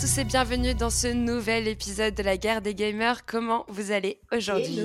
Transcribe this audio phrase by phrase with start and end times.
[0.00, 3.26] tous et bienvenue dans ce nouvel épisode de la guerre des gamers.
[3.26, 4.80] Comment vous allez aujourd'hui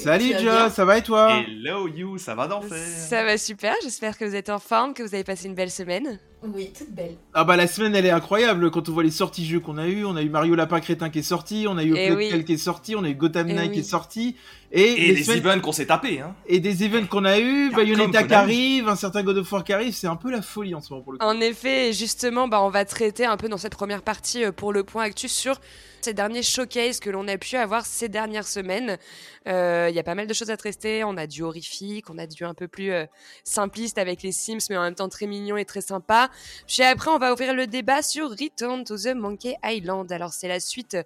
[0.00, 4.16] Salut Joe, ça va et toi Hello you, ça va d'enfer Ça va super, j'espère
[4.16, 6.20] que vous êtes en forme, que vous avez passé une belle semaine.
[6.42, 7.16] Oui, toute belle.
[7.34, 9.86] Ah bah la semaine elle est incroyable quand on voit les sorties jeux qu'on a
[9.88, 10.06] eu.
[10.06, 12.44] On a eu Mario Lapin Crétin qui est sorti, on a eu Eh Plague oui.
[12.44, 13.74] qui est sorti, on a eu Gotham Eh Knight oui.
[13.74, 14.36] qui est sorti.
[14.72, 17.38] Et, Et les les semaines- events qu'on s'est tapés, hein et des events qu'on a
[17.40, 20.40] eu, Bayonetta qui arrive, un certain God of War qui arrive, c'est un peu la
[20.42, 21.24] folie en ce moment pour le coup.
[21.26, 24.52] En effet, et justement, bah, on va traiter un peu dans cette première partie euh,
[24.52, 25.60] pour le point actu sur
[26.04, 28.98] ces derniers showcases que l'on a pu avoir ces dernières semaines.
[29.46, 31.04] Euh, Il y a pas mal de choses à traiter.
[31.04, 33.06] On a du horrifique, on a du un peu plus euh,
[33.44, 36.30] simpliste avec les Sims, mais en même temps très mignon et très sympa.
[36.66, 40.10] Puis après, on va ouvrir le débat sur Return to the Monkey Island.
[40.12, 40.96] Alors, c'est la suite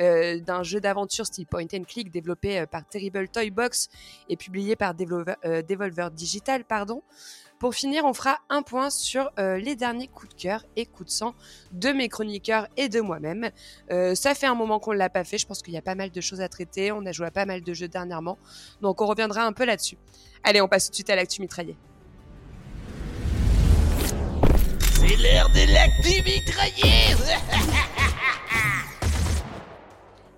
[0.00, 3.88] euh, d'un jeu d'aventure style point and click développé euh, par Terrible Toy Box
[4.28, 5.36] et publié par Devolver,
[5.68, 7.02] Devolver Digital, pardon.
[7.58, 11.08] Pour finir, on fera un point sur euh, les derniers coups de cœur et coups
[11.08, 11.34] de sang
[11.72, 13.50] de mes chroniqueurs et de moi-même.
[13.90, 15.82] Euh, ça fait un moment qu'on ne l'a pas fait, je pense qu'il y a
[15.82, 18.38] pas mal de choses à traiter, on a joué à pas mal de jeux dernièrement,
[18.82, 19.96] donc on reviendra un peu là-dessus.
[20.42, 21.76] Allez, on passe tout de suite à l'actu mitraillé.
[24.80, 27.14] C'est l'heure de l'actu mitraillé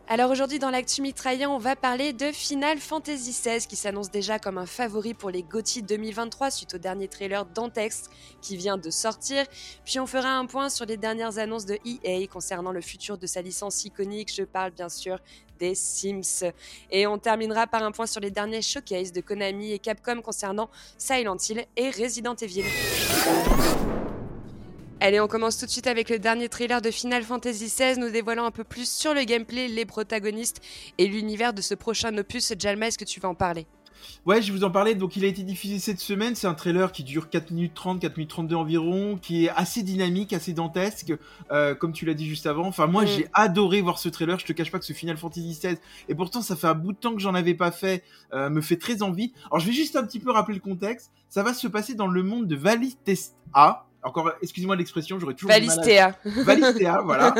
[0.08, 4.38] Alors aujourd'hui dans l'actu mitraillé, on va parler de Final Fantasy XVI qui s'annonce déjà
[4.38, 8.04] comme un favori pour les GOTY 2023 suite au dernier trailer d'Antex
[8.40, 9.44] qui vient de sortir.
[9.84, 13.26] Puis on fera un point sur les dernières annonces de EA concernant le futur de
[13.26, 14.32] sa licence iconique.
[14.32, 15.18] Je parle bien sûr
[15.58, 16.52] des Sims.
[16.92, 20.70] Et on terminera par un point sur les derniers showcases de Konami et Capcom concernant
[20.98, 22.62] Silent Hill et Resident Evil.
[25.00, 28.10] Allez, on commence tout de suite avec le dernier trailer de Final Fantasy XVI, nous
[28.10, 30.62] dévoilant un peu plus sur le gameplay, les protagonistes
[30.96, 32.52] et l'univers de ce prochain opus.
[32.58, 33.66] Jalma, est-ce que tu vas en parler?
[34.24, 34.94] Ouais, je vais vous en parlais.
[34.94, 36.34] Donc, il a été diffusé cette semaine.
[36.34, 39.82] C'est un trailer qui dure 4 minutes 30, 4 minutes 32 environ, qui est assez
[39.82, 41.12] dynamique, assez dantesque,
[41.50, 42.66] euh, comme tu l'as dit juste avant.
[42.66, 43.06] Enfin, moi, Mm.
[43.08, 44.38] j'ai adoré voir ce trailer.
[44.38, 45.76] Je te cache pas que ce Final Fantasy XVI,
[46.08, 48.60] et pourtant, ça fait un bout de temps que j'en avais pas fait, euh, me
[48.60, 49.32] fait très envie.
[49.50, 51.10] Alors, je vais juste un petit peu rappeler le contexte.
[51.28, 53.85] Ça va se passer dans le monde de Valistesta.
[54.06, 56.16] Encore, excusez-moi l'expression, j'aurais toujours à- Valistea.
[56.24, 57.34] Valistea, voilà.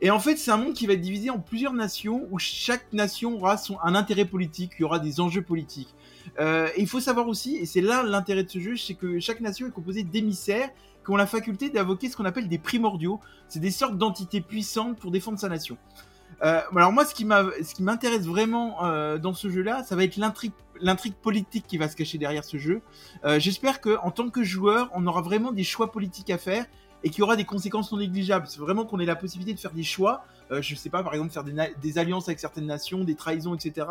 [0.00, 2.92] Et en fait, c'est un monde qui va être divisé en plusieurs nations où chaque
[2.92, 5.94] nation aura son, un intérêt politique, il y aura des enjeux politiques.
[6.40, 9.20] Euh, et il faut savoir aussi, et c'est là l'intérêt de ce jeu, c'est que
[9.20, 10.70] chaque nation est composée d'émissaires
[11.04, 13.20] qui ont la faculté d'invoquer ce qu'on appelle des primordiaux.
[13.48, 15.78] C'est des sortes d'entités puissantes pour défendre sa nation.
[16.42, 17.24] Euh, alors moi, ce qui
[17.82, 21.96] m'intéresse vraiment euh, dans ce jeu-là, ça va être l'intrigue, l'intrigue politique qui va se
[21.96, 22.80] cacher derrière ce jeu.
[23.24, 26.66] Euh, j'espère que en tant que joueur, on aura vraiment des choix politiques à faire
[27.04, 28.46] et qu'il y aura des conséquences non négligeables.
[28.48, 30.24] C'est vraiment qu'on ait la possibilité de faire des choix.
[30.50, 33.54] Euh, je sais pas, par exemple, faire des, des alliances avec certaines nations, des trahisons,
[33.54, 33.86] etc.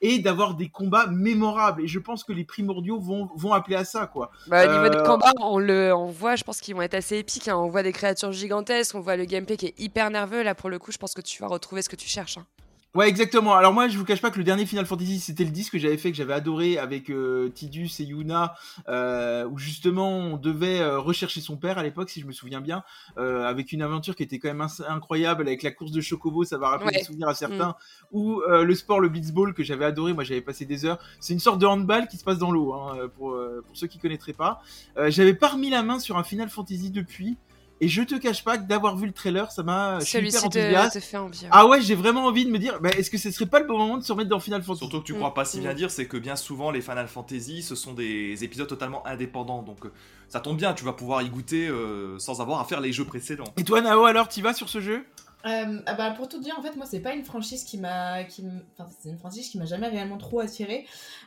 [0.00, 1.82] Et d'avoir des combats mémorables.
[1.82, 4.30] Et je pense que les primordiaux vont, vont appeler à ça, quoi.
[4.46, 6.94] Bah, au niveau Euh, des combats, on le on voit, je pense qu'ils vont être
[6.94, 7.48] assez épiques.
[7.48, 7.56] hein.
[7.56, 10.42] On voit des créatures gigantesques, on voit le gameplay qui est hyper nerveux.
[10.42, 12.38] Là, pour le coup, je pense que tu vas retrouver ce que tu cherches.
[12.38, 12.46] hein.
[12.94, 13.54] Ouais, exactement.
[13.54, 15.78] Alors moi, je vous cache pas que le dernier Final Fantasy, c'était le 10 que
[15.78, 18.54] j'avais fait, que j'avais adoré avec euh, Tidus et Yuna,
[18.88, 22.62] euh, où justement on devait euh, rechercher son père à l'époque, si je me souviens
[22.62, 22.82] bien,
[23.16, 26.70] avec une aventure qui était quand même incroyable, avec la course de Chocobo, ça va
[26.70, 26.98] rappeler Ouais.
[26.98, 27.74] des souvenirs à certains,
[28.10, 30.98] ou le sport, le blitzball que j'avais adoré, moi j'avais passé des heures.
[31.20, 33.98] C'est une sorte de handball qui se passe dans l'eau, hein, pour, pour ceux qui
[33.98, 34.62] connaîtraient pas.
[35.08, 37.36] J'avais pas remis la main sur un Final Fantasy depuis.
[37.80, 40.00] Et je te cache pas que d'avoir vu le trailer, ça m'a.
[40.00, 40.94] Celui-ci te, enthousiaste.
[40.94, 41.42] te fait envie.
[41.42, 41.48] ouais.
[41.52, 43.66] Ah ouais, j'ai vraiment envie de me dire, bah, est-ce que ce serait pas le
[43.66, 44.80] bon moment de se remettre dans Final Fantasy?
[44.80, 45.62] Surtout que tu Mm, crois pas si mm.
[45.62, 49.62] bien dire, c'est que bien souvent les Final Fantasy, ce sont des épisodes totalement indépendants.
[49.62, 49.92] Donc euh,
[50.28, 53.04] ça tombe bien, tu vas pouvoir y goûter euh, sans avoir à faire les jeux
[53.04, 53.52] précédents.
[53.56, 55.04] Et toi, Nao, alors, t'y vas sur ce jeu?
[55.46, 58.24] Euh, ah bah, pour tout dire, en fait, moi, c'est pas une franchise qui m'a.
[58.24, 58.44] qui
[58.76, 60.86] Enfin, c'est une franchise qui m'a jamais réellement trop attiré.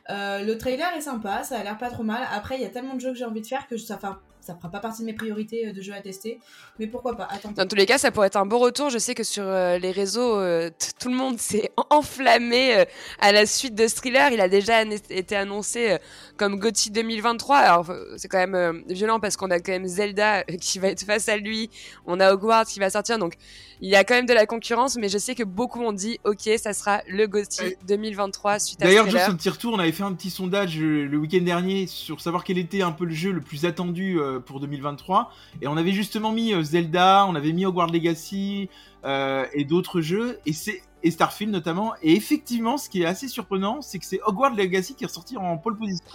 [0.09, 2.27] Euh, le trailer est sympa, ça a l'air pas trop mal.
[2.31, 4.19] Après, il y a tellement de jeux que j'ai envie de faire que ça, fera...
[4.41, 6.39] ça fera pas partie de mes priorités euh, de jeux à tester.
[6.79, 7.51] Mais pourquoi pas Attends.
[7.51, 8.89] Dans tous les cas, ça pourrait être un beau retour.
[8.89, 10.69] Je sais que sur euh, les réseaux, euh,
[10.99, 12.85] tout le monde s'est enflammé
[13.19, 14.31] à la suite de ce thriller.
[14.31, 15.97] Il a déjà été annoncé
[16.37, 17.57] comme GOTY 2023.
[17.57, 21.29] Alors, c'est quand même violent parce qu'on a quand même Zelda qui va être face
[21.29, 21.69] à lui.
[22.05, 23.19] On a Hogwarts qui va sortir.
[23.19, 23.35] Donc,
[23.81, 24.95] il y a quand même de la concurrence.
[24.97, 27.77] Mais je sais que beaucoup ont dit, OK, ça sera le GOTY Ouais.
[27.87, 31.05] 2023 suite à D'ailleurs, juste un petit retour, on avait fait un petit sondage euh,
[31.05, 34.39] le week-end dernier sur savoir quel était un peu le jeu le plus attendu euh,
[34.39, 35.31] pour 2023.
[35.61, 38.69] Et on avait justement mis euh, Zelda, on avait mis Hogwarts Legacy
[39.03, 41.93] euh, et d'autres jeux, et, c'est et Starfield notamment.
[42.03, 45.35] Et effectivement, ce qui est assez surprenant, c'est que c'est Hogwarts Legacy qui est ressorti
[45.35, 46.05] en pole position.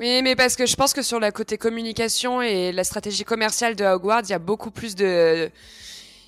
[0.00, 3.76] Oui, mais parce que je pense que sur la côté communication et la stratégie commerciale
[3.76, 5.50] de Hogwarts, il y a beaucoup plus de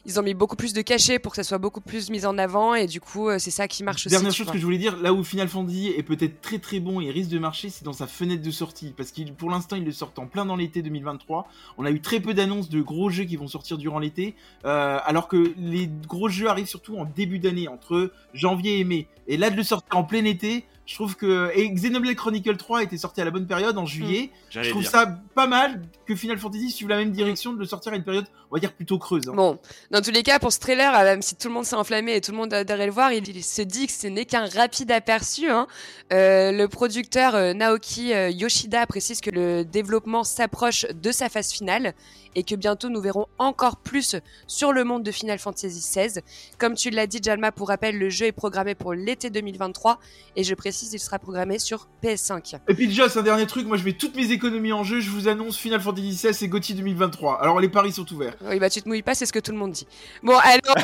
[0.06, 2.38] ils ont mis beaucoup plus de cachets pour que ça soit beaucoup plus mis en
[2.38, 4.14] avant et du coup euh, c'est ça qui marche aussi.
[4.14, 7.00] Dernière chose que je voulais dire, là où Final Fantasy est peut-être très très bon
[7.00, 8.94] et risque de marcher, c'est dans sa fenêtre de sortie.
[8.96, 11.48] Parce qu'il, pour l'instant, il le sort en plein dans l'été 2023.
[11.76, 14.98] On a eu très peu d'annonces de gros jeux qui vont sortir durant l'été, euh,
[15.04, 19.08] alors que les gros jeux arrivent surtout en début d'année, entre janvier et mai.
[19.26, 21.50] Et là, de le sortir en plein été, je trouve que.
[21.54, 24.30] Et Xenoblade Chronicle 3 était sorti à la bonne période, en juillet.
[24.48, 24.90] Je J'allais trouve dire.
[24.90, 28.04] ça pas mal que Final Fantasy suive la même direction de le sortir à une
[28.04, 29.28] période, on va dire, plutôt creuse.
[29.28, 29.32] hein.
[29.34, 29.58] Bon,
[29.90, 32.14] dans tous les cas, pour ce trailer, euh, même si tout le monde s'est enflammé
[32.14, 34.46] et tout le monde adorait le voir, il, il se dit que ce n'est qu'un
[34.46, 35.50] rapide aperçu.
[35.50, 35.66] hein.
[36.12, 41.50] Euh, le producteur euh, Naoki euh, Yoshida précise que le développement s'approche de sa phase
[41.52, 41.94] finale
[42.36, 44.14] et que bientôt nous verrons encore plus
[44.46, 46.20] sur le monde de Final Fantasy XVI.
[46.58, 49.98] Comme tu l'as dit, Jalma, pour rappel, le jeu est programmé pour l'été 2023
[50.36, 52.58] et je précise, il sera programmé sur PS5.
[52.68, 55.00] Et puis déjà, c'est un dernier truc, moi je mets toutes mes économies en jeu,
[55.00, 57.40] je vous annonce Final Fantasy XVI et GOTY 2023.
[57.40, 58.36] Alors les paris sont ouverts.
[58.42, 59.86] Oui, bah tu te mouilles pas, c'est ce que tout le monde dit.
[60.22, 60.76] Bon, alors,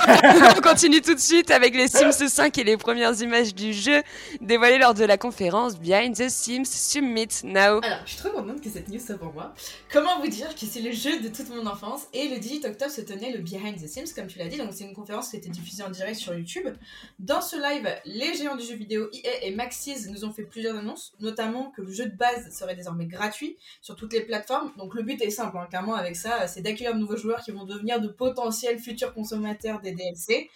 [0.56, 4.02] on continue tout de suite avec les Sims 5 et les premières images du jeu
[4.40, 7.80] dévoilées lors de la conférence Behind the Sims Summit Now.
[7.82, 9.54] Alors, je suis trop contente que cette news soit pour moi.
[9.92, 12.90] Comment vous dire que c'est le jeu de toute mon enfance et le 18 octobre
[12.90, 14.56] se tenait le Behind the Sims, comme tu l'as dit.
[14.56, 16.68] Donc, c'est une conférence qui a été diffusée en direct sur YouTube.
[17.18, 19.54] Dans ce live, les géants du jeu vidéo EA et
[20.08, 23.96] Nous ont fait plusieurs annonces, notamment que le jeu de base serait désormais gratuit sur
[23.96, 24.72] toutes les plateformes.
[24.76, 27.50] Donc, le but est simple, hein, clairement, avec ça, c'est d'accueillir de nouveaux joueurs qui
[27.50, 30.50] vont devenir de potentiels futurs consommateurs des DLC.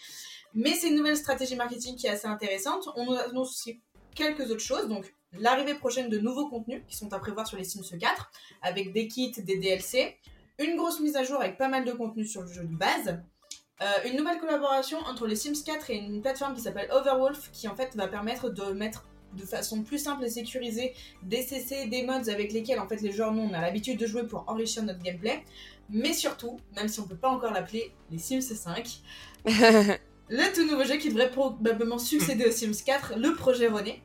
[0.55, 2.89] Mais c'est une nouvelle stratégie marketing qui est assez intéressante.
[2.97, 3.81] On nous annonce aussi
[4.15, 4.89] quelques autres choses.
[4.89, 8.31] Donc, l'arrivée prochaine de nouveaux contenus qui sont à prévoir sur les Sims 4,
[8.63, 10.17] avec des kits, des DLC,
[10.59, 13.21] une grosse mise à jour avec pas mal de contenu sur le jeu de base,
[13.83, 17.69] euh, une nouvelle collaboration entre les Sims 4 et une plateforme qui s'appelle Overwolf, qui
[17.69, 22.03] en fait va permettre de mettre de façon plus simple et sécurisée des CC, des
[22.05, 24.83] mods avec lesquels en fait les joueurs nous on a l'habitude de jouer pour enrichir
[24.83, 25.43] notre gameplay,
[25.91, 29.01] mais surtout, même si on peut pas encore l'appeler les Sims 5,
[30.29, 34.03] le tout nouveau jeu qui devrait probablement succéder aux Sims 4, le projet René.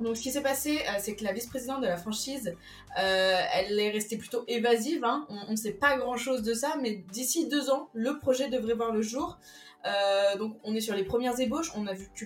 [0.00, 2.56] Donc ce qui s'est passé, euh, c'est que la vice-présidente de la franchise,
[2.98, 5.04] euh, elle est restée plutôt évasive.
[5.04, 5.26] hein.
[5.28, 8.92] On ne sait pas grand-chose de ça, mais d'ici deux ans, le projet devrait voir
[8.92, 9.38] le jour.
[9.86, 11.70] Euh, donc on est sur les premières ébauches.
[11.76, 12.24] On a vu que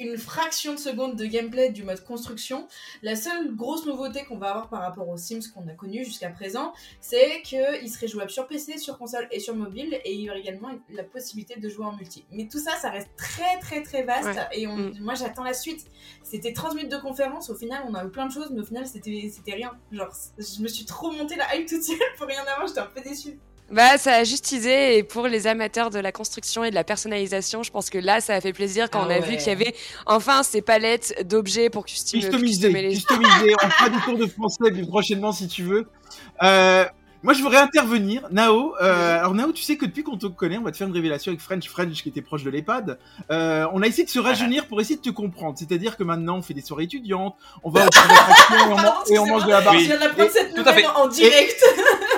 [0.00, 2.66] une fraction de seconde de gameplay du mode construction.
[3.02, 6.30] La seule grosse nouveauté qu'on va avoir par rapport aux Sims qu'on a connus jusqu'à
[6.30, 10.30] présent, c'est qu'il serait jouable sur PC, sur console et sur mobile, et il y
[10.30, 12.24] aurait également la possibilité de jouer en multi.
[12.30, 14.48] Mais tout ça, ça reste très très très vaste, Ouais.
[14.52, 14.98] et on- Mm.
[15.00, 15.86] moi j'attends la suite.
[16.22, 18.64] C'était 30 minutes de conférence, au final on a eu plein de choses, mais au
[18.64, 19.72] final c'était c'était rien.
[19.90, 22.86] Genre, je me suis trop monté la hype toute seule pour rien avoir, j'étais un
[22.86, 23.38] peu déçue.
[23.72, 26.84] Bah, ça a juste teasé et pour les amateurs de la construction et de la
[26.84, 29.20] personnalisation, je pense que là, ça a fait plaisir quand Ah on a ouais.
[29.26, 29.74] vu qu'il y avait
[30.06, 32.28] enfin ces palettes d'objets pour customiser
[32.70, 33.54] les customisé.
[33.64, 35.88] On fera des cours de français plus prochainement si tu veux.
[36.42, 36.84] Euh,
[37.24, 38.26] moi, je voudrais intervenir.
[38.32, 40.88] Nao, euh, alors Nao, tu sais que depuis qu'on te connaît, on va te faire
[40.88, 42.98] une révélation avec French French qui était proche de l'EHPAD.
[43.30, 45.56] Euh, on a essayé de se rajeunir pour essayer de te comprendre.
[45.56, 48.74] C'est-à-dire que maintenant, on fait des soirées étudiantes, on va au parc d'attractions et, on
[48.74, 49.78] man- Pardon, et on mange de la barbe.
[49.78, 50.82] Je viens d'apprendre Et- cette tout à fait.
[50.82, 51.64] nouvelle en direct.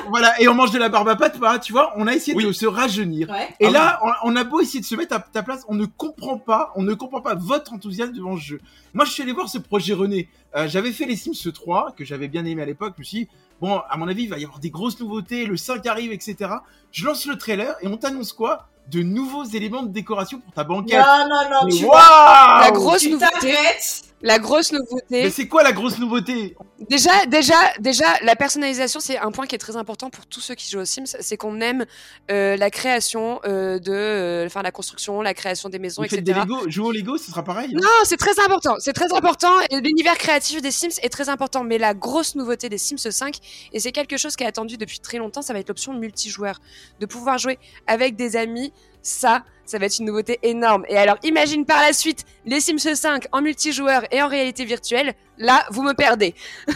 [0.08, 1.92] Voilà, et on mange de la barbe à pâte, voilà, tu vois.
[1.96, 2.44] On a essayé Oui.
[2.44, 3.28] de se rajeunir.
[3.30, 3.48] Ouais.
[3.60, 5.74] Et Ah là, on, on a beau essayer de se mettre à ta place, on
[5.74, 8.60] ne comprend pas, on ne comprend pas votre enthousiasme devant ce jeu.
[8.92, 10.28] Moi, je suis allé voir ce projet René.
[10.56, 12.94] Euh, j'avais fait les Sims 3, que j'avais bien aimé à l'époque.
[12.96, 13.28] Je me suis dit,
[13.60, 16.50] bon, à mon avis, il va y avoir des grosses nouveautés, le 5 arrive, etc.
[16.92, 18.68] Je lance le trailer et on t'annonce quoi?
[18.90, 20.98] De nouveaux éléments de décoration pour ta banquette.
[21.00, 24.02] Non, non, non, Mais tu waouh La grosse tu nouveauté, t'arrêtes.
[24.24, 25.30] La grosse Mais nouveauté.
[25.30, 26.56] c'est quoi la grosse nouveauté?
[26.90, 30.54] Déjà, déjà, déjà, la personnalisation, c'est un point qui est très important pour tous ceux
[30.54, 31.04] qui jouent aux Sims.
[31.20, 31.84] C'est qu'on aime
[32.30, 36.22] euh, la création euh, de, euh, enfin, la construction, la création des maisons, Vous etc.
[36.22, 37.70] des Lego, jouer au Lego, ce sera pareil.
[37.74, 37.80] hein?
[37.80, 38.76] Non, c'est très important.
[38.78, 39.52] C'est très important.
[39.70, 41.62] Et l'univers créatif des Sims est très important.
[41.62, 43.36] Mais la grosse nouveauté des Sims 5,
[43.72, 46.60] et c'est quelque chose qui est attendu depuis très longtemps, ça va être l'option multijoueur.
[46.98, 48.72] De pouvoir jouer avec des amis,
[49.04, 50.84] ça, ça va être une nouveauté énorme.
[50.88, 55.14] Et alors, imagine par la suite les Sims 5 en multijoueur et en réalité virtuelle.
[55.38, 56.34] Là, vous me perdez.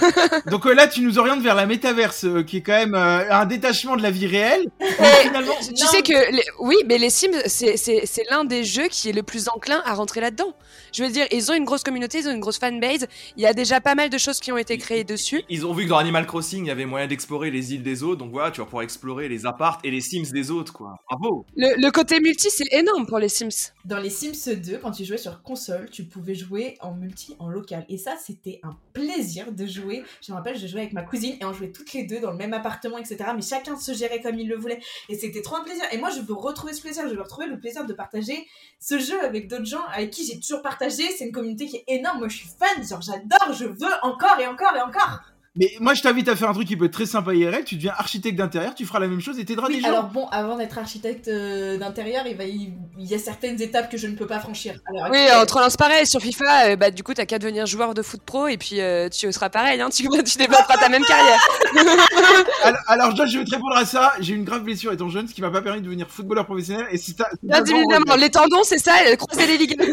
[0.51, 3.31] Donc euh, là, tu nous orientes vers la métaverse, euh, qui est quand même euh,
[3.31, 4.67] un détachement de la vie réelle.
[4.81, 5.91] Mais Et finalement, tu Non.
[5.91, 9.13] sais que, les- oui, mais les Sims, c'est- c'est c'est l'un des jeux qui est
[9.13, 10.55] le plus enclin à rentrer là-dedans.
[10.93, 13.07] Je veux dire, ils ont une grosse communauté, ils ont une grosse fanbase.
[13.37, 15.43] Il y a déjà pas mal de choses qui ont été créées dessus.
[15.49, 18.03] Ils ont vu que dans Animal Crossing, il y avait moyen d'explorer les îles des
[18.03, 20.97] autres, donc voilà, tu vas pouvoir explorer les appartes et les Sims des autres, quoi.
[21.09, 23.73] Bravo Le, le côté multi, c'est énorme pour les Sims.
[23.85, 27.49] Dans les Sims 2, quand tu jouais sur console, tu pouvais jouer en multi, en
[27.49, 27.85] local.
[27.89, 30.03] Et ça, c'était un plaisir de jouer.
[30.23, 32.31] Je me rappelle, je jouais avec ma cousine et on jouait toutes les deux dans
[32.31, 33.31] le même appartement, etc.
[33.35, 34.81] Mais chacun se gérait comme il le voulait.
[35.09, 35.85] Et c'était trop un plaisir.
[35.93, 37.09] Et moi, je veux retrouver ce plaisir.
[37.09, 38.47] Je veux retrouver le plaisir de partager
[38.81, 41.03] ce jeu avec d'autres gens avec qui j'ai toujours partagé.
[41.17, 42.19] C'est une communauté qui est énorme.
[42.19, 42.87] Moi, je suis fan.
[42.87, 43.53] Genre, j'adore.
[43.53, 45.21] Je veux encore et encore et encore.
[45.59, 47.65] Mais moi, je t'invite à faire un truc qui peut être très sympa IRL.
[47.65, 49.89] Tu deviens architecte d'intérieur, tu feras la même chose et t'aideras des Oui, gens.
[49.89, 52.73] alors bon, avant d'être architecte euh, d'intérieur, il, va y...
[52.99, 54.75] il y a certaines étapes que je ne peux pas franchir.
[54.87, 56.69] Alors, Oui, on te relance pareil sur FIFA.
[56.71, 59.31] euh, bah, du coup, t'as qu'à devenir joueur de foot pro et puis euh, tu
[59.33, 59.81] seras pareil.
[59.81, 61.41] Hein, tu, tu développeras ta même carrière.
[62.63, 64.13] Alors, alors, Josh, je vais te répondre à ça.
[64.21, 66.45] J'ai eu une grave blessure étant jeune, ce qui m'a pas permis de devenir footballeur
[66.47, 66.87] professionnel.
[66.91, 67.27] Et si t'as.
[67.43, 69.85] Bien le évidemment, les tendons, c'est ça, croiser les ligaments.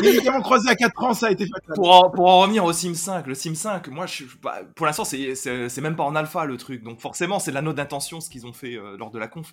[0.00, 1.74] Les ligaments croisés à 4 ans, ça a été fatal.
[1.74, 4.26] Pour en, pour en revenir au Sim 5, le Sim 5, moi, je, suis-
[4.74, 7.76] pour l'instant, c'est même pas en alpha le truc, donc forcément, c'est de la note
[7.76, 9.52] d'intention ce qu'ils ont fait euh, lors de la conf.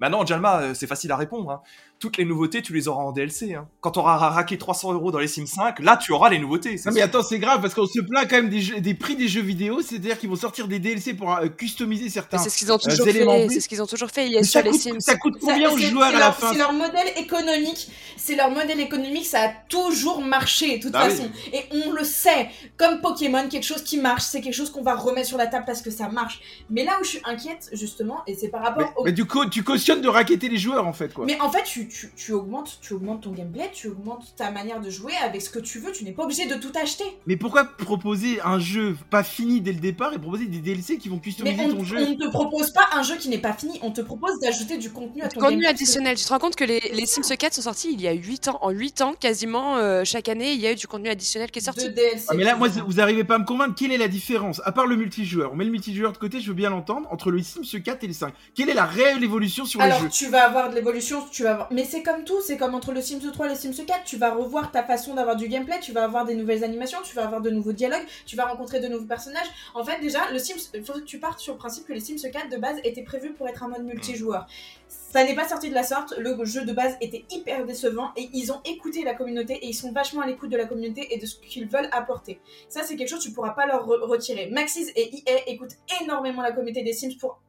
[0.00, 1.50] Maintenant, Jalma, euh, c'est facile à répondre.
[1.50, 1.62] hein.
[2.00, 3.52] Toutes les nouveautés, tu les auras en DLC.
[3.52, 3.68] hein.
[3.82, 6.80] Quand tu auras raqué 300 euros dans les Sim 5, là, tu auras les nouveautés.
[6.86, 9.16] Non mais attends, c'est grave parce qu'on se plaint quand même des, jeux- des prix
[9.16, 12.38] des jeux vidéo, c'est-à-dire qu'ils vont sortir des DLC pour euh, customiser certains.
[12.38, 13.48] C'est ce qu'ils ont Euh, toujours éléments fait.
[13.50, 14.24] C'est ce qu'ils ont toujours fait.
[14.26, 15.00] Il y a sur ça, les coûte, Sims.
[15.00, 17.90] ça coûte combien aux c'est- joueurs à la leur- fin C'est leur modèle économique.
[18.16, 21.10] C'est leur modèle économique, ça a toujours marché, de toute Bah oui.
[21.10, 21.30] façon.
[21.52, 22.48] Et on le sait.
[22.78, 25.64] Comme Pokémon, quelque chose qui marche, c'est quelque chose qu'on va remettre sur la table
[25.66, 26.40] parce que ça marche.
[26.70, 29.04] Mais là où je suis inquiète, justement, et c'est par rapport mais, au.
[29.04, 31.26] mais du coup, tu cautionnes de raqueter les joueurs en fait quoi.
[31.26, 34.80] Mais en fait, tu, tu, tu augmentes, tu augmentes ton gameplay, tu augmentes ta manière
[34.80, 35.92] de jouer avec ce que tu veux.
[35.92, 37.04] Tu n'es pas obligé de tout acheter.
[37.26, 41.08] Mais pourquoi proposer un jeu pas fini dès le départ et proposer des DLC qui
[41.08, 43.38] vont Mais customiser on, ton jeu on ne te propose pas un jeu qui n'est
[43.38, 43.78] pas fini.
[43.82, 45.68] On te propose d'ajouter du contenu à ton Contenu gameplay.
[45.70, 46.16] additionnel.
[46.16, 48.48] Tu te rends compte que les, les Sims 4 sont sortis il y a 8
[48.48, 48.58] ans.
[48.62, 51.58] En 8 ans, quasiment euh, chaque année, il y a eu du contenu additionnel qui
[51.58, 51.86] est sorti.
[51.88, 52.26] De DLC.
[52.28, 53.74] Ah mais là, moi, vous arrivez pas à me convaincre.
[53.76, 54.60] Quelle est la différence?
[54.64, 57.30] À part le multijoueur, on met le multijoueur de côté, je veux bien l'entendre, entre
[57.30, 58.32] le Sims 4 et le 5.
[58.54, 61.42] Quelle est la réelle évolution sur Alors, le jeu tu vas avoir de l'évolution, tu
[61.44, 61.68] vas avoir...
[61.72, 64.16] Mais c'est comme tout, c'est comme entre le Sims 3 et le Sims 4, tu
[64.16, 67.24] vas revoir ta façon d'avoir du gameplay, tu vas avoir des nouvelles animations, tu vas
[67.24, 69.46] avoir de nouveaux dialogues, tu vas rencontrer de nouveaux personnages.
[69.74, 72.00] En fait, déjà, le Sims, il faut que tu partes sur le principe que les
[72.00, 74.46] Sims 4 de base étaient prévus pour être un mode multijoueur.
[74.88, 78.28] Ça n'est pas sorti de la sorte, le jeu de base était hyper décevant et
[78.32, 81.18] ils ont écouté la communauté et ils sont vachement à l'écoute de la communauté et
[81.18, 82.40] de ce qu'ils veulent apporter.
[82.68, 84.48] Ça, c'est quelque chose que tu pourras pas leur re- retirer.
[84.50, 87.40] Maxis et EA écoutent énormément la communauté des Sims pour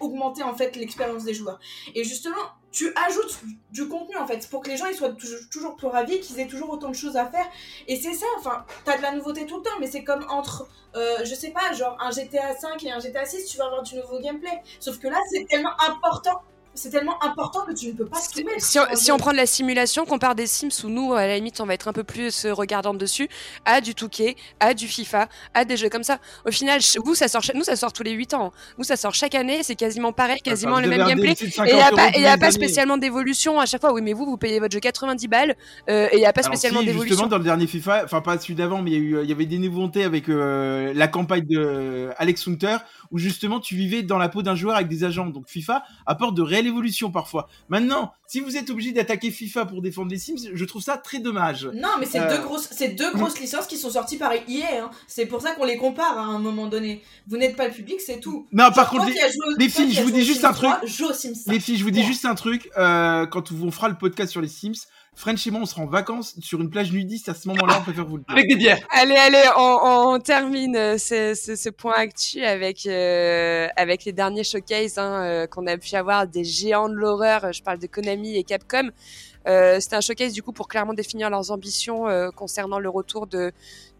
[0.00, 1.58] augmenter en fait l'expérience des joueurs.
[1.94, 2.36] Et justement,
[2.70, 5.14] tu ajoutes du contenu en fait pour que les gens ils soient
[5.50, 7.46] toujours, plus ravis, qu'ils aient toujours autant de choses à faire.
[7.86, 10.68] Et c'est ça, enfin, t'as de la nouveauté tout le temps, mais c'est comme entre,
[10.94, 13.82] euh, je sais pas, genre un GTA 5 et un GTA 6, tu vas avoir
[13.82, 14.62] du nouveau gameplay.
[14.80, 16.42] Sauf que là, c'est tellement important.
[16.78, 18.64] C'est tellement important que tu ne peux pas Si, mettre.
[18.64, 21.34] si on, si prend de la simulation, qu'on part des Sims où nous, à la
[21.34, 23.28] limite, on va être un peu plus euh, regardant dessus,
[23.64, 26.18] à du Touquet, à du FIFA, à des jeux comme ça.
[26.46, 28.52] Au final, vous, ça sort, nous, ça sort tous les 8 ans.
[28.78, 31.32] Nous, ça sort chaque année, c'est quasiment pareil, quasiment Enfin, le même gameplay.
[31.32, 33.92] Et 50 il n'y a pas, y a spécialement d'évolution à chaque fois.
[33.92, 35.56] Oui, mais vous, vous payez votre jeu 90 balles
[35.88, 37.08] euh, et il n'y a pas Alors spécialement si, d'évolution.
[37.14, 39.28] justement dans le dernier FIFA, enfin pas celui d'avant, mais il y a eu, il
[39.28, 42.76] y avait des nouveautés avec euh, la campagne de euh, Alex Hunter,
[43.10, 45.26] où justement tu vivais dans la peau d'un joueur avec des agents.
[45.26, 47.48] Donc FIFA apporte de réelles évolutions parfois.
[47.68, 51.18] Maintenant, si vous êtes obligé d'attaquer FIFA pour défendre les Sims, je trouve ça très
[51.18, 51.66] dommage.
[51.74, 52.36] Non, mais c'est Euh.
[52.36, 54.82] deux grosses, c'est deux grosses licences qui sont sorties par EA.
[54.82, 54.90] Hein.
[55.06, 57.02] C'est pour ça qu'on les compare à un moment donné.
[57.26, 58.46] Vous n'êtes pas le public, c'est tout.
[58.52, 59.06] Non, par contre,
[59.58, 60.70] les, filles, je vous dis juste un truc.
[60.70, 61.52] 3, joue au Sims 5.
[61.52, 62.68] les filles, je vous dis juste un truc.
[62.76, 64.86] Euh, quand on fera le podcast sur les Sims,
[65.18, 67.28] French et moi, on sera en vacances sur une plage nudiste.
[67.28, 68.32] À ce moment-là, on préfère vous le dire.
[68.32, 68.78] Avec des bières.
[68.90, 69.78] Allez, allez, on,
[70.14, 75.24] on termine euh, ce, ce, ce point actu avec euh, avec les derniers showcases hein,
[75.24, 77.52] euh, qu'on a pu avoir des géants de l'horreur.
[77.52, 78.90] Je parle de Konami et Capcom.
[79.48, 83.26] Euh, C'était un showcase du coup pour clairement définir leurs ambitions euh, concernant le retour
[83.26, 83.50] de,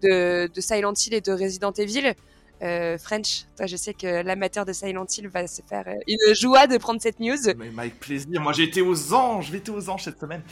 [0.02, 2.14] de de Silent Hill et de Resident Evil.
[2.62, 6.34] Euh, French, toi, je sais que l'amateur de Silent Hill va se faire euh, une
[6.34, 7.36] joie de prendre cette news.
[7.56, 8.40] Mais avec plaisir.
[8.40, 9.48] Moi, j'ai été aux anges.
[9.50, 10.42] J'ai été aux anges cette semaine.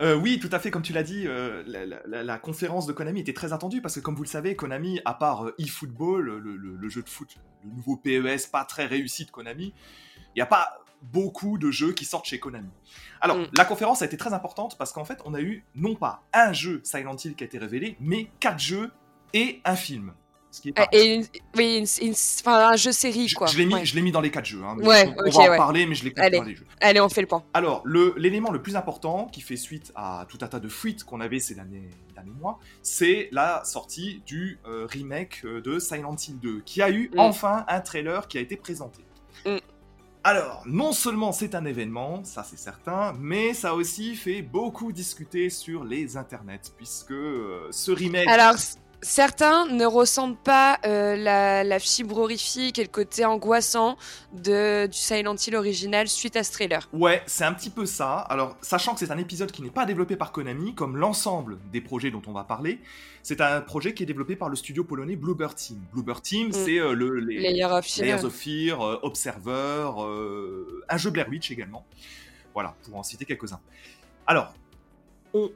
[0.00, 0.70] Euh, oui, tout à fait.
[0.70, 3.80] Comme tu l'as dit, euh, la, la- la- la conférence de Konami était très attendue
[3.80, 7.08] parce que, comme vous le savez, Konami, à part eFootball, le, le- le jeu de
[7.08, 7.28] foot,
[7.64, 9.72] le nouveau PES pas très réussi de Konami,
[10.34, 10.78] il n'y a pas
[11.12, 12.70] beaucoup de jeux qui sortent chez Konami.
[13.20, 13.46] Alors, Mm.
[13.56, 16.52] la conférence a été très importante parce qu'en fait, on a eu non pas un
[16.52, 18.90] jeu Silent Hill qui a été révélé, mais quatre jeux
[19.34, 20.12] et un film.
[20.52, 21.24] Ce qui est pas Euh, Et une,
[21.56, 23.46] oui, une, une- enfin, un jeu série je, quoi.
[23.46, 23.84] je l'ai mis, Ouais.
[23.86, 24.62] je l'ai mis dans les quatre jeux.
[24.62, 25.56] hein, Ouais, on, va en ouais.
[25.56, 26.36] parler, mais je Allez.
[26.38, 26.66] dans les jeux.
[26.80, 27.42] Allez, on fait le point.
[27.54, 27.82] Alors,
[28.16, 31.40] l'élément le, plus important qui fait suite à tout un tas de fuites qu'on avait
[31.40, 36.60] ces derniers, derniers mois, c'est la sortie du euh, remake euh, de Silent Hill 2,
[36.66, 37.18] qui a eu Mm.
[37.18, 39.02] enfin un trailer qui a été présenté.
[39.46, 39.56] Mm.
[40.24, 45.50] Alors, non seulement c'est un événement, ça c'est certain, mais ça aussi fait beaucoup discuter
[45.50, 48.28] sur les internets, puisque euh, ce remake...
[48.28, 48.54] Alors,
[49.02, 53.96] certains ne ressentent pas euh, la, la fibre horrifique et le côté angoissant
[54.32, 56.88] de, du Silent Hill original suite à ce trailer.
[56.92, 58.18] Ouais, c'est un petit peu ça.
[58.18, 61.80] Alors, sachant que c'est un épisode qui n'est pas développé par Konami, comme l'ensemble des
[61.80, 62.80] projets dont on va parler,
[63.24, 65.78] c'est un projet qui est développé par le studio polonais Bluebird Team.
[65.92, 66.52] Bluebird Team, Mm.
[66.52, 68.06] c'est euh, le, les, Layer of Fear.
[68.06, 69.90] Layers of Fear, euh, Observer,
[70.88, 71.84] un jeu Blair Witch également.
[72.54, 73.60] Voilà, pour en citer quelques-uns.
[74.26, 74.52] Alors,
[75.34, 75.50] on-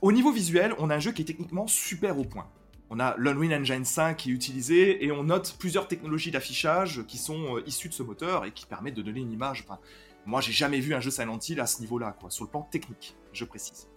[0.00, 2.48] au niveau visuel, on a un jeu qui est techniquement super au point.
[2.90, 7.18] on a l'Unreal Engine 5 qui est utilisé et on note plusieurs technologies d'affichage qui
[7.18, 9.64] sont euh, issues de ce moteur et qui permettent de donner une image.
[9.66, 9.78] Enfin,
[10.26, 12.62] moi, j'ai jamais vu un jeu Silent Hill à ce niveau-là, quoi, sur le plan
[12.62, 13.88] technique, je précise.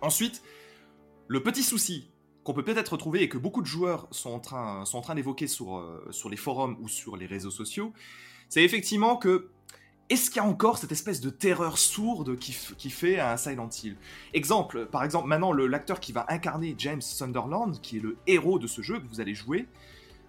[0.00, 0.42] Ensuite,
[1.28, 2.10] le petit souci
[2.44, 6.30] qu'on peut peut-être retrouver et que beaucoup de joueurs sont en train, d'évoquer euh, sur
[6.30, 7.92] les forums ou sur les réseaux sociaux,
[8.48, 9.50] c'est effectivement que
[10.10, 13.70] est-ce qu'il y a encore cette espèce de terreur sourde qui, qui fait un Silent
[13.82, 13.96] Hill?
[14.34, 18.66] Exemple, par exemple, maintenant, l'acteur qui va incarner James Sunderland, qui est le héros de
[18.66, 19.68] ce jeu que vous allez jouer,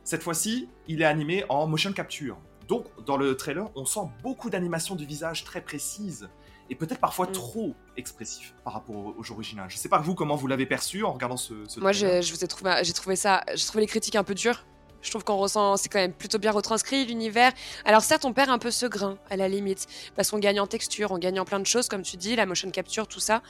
[0.04, 2.38] cette fois-ci, il est animé en motion capture.
[2.68, 6.30] Donc, dans le trailer, on sent beaucoup d'animations du visage très précises
[6.70, 7.32] et peut-être parfois mm.
[7.32, 9.70] trop expressif par rapport au, jeu original.
[9.70, 11.54] Je sais pas vous comment vous l'avez perçu en regardant ce.
[11.68, 14.24] ce Moi, je, je vous ai trouvé, j'ai trouvé ça, j'ai trouvé les critiques un
[14.24, 14.64] peu dures
[15.02, 17.52] je trouve qu'on ressent, c'est quand même plutôt bien retranscrit l'univers.
[17.86, 20.68] Alors certes, on perd un peu ce grain à la limite, parce qu'on gagne en
[20.68, 23.42] texture, on gagne en plein de choses, comme tu dis, la motion capture, tout ça.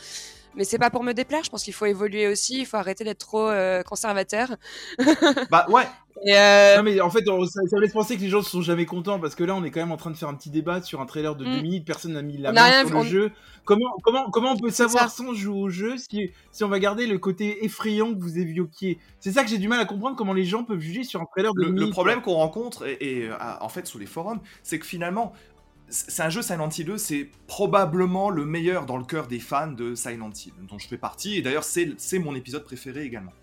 [0.56, 1.44] Mais c'est pas pour me déplaire.
[1.44, 2.60] Je pense qu'il faut évoluer aussi.
[2.60, 4.56] Il faut arrêter d'être trop euh, conservateur.
[5.50, 5.84] bah ouais.
[6.28, 9.20] Euh, non mais en fait, ça, ça, laisse penser que les gens sont jamais contents
[9.20, 11.02] parce que là, on est quand même en train de faire un petit débat sur
[11.02, 11.62] un trailer de 2 deux mm.
[11.62, 11.86] minutes.
[11.86, 13.32] Personne n'a mis la main sur le jeu.
[13.64, 17.08] Comment, comment, comment on peut savoir sans jouer au jeu si, si on va garder
[17.08, 20.16] le côté effrayant que vous évoquiez C'est ça que j'ai du mal à comprendre.
[20.16, 21.88] Comment les gens peuvent juger sur un trailer de le, minutes.
[21.88, 23.30] Le problème qu'on rencontre et,
[23.60, 25.34] en fait sous les forums, c'est que finalement,
[25.92, 29.72] c'est un jeu Silent Hill 2, c'est probablement le meilleur dans le cœur des fans
[29.72, 33.34] de Silent Hill, dont je fais partie, et d'ailleurs c'est mon épisode préféré également.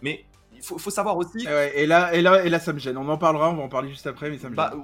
[0.00, 0.24] Mais
[0.60, 1.46] il faut, savoir aussi.
[1.74, 2.96] et, là, et, là, et là, ça me gêne.
[2.96, 4.74] On en parlera, on va en parler juste après, mais ça me bah,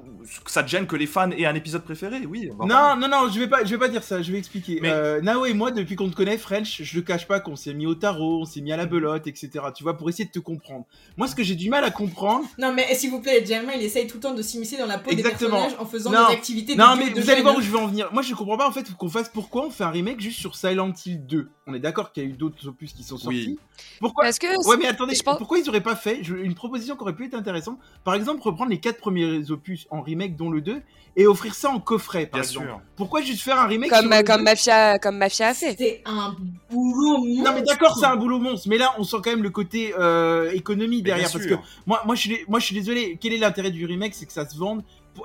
[0.46, 2.50] ça te gêne que les fans aient un épisode préféré, oui.
[2.60, 4.22] Non, non, non, je vais pas, je vais pas dire ça.
[4.22, 4.78] Je vais expliquer.
[4.80, 4.90] Mais...
[4.90, 7.74] Euh, Nao et moi, depuis qu'on te connaît, French, je le cache pas qu'on s'est
[7.74, 9.50] mis au tarot, on s'est mis à la belote, etc.
[9.74, 10.86] Tu vois, pour essayer de te comprendre.
[11.16, 12.46] Moi, ce que j'ai du mal à comprendre.
[12.58, 14.98] Non, mais s'il vous plaît, Jamie, il essaye tout le temps de s'immiscer dans la
[14.98, 15.50] peau Exactement.
[15.50, 16.76] des personnages en faisant des activités.
[16.76, 18.08] Non, mais vous allez voir où je veux en venir.
[18.12, 20.56] Moi, je comprends pas en fait qu'on fasse pourquoi on fait un remake juste sur
[20.56, 21.48] Silent Hill 2.
[21.66, 23.58] On est d'accord qu'il y a eu d'autres opus qui sont sortis.
[24.00, 27.14] Pourquoi Parce que Ouais, mais attendez, pourquoi ils auraient pas fait une proposition qui aurait
[27.14, 27.78] pu être intéressante.
[28.04, 30.82] Par exemple, reprendre les quatre premiers opus en remake, dont le 2,
[31.16, 32.68] et offrir ça en coffret, par exemple.
[32.94, 36.36] Pourquoi juste faire un remake comme, comme Mafia, comme Mafia a fait C'est un
[36.70, 37.44] boulot monstre.
[37.44, 38.68] Non, mais d'accord, c'est un boulot monstre.
[38.68, 41.30] Mais là, on sent quand même le côté euh, économie derrière.
[41.32, 41.54] Parce que
[41.86, 43.18] moi, moi, je suis, moi, je suis désolé.
[43.20, 44.14] Quel est l'intérêt du remake?
[44.14, 44.82] C'est que ça se vende.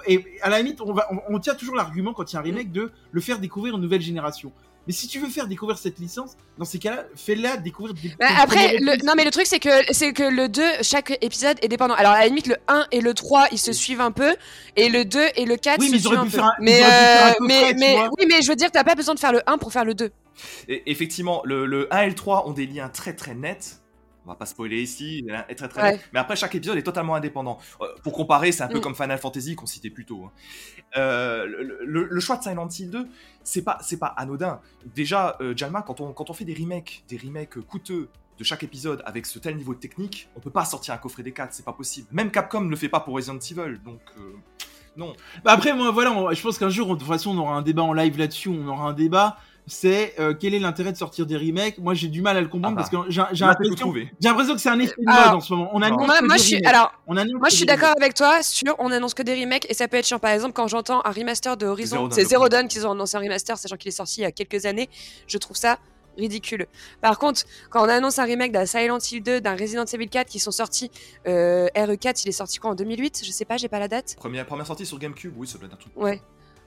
[0.07, 2.43] Et à la limite, on, va, on tient toujours l'argument quand il y a un
[2.43, 4.53] remake de le faire découvrir une nouvelle génération.
[4.87, 7.93] Mais si tu veux faire découvrir cette licence, dans ces cas-là, fais-la découvrir.
[7.93, 11.17] Des, bah, après, le, non mais le truc c'est que c'est que le 2, chaque
[11.21, 11.93] épisode est dépendant.
[11.93, 14.35] Alors à la limite le 1 et le 3, ils se suivent un peu
[14.75, 16.39] et le 2 et le 4 oui, se suivent un peu.
[16.39, 19.33] Un, mais euh, mais, mais oui, mais je veux dire t'as pas besoin de faire
[19.33, 20.11] le 1 pour faire le 2.
[20.67, 23.81] Et effectivement, le, le 1 et le 3 ont des liens très très nets
[24.25, 27.57] on va pas spoiler ici, est très très Mais après, chaque épisode est totalement indépendant.
[27.81, 28.81] Euh, pour comparer, c'est un peu mm.
[28.81, 30.25] comme Final Fantasy qu'on citait plus tôt.
[30.25, 30.31] Hein.
[30.97, 31.45] Euh,
[31.85, 33.07] le, choix de Silent Hill 2,
[33.43, 34.59] c'est pas, c'est pas anodin.
[34.93, 38.63] Déjà, euh, Jalma, quand on, quand on fait des remakes, des remakes coûteux de chaque
[38.63, 41.53] épisode avec ce tel niveau de technique, on peut pas sortir un coffret des 4,
[41.53, 42.07] c'est pas possible.
[42.11, 44.01] Même Capcom ne le fait pas pour Resident Evil, donc
[44.97, 45.13] non.
[45.43, 47.83] Bah après, moi, voilà, je pense qu'un jour, de toute façon, on aura un débat
[47.83, 51.37] en live là-dessus, on aura un débat c'est euh, quel est l'intérêt de sortir des
[51.37, 51.77] remakes?
[51.77, 54.79] Moi, j'ai du mal à le comprendre ah parce que j'ai l'impression, que c'est un
[54.79, 55.69] effet de mode en ce moment.
[55.73, 58.91] On annonce moi, moi je suis, alors, moi, je suis d'accord avec toi sur on
[58.91, 60.19] annonce que des remakes et ça peut être chiant.
[60.19, 63.21] Par exemple, quand j'entends un remaster de Horizon, c'est Zero Dawn qu'ils ont annoncé un
[63.21, 64.89] remaster, sachant qu'il est sorti il y a quelques années,
[65.27, 65.77] je trouve ça
[66.17, 66.67] ridicule.
[67.01, 70.27] Par contre, quand on annonce un remake d'un Silent Hill 2, d'un Resident Evil 4
[70.27, 70.91] qui sont sortis,
[71.27, 74.15] euh, RE4, il est sorti quoi en 2008 Je sais pas, j'ai pas la date.
[74.17, 75.93] Première, première sortie sur GameCube, oui, ça doit être un truc.
[75.95, 76.21] Ouais.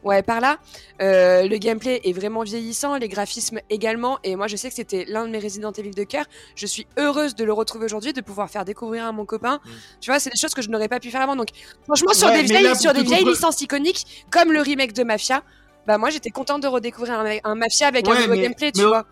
[0.05, 0.59] Ouais, par là.
[1.01, 4.19] Euh, le gameplay est vraiment vieillissant, les graphismes également.
[4.23, 6.27] Et moi, je sais que c'était l'un de mes Resident Evil de cœur.
[6.55, 9.61] Je suis heureuse de le retrouver aujourd'hui, de pouvoir faire découvrir à mon copain.
[9.65, 9.71] Mm.
[10.01, 11.37] Tu vois, c'est des choses que je n'aurais pas pu faire avant.
[11.37, 11.49] Donc,
[11.85, 15.43] franchement, sur des vieilles, sur des vieilles licences iconiques, comme le remake de Mafia,
[15.87, 19.07] bah moi, j'étais contente de redécouvrir un, Mafia avec un nouveau gameplay, tu vois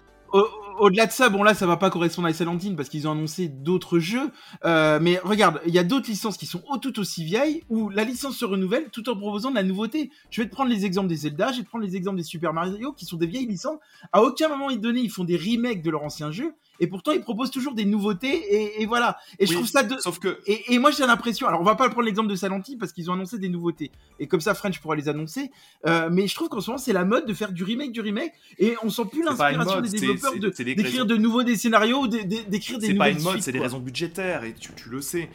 [0.79, 3.49] au-delà de ça, bon là, ça va pas correspondre à Silent parce qu'ils ont annoncé
[3.49, 4.31] d'autres jeux.
[4.65, 8.05] Euh, mais regarde, il y a d'autres licences qui sont tout aussi vieilles où la
[8.05, 10.11] licence se renouvelle tout en proposant de la nouveauté.
[10.31, 12.25] Je vais te prendre les exemples des Zelda, je vais te prendre les exemples des
[12.25, 13.79] Super Mario qui sont des vieilles licences.
[14.13, 17.21] À aucun moment donné, ils font des remakes de leur ancien jeu et pourtant ils
[17.21, 19.17] proposent toujours des nouveautés et, voilà.
[19.39, 19.97] Et je trouve ça de.
[19.99, 20.41] Sauf que.
[20.47, 23.15] Et, moi j'ai l'impression, alors on va pas prendre l'exemple de Salenti parce qu'ils ont
[23.15, 25.51] annoncé des nouveautés et comme ça French pourra les annoncer.
[25.87, 28.01] Euh, mais je trouve qu'en ce moment c'est la mode de faire du remake du
[28.01, 32.89] remake et on sent plus l'inspiration des développeurs d'écrire de, nouveaux des scénarios, d'écrire des.
[32.89, 35.29] C'est pas une mode, c'est des raisons budgétaires et tu, tu le sais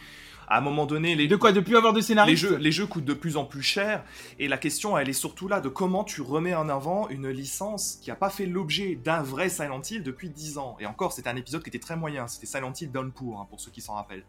[0.48, 2.72] à un moment donné, les, de quoi De plus avoir de scénario les jeux, les
[2.72, 4.04] jeux coûtent de plus en plus cher.
[4.40, 8.00] Et la question, elle est surtout là de comment tu remets en avant une licence
[8.02, 10.78] qui n'a pas fait l'objet d'un vrai Silent Hill depuis 10 ans.
[10.80, 12.28] Et encore, c'était un épisode qui était très moyen.
[12.28, 14.26] C'était Silent Hill Downpour, hein, pour ceux qui s'en rappellent.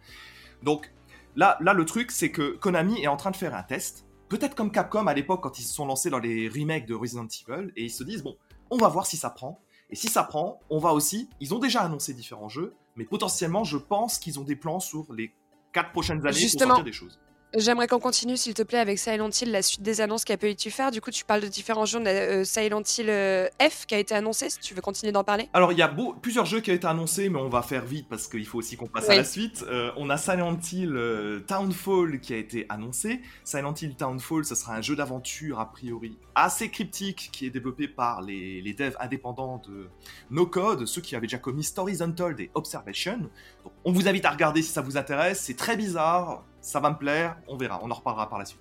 [0.64, 0.92] Donc
[1.36, 4.04] là, là, le truc, c'est que Konami est en train de faire un test.
[4.28, 7.26] Peut-être comme Capcom à l'époque quand ils se sont lancés dans les remakes de Resident
[7.26, 7.70] Evil.
[7.76, 8.36] Et ils se disent, bon,
[8.70, 9.60] on va voir si ça prend.
[9.90, 11.30] Et si ça prend, on va aussi.
[11.40, 15.12] Ils ont déjà annoncé différents jeux Mais potentiellement, je pense qu'ils ont des plans sur
[15.12, 15.32] les
[15.72, 16.68] quatre prochaines années Justement.
[16.68, 17.18] pour sortir des choses.
[17.56, 20.54] J'aimerais qu'on continue, s'il te plaît, avec Silent Hill, la suite des annonces qu'a pu
[20.54, 20.90] tu faire.
[20.90, 21.98] Du coup, tu parles de différents jeux.
[21.98, 25.12] On a euh, Silent Hill euh, F qui a été annoncé, si tu veux continuer
[25.12, 25.48] d'en parler.
[25.54, 27.86] Alors, il y a beau- plusieurs jeux qui ont été annoncés, mais on va faire
[27.86, 29.64] vite parce qu'il faut aussi qu'on passe à la suite.
[29.66, 33.22] Euh, on a Silent Hill euh, Townfall qui a été annoncé.
[33.44, 37.88] Silent Hill Townfall, ce sera un jeu d'aventure a priori assez cryptique qui est développé
[37.88, 39.88] par les, les devs indépendants de
[40.30, 43.16] No Code, ceux qui avaient déjà commis Stories Untold et Observation.
[43.64, 45.40] Donc, on vous invite à regarder si ça vous intéresse.
[45.40, 48.60] C'est très bizarre, ça va me plaire, on verra, on en reparlera par la suite.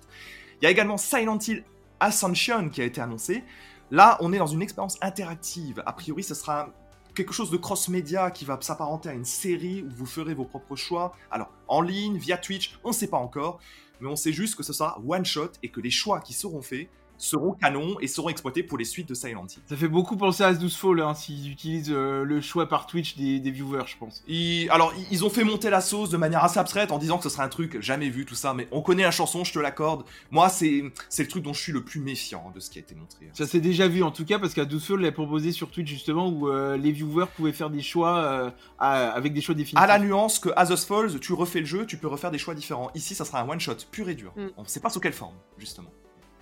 [0.60, 1.62] Il y a également Silent Hill
[2.00, 3.44] Ascension qui a été annoncé.
[3.90, 5.82] Là, on est dans une expérience interactive.
[5.84, 6.70] A priori, ce sera
[7.14, 10.74] quelque chose de cross-média qui va s'apparenter à une série où vous ferez vos propres
[10.74, 11.14] choix.
[11.30, 13.58] Alors, en ligne, via Twitch, on ne sait pas encore,
[14.00, 16.88] mais on sait juste que ce sera one-shot et que les choix qui seront faits
[17.18, 19.60] seront canons et seront exploités pour les suites de Silent Hill.
[19.66, 23.16] Ça fait beaucoup penser à As Fall hein, s'ils utilisent euh, le choix par Twitch
[23.16, 24.22] des, des viewers, je pense.
[24.28, 27.24] Ils- alors, ils- ont fait monter la sauce de manière assez abstraite en disant que
[27.24, 29.58] ce serait un truc jamais vu, tout ça, mais on connaît la chanson, je te
[29.58, 30.04] l'accorde.
[30.30, 32.82] Moi, c'est c'est le truc dont je suis le plus méfiant de ce qui a
[32.82, 33.28] été montré.
[33.32, 36.28] Ça s'est déjà vu en tout cas parce qu'à Fall l'a proposé sur Twitch justement
[36.28, 39.82] où euh, les viewers pouvaient faire des choix euh, à- avec des choix définitifs.
[39.82, 42.54] À la nuance que As Falls, tu refais le jeu, tu peux refaire des choix
[42.54, 42.90] différents.
[42.94, 44.32] Ici, ça sera un one-shot pur et dur.
[44.36, 44.46] Mm.
[44.56, 45.90] On ne sait pas sous quelle forme, justement.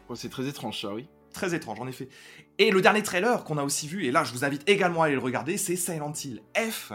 [0.09, 1.09] Oh, c'est très étrange ça, oui.
[1.33, 2.09] Très étrange, en effet.
[2.59, 5.07] Et le dernier trailer qu'on a aussi vu, et là je vous invite également à
[5.07, 6.93] aller le regarder, c'est Silent Hill F.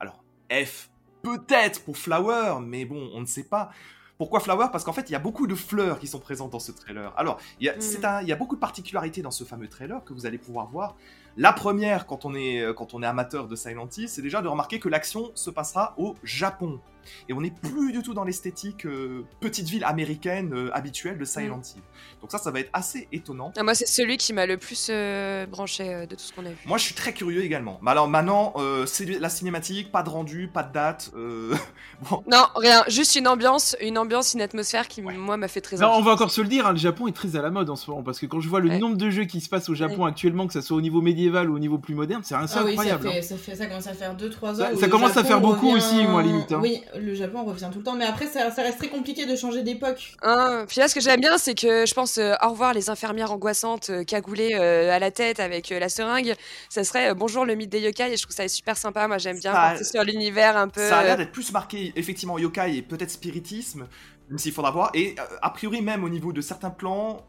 [0.00, 0.90] Alors, F,
[1.22, 3.70] peut-être pour Flower, mais bon, on ne sait pas.
[4.18, 4.68] Pourquoi Flower?
[4.72, 7.12] Parce qu'en fait, il y a beaucoup de fleurs qui sont présentes dans ce trailer.
[7.18, 7.80] Alors, il y, a, Mm.
[7.80, 10.38] c'est un- il y a beaucoup de particularités dans ce fameux trailer que vous allez
[10.38, 10.96] pouvoir voir.
[11.36, 14.40] La première, quand on est, euh, quand on est amateur de Silent Hill, c'est déjà
[14.42, 16.80] de remarquer que l'action se passera au Japon.
[17.28, 21.24] Et on n'est plus du tout dans l'esthétique euh, petite ville américaine euh, habituelle de
[21.24, 21.80] Silent Hill.
[22.20, 23.52] Donc ça, ça va être assez étonnant.
[23.56, 26.44] Ah, moi, c'est celui qui m'a le plus euh, branché euh, de tout ce qu'on
[26.46, 26.56] a vu.
[26.66, 27.78] Moi, je suis très curieux également.
[27.80, 31.12] Mais alors maintenant, euh, c'est la cinématique, pas de rendu, pas de date.
[31.16, 31.54] euh,
[32.10, 35.14] bon, Non, rien, juste une ambiance, une ambiance, une atmosphère qui, Ouais.
[35.14, 36.00] moi, m'a fait très Non, envie.
[36.00, 37.76] on va encore se le dire, hein, le Japon est très à la mode en
[37.76, 38.78] ce moment parce que quand je vois le Ouais.
[38.80, 41.25] nombre de jeux qui se passent au Japon actuellement, que ça soit au niveau médiéval
[41.30, 43.08] au niveau plus moderne, c'est assez Ah oui, ça, incroyable.
[43.08, 43.22] hein.
[43.22, 44.76] ça, fait, ça commence à faire 2-3 Ça- ans.
[44.78, 46.60] ça commence à faire beaucoup revient- aussi, moi, limite, hein.
[46.62, 49.34] Oui, le Japon revient tout le temps, mais après, ça, ça reste très compliqué de
[49.36, 50.12] changer d'époque.
[50.22, 52.90] Hein, puis là, ce que j'aime bien, c'est que je pense euh, au revoir les
[52.90, 56.34] infirmières angoissantes euh, cagoulées euh, à la tête avec euh, la seringue.
[56.68, 59.06] Ça serait euh, bonjour le mythe des yokai et je trouve ça super sympa.
[59.08, 60.88] Moi, j'aime bien porter sur l'univers un peu.
[60.88, 63.86] ça a l'air d'être plus marqué effectivement yokai et peut-être spiritisme,
[64.28, 64.90] même s'il faudra voir.
[64.94, 67.24] Et euh, a priori même au niveau de certains plans,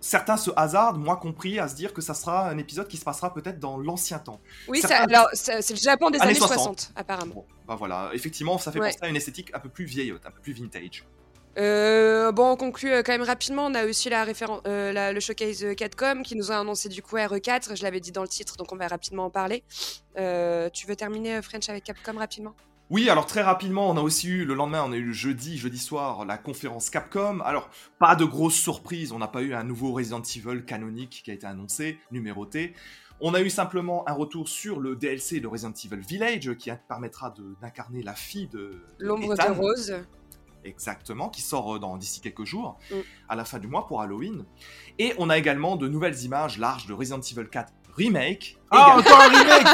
[0.00, 3.04] certains se hasardent, moi compris, à se dire que ça sera un épisode qui se
[3.04, 4.40] passera peut-être dans l'ancien temps.
[4.68, 6.56] Oui, certains- c'est le Japon des Années années 60.
[6.80, 7.34] 60, apparemment.
[7.34, 8.88] Bon, bah voilà, effectivement, ça fait Ouais.
[8.90, 11.04] penser à une esthétique un peu plus vieillotte, un peu plus vintage.
[11.58, 13.66] Euh, bon, on conclut euh, quand même rapidement.
[13.66, 17.02] On a aussi la référen- euh, la- le showcase Capcom qui nous a annoncé du
[17.02, 17.74] coup RE4.
[17.76, 19.64] Je l'avais dit dans le titre, donc on va rapidement en parler.
[20.16, 22.54] Euh, tu veux terminer French avec Capcom rapidement?
[22.90, 25.56] Oui, alors très rapidement, on a aussi eu le lendemain, on a eu le jeudi,
[25.56, 27.38] jeudi soir, la conférence Capcom.
[27.44, 31.30] Alors, pas de grosse surprise, on n'a pas eu un nouveau Resident Evil canonique qui
[31.30, 32.74] a été annoncé, numéroté.
[33.20, 37.32] On a eu simplement un retour sur le DLC de Resident Evil Village qui permettra
[37.62, 39.94] d'incarner la fille de L'ombre de Rose.
[40.64, 42.94] Exactement, qui sort euh, dans d'ici quelques jours, Mm.
[43.28, 44.44] à la fin du mois pour Halloween.
[44.98, 48.59] Et on a également de nouvelles images larges de Resident Evil 4 Remake.
[48.70, 49.66] Ah, encore un remake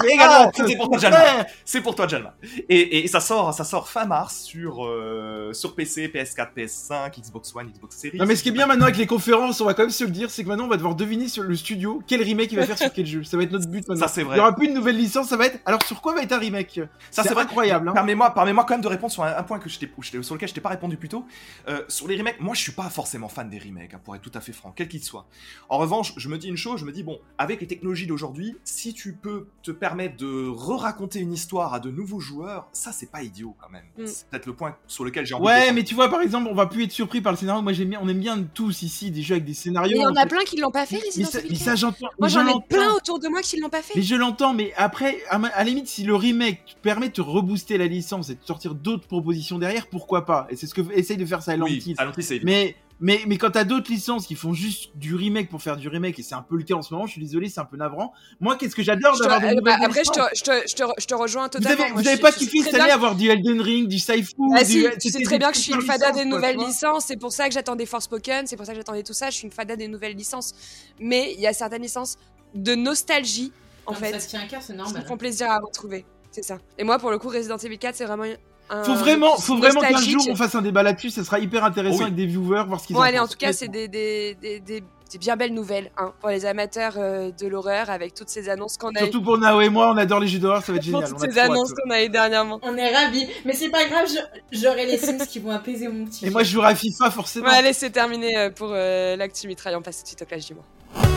[0.02, 0.98] oui, également, hâte, c'était pour toi.
[0.98, 1.46] Jalma.
[1.64, 2.34] C'est pour toi, Jalma.
[2.68, 7.54] Et, et ça sort, ça sort fin mars sur euh, sur PC, PS4, PS5, Xbox
[7.54, 8.18] One, Xbox Series.
[8.18, 10.04] Non mais ce qui est bien maintenant avec les conférences, on va quand même se
[10.04, 12.58] le dire, c'est que maintenant on va devoir deviner sur le studio quel remake il
[12.58, 13.24] va faire sur quel jeu.
[13.24, 14.06] Ça va être notre but maintenant.
[14.06, 14.36] Ça c'est Il vrai.
[14.36, 15.58] y aura plus de nouvelle licence, ça va être.
[15.66, 16.80] Alors sur quoi va être un remake?
[17.10, 17.88] Ça c'est incroyable.
[17.88, 17.92] Hein.
[17.92, 19.78] Permets-moi, permets-moi quand même de répondre sur un, un point que je
[20.22, 21.24] sur lequel je t'ai pas répondu plus tôt.
[21.68, 24.22] Euh, sur les remakes, moi je suis pas forcément fan des remakes, hein, pour être
[24.22, 25.26] tout à fait franc, quel qu'il soit.
[25.68, 28.39] En revanche, je me dis une chose, je me dis bon, avec les technologies d'aujourd'hui,
[28.64, 33.10] si tu peux te permettre de re-raconter une histoire à de nouveaux joueurs, ça c'est
[33.10, 33.84] pas idiot quand même.
[33.98, 34.06] Mm.
[34.06, 36.48] C'est peut-être le point sur lequel j'ai envie de Ouais, mais tu vois par exemple,
[36.50, 37.62] on va plus être surpris par le scénario.
[37.62, 39.92] Moi j'aime bien, on aime bien tous ici des jeux avec des scénarios.
[39.92, 40.28] Mais il y en en a fait.
[40.28, 41.58] plein qui l'ont pas fait, Mais Resident ça, mais 4.
[41.62, 42.08] ça j'entends.
[42.18, 43.94] Moi, j'en ai plein autour de moi qui l'ont pas fait.
[43.96, 47.14] Mais je l'entends, mais après, à, ma- à la limite, si le remake permet de
[47.14, 50.46] te rebooster la licence et de sortir d'autres propositions derrière, pourquoi pas?
[50.50, 51.96] Et c'est ce que essaye de faire Silent Oui, Hill.
[52.44, 55.88] Mais, mais, mais quand t'as d'autres licences qui font juste du remake pour faire du
[55.88, 57.64] remake, et c'est un peu le cas en ce moment, je suis désolé, c'est un
[57.64, 58.12] peu navrant.
[58.40, 60.82] Moi, qu'est-ce que j'adore d'avoir des nouvelles bah, après, je te, je, te, je, te,
[60.98, 61.82] je te rejoins Vous totalement.
[61.84, 64.32] avez, Moi, vous avez je- pas kiffé cette année avoir du Elden Ring, du Saifu
[64.54, 67.04] Ah du- tu sais très bien que je suis une fada licences, des nouvelles licences,
[67.06, 69.36] c'est pour ça que j'attends des Forspoken, c'est pour ça que j'attendais tout ça, je
[69.36, 70.54] suis une fada des nouvelles licences.
[71.00, 72.16] Mais il y a certaines licences
[72.54, 73.52] de nostalgie,
[73.86, 75.02] en Quand fait, ça tient à cœur, c'est qui normal.
[75.02, 76.04] me font plaisir à retrouver.
[76.32, 76.58] C'est ça.
[76.78, 78.24] Et moi, pour le coup, Resident Evil 4, c'est vraiment
[78.70, 81.64] un Faut vraiment, faut vraiment qu'un jour on fasse un débat là-dessus, ça sera hyper
[81.64, 82.02] intéressant Oui.
[82.04, 84.34] avec des viewers, voir ce qu'ils Bon, en allez, en tout cas, c'est des, des,
[84.40, 88.28] des, des- des bien belles nouvelles hein, pour les amateurs euh, de l'horreur avec toutes
[88.28, 89.04] ces annonces qu'on a eues.
[89.06, 91.08] Surtout pour Nao et moi, on adore les jeux d'horreur, ça va être pour génial.
[91.10, 92.60] toutes on a ces annonces qu'on a eues dernièrement.
[92.62, 93.26] On est ravis.
[93.44, 94.06] Mais c'est pas grave,
[94.52, 96.26] j'aurai les Sims qui vont apaiser mon petit.
[96.26, 97.46] Et moi, je jouerai à FIFA forcément.
[97.46, 99.74] Bon, allez, c'est terminé euh, pour euh, l'actu mitraille.
[99.74, 101.09] On passe tout de suite au clash du mois.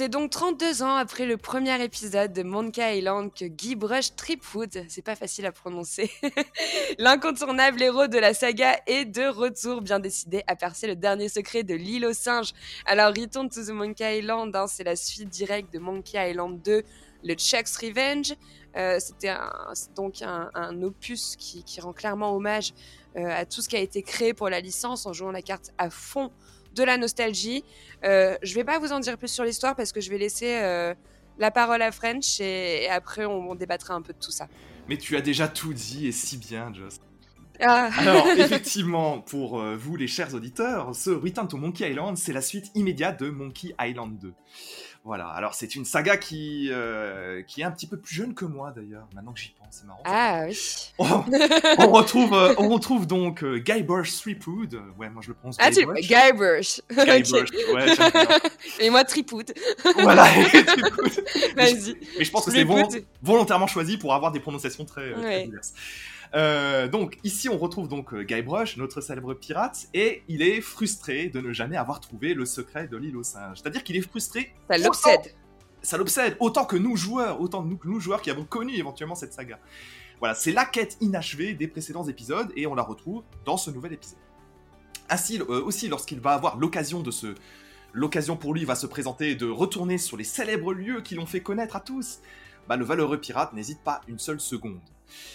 [0.00, 4.86] C'est donc 32 ans après le premier épisode de Monkey Island que Guy Brush Tripwood,
[4.88, 6.10] c'est pas facile à prononcer,
[6.98, 11.64] l'incontournable héros de la saga est de retour, bien décidé à percer le dernier secret
[11.64, 12.54] de l'île aux singes.
[12.86, 16.82] Alors Return to the Monkey Island, hein, c'est la suite directe de Monkey Island 2,
[17.22, 18.34] le Chuck's Revenge.
[18.78, 19.34] Euh, C'était
[19.94, 22.72] donc un, opus qui, qui rend clairement hommage
[23.16, 25.74] euh, à tout ce qui a été créé pour la licence en jouant la carte
[25.76, 26.32] à fond
[26.74, 27.64] de la nostalgie.
[28.04, 30.58] Euh, je vais pas vous en dire plus sur l'histoire parce que je vais laisser
[30.60, 30.94] euh,
[31.38, 34.48] la parole à French et, et après on, on débattra un peu de tout ça.
[34.88, 37.00] Mais tu as déjà tout dit et si bien, Joss.
[37.62, 42.32] Ah, Alors, effectivement, pour euh, vous, les chers auditeurs, ce Return to Monkey Island, c'est
[42.32, 44.32] la suite immédiate de Monkey Island 2.
[45.02, 48.44] Voilà, alors c'est une saga qui, euh, qui est un petit peu plus jeune que
[48.44, 50.02] moi d'ailleurs, maintenant que j'y pense, c'est marrant.
[50.04, 50.92] ah oui.
[50.98, 51.24] On,
[51.78, 55.70] on retrouve, euh, on retrouve donc euh, Guybrush Threepwood, ouais, moi je le prononce Ah,
[55.70, 56.06] tu Guybrush.
[56.06, 56.80] Guybrush.
[56.90, 57.74] Guybrush, Ok.
[57.74, 58.50] ouais.
[58.80, 59.54] Et moi Tripoud.
[60.02, 61.24] voilà, Threepwood.
[61.56, 61.96] Vas-y.
[62.18, 63.04] Mais je pense que c'est vol- Threepwood.
[63.22, 65.72] volontairement choisi pour avoir des prononciations très, euh, très diverses.
[66.34, 71.28] Euh, donc ici on retrouve donc euh, Guybrush, notre célèbre pirate, et il est frustré
[71.28, 73.58] de ne jamais avoir trouvé le secret de l'île aux singes.
[73.60, 74.54] C'est-à-dire qu'il est frustré.
[74.70, 75.34] Ça l'obsède.
[75.82, 79.14] Ça l'obsède autant que nous joueurs, autant nous que nous joueurs qui avons connu éventuellement
[79.14, 79.58] cette saga.
[80.20, 83.94] Voilà, c'est la quête inachevée des précédents épisodes et on la retrouve dans ce nouvel
[83.94, 84.18] épisode.
[85.08, 87.34] Ainsi, euh, aussi, lorsqu'il va avoir l'occasion de se,
[87.94, 91.40] l'occasion pour lui va se présenter de retourner sur les célèbres lieux qui l'ont fait
[91.40, 92.20] connaître à tous,
[92.68, 94.80] bah, le valeureux pirate n'hésite pas une seule seconde.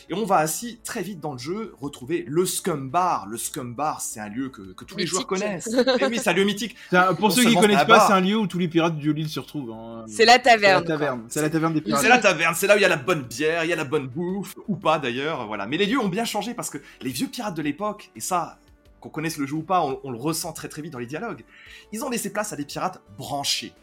[0.10, 3.28] Et on va ainsi très vite dans le jeu retrouver le Scum Bar.
[3.28, 5.68] Le Scum Bar, c'est un lieu que, que tous les joueurs connaissent.
[6.00, 6.76] Et oui, c'est un lieu mythique.
[6.90, 8.60] C'est un- pour Non ceux qui seulement connaissent c'est pas, c'est un lieu où tous
[8.60, 9.72] les pirates de l'île se retrouvent.
[9.72, 10.06] hein.
[10.08, 11.26] C'est la C'est la taverne.
[11.30, 12.02] C'est la taverne des pirates.
[12.02, 13.76] C'est la taverne, c'est là où il y a la bonne bière, il y a
[13.76, 15.66] la bonne bouffe, ou pas d'ailleurs, voilà.
[15.66, 18.60] Mais les lieux ont bien changé parce que les vieux pirates de l'époque, et ça,
[19.00, 21.06] qu'on connaisse le jeu ou pas, on, on le ressent très très vite dans les
[21.06, 21.44] dialogues,
[21.92, 23.74] ils ont laissé place à des pirates branchés.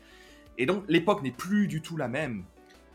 [0.59, 2.45] Et donc l'époque n'est plus du tout la même,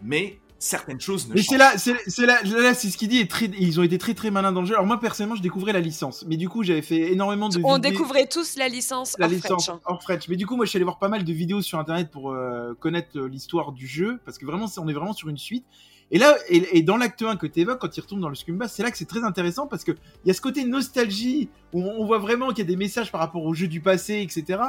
[0.02, 3.20] mais certaines choses ne Mais changent c'est là, c'est là, là, c'est ce qu'il dit.
[3.20, 4.74] est très, ils ont été très très malins dans le jeu.
[4.74, 7.58] Alors moi personnellement, je découvrais la licence, mais du coup, j'avais fait énormément de.
[7.64, 9.82] On vidéos- découvrait tous la licence la hors licence French, hein.
[9.86, 10.28] hors French.
[10.30, 12.32] Mais du coup, moi, je suis allé voir pas mal de vidéos sur internet pour
[12.32, 15.66] euh, connaître euh, l'histoire du jeu, parce que vraiment, on est vraiment sur une suite.
[16.10, 18.74] Et là, et, dans l'acte 1 que tu évoques, quand il retourne dans le Scumbass,
[18.74, 21.82] c'est là que c'est très intéressant parce que il y a ce côté nostalgie où
[21.82, 24.62] on, voit vraiment qu'il y a des messages par rapport au jeu du passé, etc.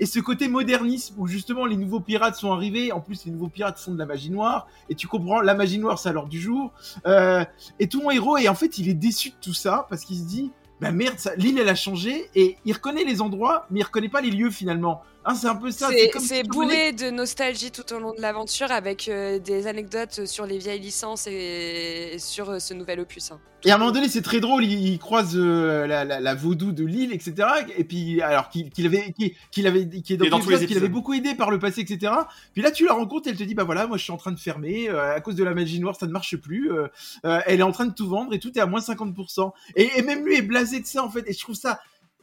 [0.00, 2.92] Et ce côté modernisme où justement les nouveaux pirates sont arrivés.
[2.92, 5.78] En plus, les nouveaux pirates font de la magie noire et tu comprends la magie
[5.78, 6.72] noire, c'est à l'heure du jour.
[7.06, 7.44] Euh,
[7.78, 10.16] et tout mon héros, et en fait, il est déçu de tout ça parce qu'il
[10.16, 13.82] se dit, bah merde, l'île elle a changé et il reconnaît les endroits, mais il
[13.82, 15.02] reconnaît pas les lieux finalement.
[15.28, 15.88] Hein, c'est un peu ça.
[15.88, 20.56] C'est- bourré de nostalgie tout au long de l'aventure avec euh, des anecdotes sur les
[20.58, 23.32] vieilles licences et, et sur euh, ce nouvel opus.
[23.32, 23.40] hein.
[23.64, 24.64] Et à un moment donné, c'est très drôle.
[24.64, 27.34] Il, il croise euh, la, la, la vaudou de l'île, etc.
[27.76, 29.12] Et puis, alors qu'il avait,
[29.50, 32.12] qu'il avait, qui est dans, Et qu'il avait beaucoup aidé par le passé, etc.
[32.52, 34.30] Puis là, tu la rencontres, elle te dit, bah voilà, moi je suis en train
[34.30, 36.70] de fermer euh, à cause de la magie noire, ça ne marche plus.
[36.70, 36.86] euh,
[37.24, 39.50] euh, elle est en train de tout vendre et tout est à moins 50%.
[39.74, 41.24] Et, et même lui est blasé de ça en fait.
[41.26, 41.80] Et je trouve ça,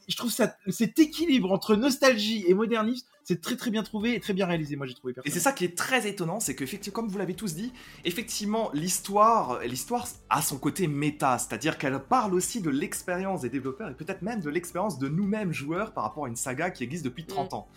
[0.08, 4.20] je trouve ça, cet équilibre entre nostalgie et modernisme, c'est très très bien trouvé et
[4.20, 4.76] très bien réalisé.
[4.76, 5.14] Moi, j'ai trouvé.
[5.24, 7.72] Et c'est ça qui est très étonnant, c'est qu'effectivement, comme vous l'avez tous dit,
[8.04, 13.90] effectivement, l'histoire, l'histoire a son côté méta, c'est-à-dire qu'elle parle aussi de l'expérience des développeurs
[13.90, 17.06] et peut-être même de l'expérience de nous-mêmes joueurs par rapport à une saga qui existe
[17.06, 17.68] depuis 30 ans.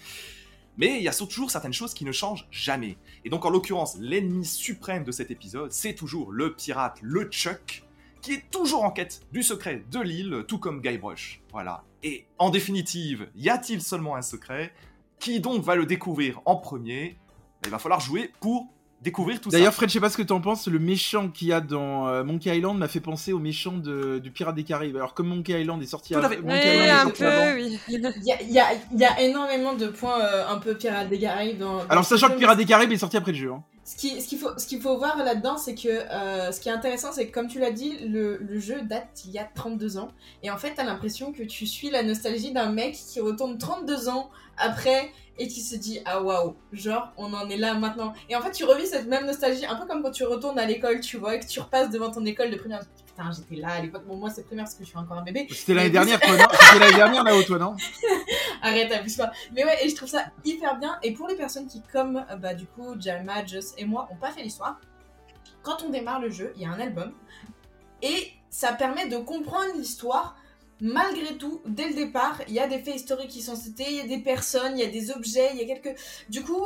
[0.78, 2.98] Mais il y a toujours certaines choses qui ne changent jamais.
[3.24, 7.82] Et donc, en l'occurrence, l'ennemi suprême de cet épisode, c'est toujours le pirate, le Chuck,
[8.20, 11.40] qui est toujours en quête du secret de l'île, tout comme Guybrush.
[11.52, 11.84] Voilà.
[12.07, 14.73] Et en définitive, y a-t-il seulement un secret?
[15.19, 17.19] Qui donc va le découvrir en premier?
[17.64, 18.69] Il va falloir jouer pour
[19.02, 19.56] découvrir tout ça.
[19.59, 22.09] D'ailleurs, Fred, je sais pas ce que t'en penses, le méchant qu'il y a dans
[22.09, 24.96] euh, Monkey Island m'a fait penser au méchant de, du Pirate des Caraïbes.
[24.96, 26.40] Alors, comme Monkey Island est sorti Tout à avant- fait.
[26.40, 27.78] Monkey Oui, Island est un sorti avant- peu, oui.
[27.88, 30.74] Il y a, il y a- il y a énormément de points euh, un peu
[30.76, 31.76] Pirates des Caraïbes dans.
[31.78, 33.52] dans Alors, sachant que Pirate des Caraïbes est sorti après le jeu.
[33.52, 33.62] Hein.
[33.85, 36.68] Ce qui- ce qu'il faut, ce qu'il faut voir là-dedans, c'est que euh, ce qui
[36.68, 39.48] est intéressant, c'est que comme tu l'as dit, le, le jeu date il y a
[39.54, 40.09] 32 ans.
[40.42, 44.09] Et en fait, t'as l'impression que tu suis la nostalgie d'un mec qui retourne 32
[44.09, 44.28] ans
[44.59, 48.12] après et qui se dit ah waouh, genre on en est là maintenant.
[48.29, 50.66] Et en fait, tu revis cette même nostalgie, un peu comme quand tu retournes à
[50.66, 52.83] l'école, tu vois, et que tu repasses devant ton école de primaire.
[53.07, 54.05] Putain, j'étais là à l'époque.
[54.07, 55.46] Bon, moi, c'est primaire parce que je suis encore un bébé.
[55.51, 57.77] C'était l'année dernière, toi, non C'était l'année dernière là-haut, toi, non
[58.62, 59.33] Arrête, abuse pas.
[59.55, 60.99] Mais ouais, et je trouve ça hyper bien.
[61.03, 64.16] Et pour les personnes qui, comme euh, bah, du coup, Jalma, Just et moi, ont
[64.16, 64.79] pas fait l'histoire,
[65.62, 67.12] quand on démarre le jeu, il y a un album.
[68.03, 70.37] Et ça permet de comprendre l'histoire.
[70.80, 73.96] Malgré tout, dès le départ, il y a des faits historiques qui sont cités, il
[73.96, 75.98] y a des personnes, il y a des objets, il y a quelques.
[76.28, 76.62] Du coup,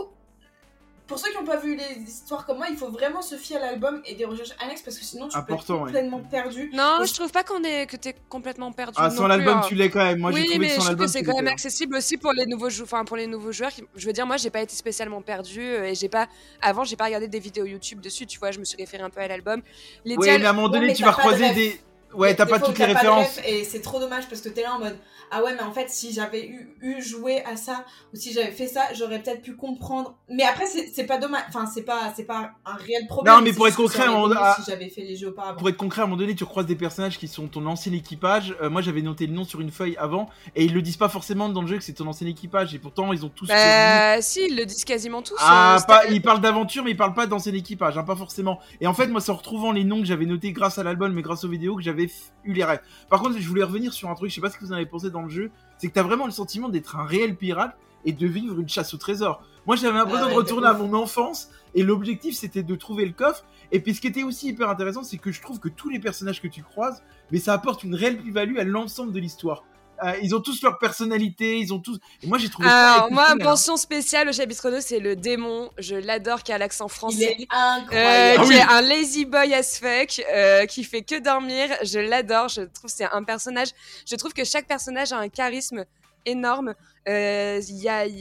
[1.06, 3.56] pour ceux qui n'ont pas vu les histoires comme moi, il faut vraiment se fier
[3.56, 5.86] à l'album et des recherches annexes parce que sinon tu peux Important, être ouais.
[5.86, 6.70] complètement perdu.
[6.72, 8.94] Non, Moi, je trouve pas qu'on est que t'es complètement perdu.
[8.96, 9.64] Ah, non sans l'album, hein.
[9.66, 10.18] tu l'es quand même.
[10.18, 11.52] Moi, j'ai oui, trouvé mais que je trouve que c'est quand même l'étais.
[11.54, 13.70] accessible aussi pour les nouveaux jou- enfin pour les nouveaux joueurs.
[13.72, 16.28] qui- Je veux dire, moi, j'ai pas été spécialement perdu et j'ai pas
[16.62, 18.26] avant, j'ai pas regardé des vidéos YouTube dessus.
[18.26, 19.62] Tu vois, je me suis référé un peu à l'album.
[20.04, 21.54] Les dialogues- mais à un moment donné, tu vas de ref.
[21.54, 21.80] des.
[22.14, 23.38] Ouais, t'as pas fois, toutes les références.
[23.46, 24.96] et c'est trop dommage parce que t'es là en mode
[25.30, 28.50] ah ouais mais en fait si j'avais eu, eu joué à ça ou si j'avais
[28.50, 32.12] fait ça j'aurais peut-être pu comprendre mais après c'est c'est pas dommage enfin c'est pas
[32.16, 34.64] c'est pas un réel problème Non, mais pour être concret, aurait on été a- mieux
[34.64, 36.66] si j'avais fait les jeux auparavant Pour être concret, à un moment donné, tu recroises
[36.66, 38.54] des personnages qui sont ton ancien équipage.
[38.60, 41.08] Euh, moi, j'avais noté le nom sur une feuille avant, et ils le disent pas
[41.08, 43.46] forcément dans le jeu que c'est ton ancien équipage, et pourtant, ils ont tous.
[43.48, 45.36] Bah, si, ils le disent quasiment tous.
[45.38, 48.58] Ah, euh, pas, ils parlent d'aventure, mais ils parlent pas d'ancien équipage, hein, pas forcément.
[48.80, 51.12] Et en fait, moi, c'est en retrouvant les noms que j'avais notés grâce à l'album,
[51.12, 51.99] mais grâce aux vidéos, que j'avais
[52.44, 52.80] eu les rêves.
[53.08, 54.76] Par contre, je voulais revenir sur un truc, je sais pas ce que vous en
[54.76, 57.76] avez pensé dans le jeu, c'est que t'as vraiment le sentiment d'être un réel pirate
[58.04, 59.42] et de vivre une chasse au trésor.
[59.66, 63.04] Moi, j'avais l'impression Ah ouais, de retourner à mon enfance, et l'objectif, c'était de trouver
[63.04, 63.44] le coffre.
[63.72, 65.98] Et puis, ce qui était aussi hyper intéressant, c'est que je trouve que tous les
[65.98, 69.64] personnages que tu croises, mais ça apporte une réelle plus-value à l'ensemble de l'histoire.
[70.04, 71.98] Euh, ils ont tous leur personnalité, ils ont tous.
[72.22, 73.36] Et moi, j'ai trouvé ça Alors, moi, hein.
[73.36, 75.70] mention spéciale au chapitre 2, c'est le démon.
[75.78, 77.36] Je l'adore, qui a l'accent il français.
[77.40, 78.56] Euh, incroyable Ah qui oui.
[78.56, 81.68] est un lazy boy as fuck, euh, qui fait que dormir.
[81.84, 82.48] Je l'adore.
[82.48, 83.68] Je trouve que c'est un personnage.
[84.06, 85.84] Je trouve que chaque personnage a un charisme
[86.26, 86.74] énorme.
[87.08, 87.60] Euh,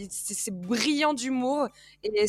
[0.09, 1.67] c'est brillant d'humour
[2.03, 2.25] et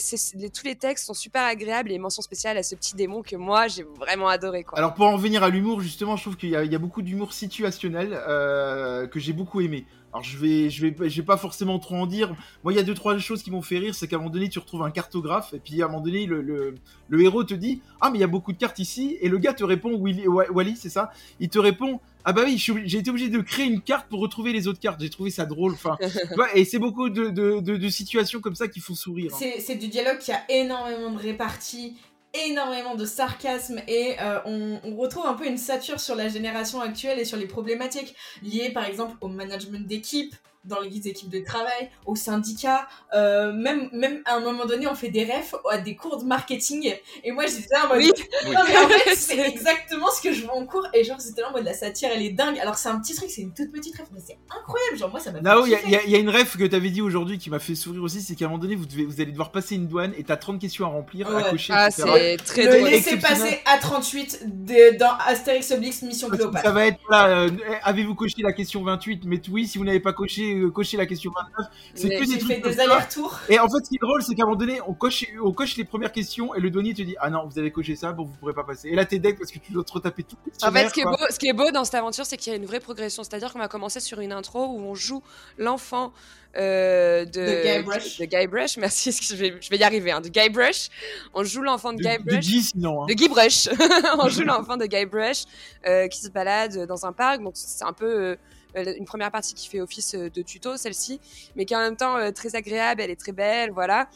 [0.52, 1.92] tous les textes sont super agréables.
[1.92, 4.64] Et mention spéciale à ce petit démon que moi j'ai vraiment adoré.
[4.74, 8.18] Alors pour en venir à l'humour, justement, je trouve qu'il y, a- beaucoup d'humour situationnel
[8.28, 9.84] euh, que j'ai beaucoup aimé.
[10.12, 12.34] Alors je vais, je vais, je vais pas forcément trop en dire.
[12.64, 14.30] Moi, il y a deux trois choses qui m'ont fait rire, c'est qu'à un moment
[14.30, 17.54] donné, tu retrouves un cartographe et puis à un moment donné, le, le, héros te
[17.54, 19.96] dit ah mais il y a beaucoup de cartes ici et le gars te répond
[20.02, 21.12] Willy, Wa- Wally, c'est ça?
[21.38, 24.52] Il te répond ah bah oui, j'ai été obligé de créer une carte pour retrouver
[24.52, 25.00] les autres cartes.
[25.00, 25.72] J'ai trouvé ça drôle.
[25.72, 25.96] Enfin,
[26.54, 29.30] et c'est beaucoup de, de, de, de situations comme ça qui font sourire.
[29.34, 29.38] hein.
[29.58, 31.96] C'est du dialogue qui a énormément de répartie,
[32.34, 36.80] énormément de sarcasme et euh, on, on retrouve un peu une satire sur la génération
[36.80, 41.40] actuelle et sur les problématiques liées par exemple au management d'équipe dans les équipes de
[41.40, 45.78] travail, aux syndicats, euh, même, même à un moment donné on fait des refs à
[45.78, 46.94] des cours de marketing.
[47.24, 48.12] Et moi j'étais là en mode Oui.
[48.46, 48.52] Oui.
[48.52, 50.86] non mais en fait c'est exactement ce que je vois en cours.
[50.92, 52.58] Et genre c'était là en mode la satire elle est dingue.
[52.58, 54.98] Alors c'est un petit truc c'est une toute petite ref mais c'est incroyable.
[54.98, 57.00] Genre moi ça m'a Là il y, y y a une ref que t'avais dit
[57.00, 59.30] aujourd'hui qui m'a fait sourire aussi, c'est qu'à un moment donné, vous, devez, vous allez
[59.32, 62.64] devoir passer une douane et t'as 30 questions à remplir, à cocher, Ah, c'est très
[62.66, 62.90] le drôle.
[62.90, 66.64] laisser passer à 38 de- dans Astérix Obélix Mission Cléopâtre.
[66.64, 67.50] ça va être là, euh,
[67.82, 71.06] avez-vous coché la question 28 Mais oui, si vous n'avez pas coché, euh, coché la
[71.06, 73.38] question 29, c'est que des trucs des allers-retours.
[73.48, 75.52] Et en fait, ce qui est drôle, c'est qu'à un moment donné, on coche, on
[75.52, 78.12] coche les premières questions et le douanier te dit Ah non, vous avez coché ça,
[78.12, 78.88] bon, vous pourrez pas passer.
[78.88, 81.00] Et là, t'es deck parce que tu dois te retaper tout En fait, ce qui,
[81.00, 82.80] est beau, ce qui est beau dans cette aventure, c'est qu'il y a une vraie
[82.80, 83.22] progression.
[83.22, 85.22] C'est-à-dire qu'on va commencer sur une intro où on joue
[85.58, 86.12] l'enfant
[86.56, 88.76] euh, de, De Guybrush.
[88.78, 90.10] Merci, je vais, je vais y arriver.
[90.10, 90.88] Hein, de Guybrush.
[91.32, 92.40] On joue l'enfant de, de, de Guybrush.
[92.40, 93.02] Guy, sinon.
[93.02, 93.06] hein.
[93.08, 93.68] De Guybrush.
[94.18, 95.44] on joue l'enfant de Guybrush
[95.86, 97.40] euh, qui se balade dans un parc.
[97.42, 98.36] Donc c'est un peu euh,
[98.74, 101.20] une première partie qui fait office euh, de tuto, celle-ci,
[101.56, 103.00] mais qui est en même temps euh, très agréable.
[103.00, 104.08] Elle est très belle, voilà.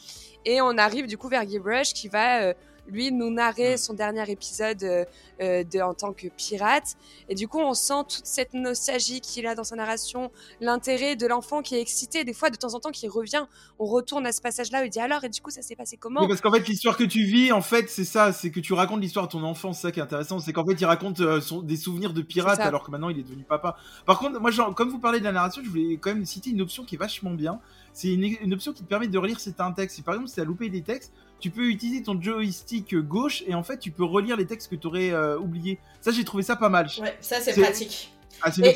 [0.45, 2.53] Et on arrive du coup vers Guybrush qui va euh,
[2.87, 5.05] lui nous narrer son dernier épisode euh,
[5.41, 6.95] euh, de, en tant que pirate.
[7.29, 11.27] Et du coup, on sent toute cette nostalgie qu'il a dans sa narration, l'intérêt de
[11.27, 12.23] l'enfant qui est excité.
[12.23, 13.45] Des fois, de temps en temps, qui revient,
[13.79, 15.97] on retourne à ce passage-là et il dit alors, et du coup, ça s'est passé
[15.97, 16.27] comment?
[16.27, 19.01] Parce qu'en fait, l'histoire que tu vis, en fait, c'est ça, c'est que tu racontes
[19.01, 21.41] l'histoire à ton enfant, c'est ça qui est intéressant, c'est qu'en fait, il raconte euh,
[21.41, 23.75] son- des souvenirs de pirate alors que maintenant il est devenu papa.
[24.05, 26.51] Par contre, moi, genre, comme vous parlez de la narration, je voulais quand même citer
[26.51, 27.59] une option qui est vachement bien.
[27.93, 29.95] C'est une, une option qui te permet de relire certains textes.
[29.95, 33.53] Si par exemple, si t'as loupé des textes, tu peux utiliser ton joystick gauche et
[33.53, 35.79] en fait, tu peux relire les textes que tu aurais oubliés.
[36.01, 36.87] Ça, j'ai trouvé ça pas mal.
[36.99, 38.11] Ouais, ça c'est pratique.
[38.41, 38.75] Ah, c'est Et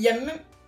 [0.00, 0.08] y, y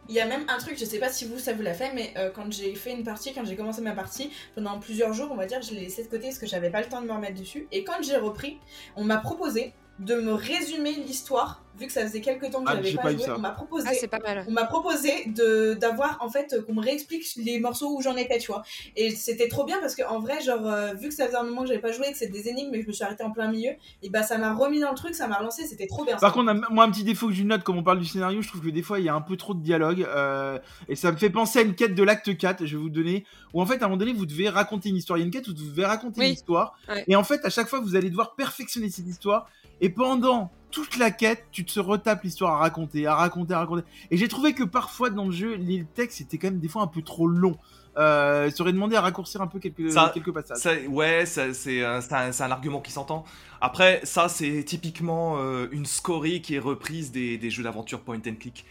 [0.09, 1.93] il y a même un truc, je sais pas si vous ça vous l'a fait,
[1.95, 5.29] mais euh, quand j'ai fait une partie, quand j'ai commencé ma partie, pendant plusieurs jours,
[5.31, 7.07] on va dire, je l'ai laissé de côté parce que j'avais pas le temps de
[7.07, 7.67] me remettre dessus.
[7.73, 8.59] Et quand j'ai repris,
[8.97, 12.77] on m'a proposé de me résumer l'histoire vu que ça faisait quelques temps que Ah,
[12.83, 13.87] j'avais pas, joué, on m'a proposé.
[13.91, 14.45] Ah, c'est pas mal.
[14.49, 18.39] on m'a proposé de d'avoir en fait qu'on me réexplique les morceaux où j'en étais
[18.39, 18.63] tu vois
[18.97, 21.43] et c'était trop bien parce que en vrai genre euh, vu que ça faisait un
[21.43, 23.31] moment que j'avais pas joué que c'est des énigmes mais je me suis arrêtée en
[23.33, 23.71] plein milieu
[24.03, 26.31] et bah ça m'a remis dans le truc ça m'a relancé c'était trop bien Par
[26.31, 26.35] ça.
[26.35, 28.61] contre, moi, un petit défaut que je note, comme on parle du scénario, je trouve
[28.61, 30.07] que des fois, il y a un peu trop de dialogue.
[30.09, 32.91] euh, et ça me fait penser à une quête de l'acte 4, je vais vous
[32.91, 35.19] donner, où en fait, à un moment donné, vous devez raconter une histoire.
[35.19, 36.27] Il y a une quête où vous devez raconter Oui.
[36.29, 36.77] une histoire.
[36.89, 37.05] Ouais.
[37.09, 39.49] Et en fait, à chaque fois, vous allez devoir perfectionner cette histoire.
[39.81, 43.85] Et pendant toute la quête, tu te retapes l'histoire à raconter, à raconter, à raconter.
[44.11, 46.83] Et j'ai trouvé que parfois, dans le jeu, les textes étaient quand même des fois
[46.83, 47.57] un peu trop longs.
[47.97, 50.57] Euh, ça aurait demandé à raccourcir un peu quelques, Ça- quelques passages.
[50.59, 53.25] Ça, ouais, c'est un, argument qui s'entend.
[53.61, 58.17] Après, ça, c'est typiquement euh, une scorie qui est reprise des, des jeux d'aventure point
[58.17, 58.65] and click.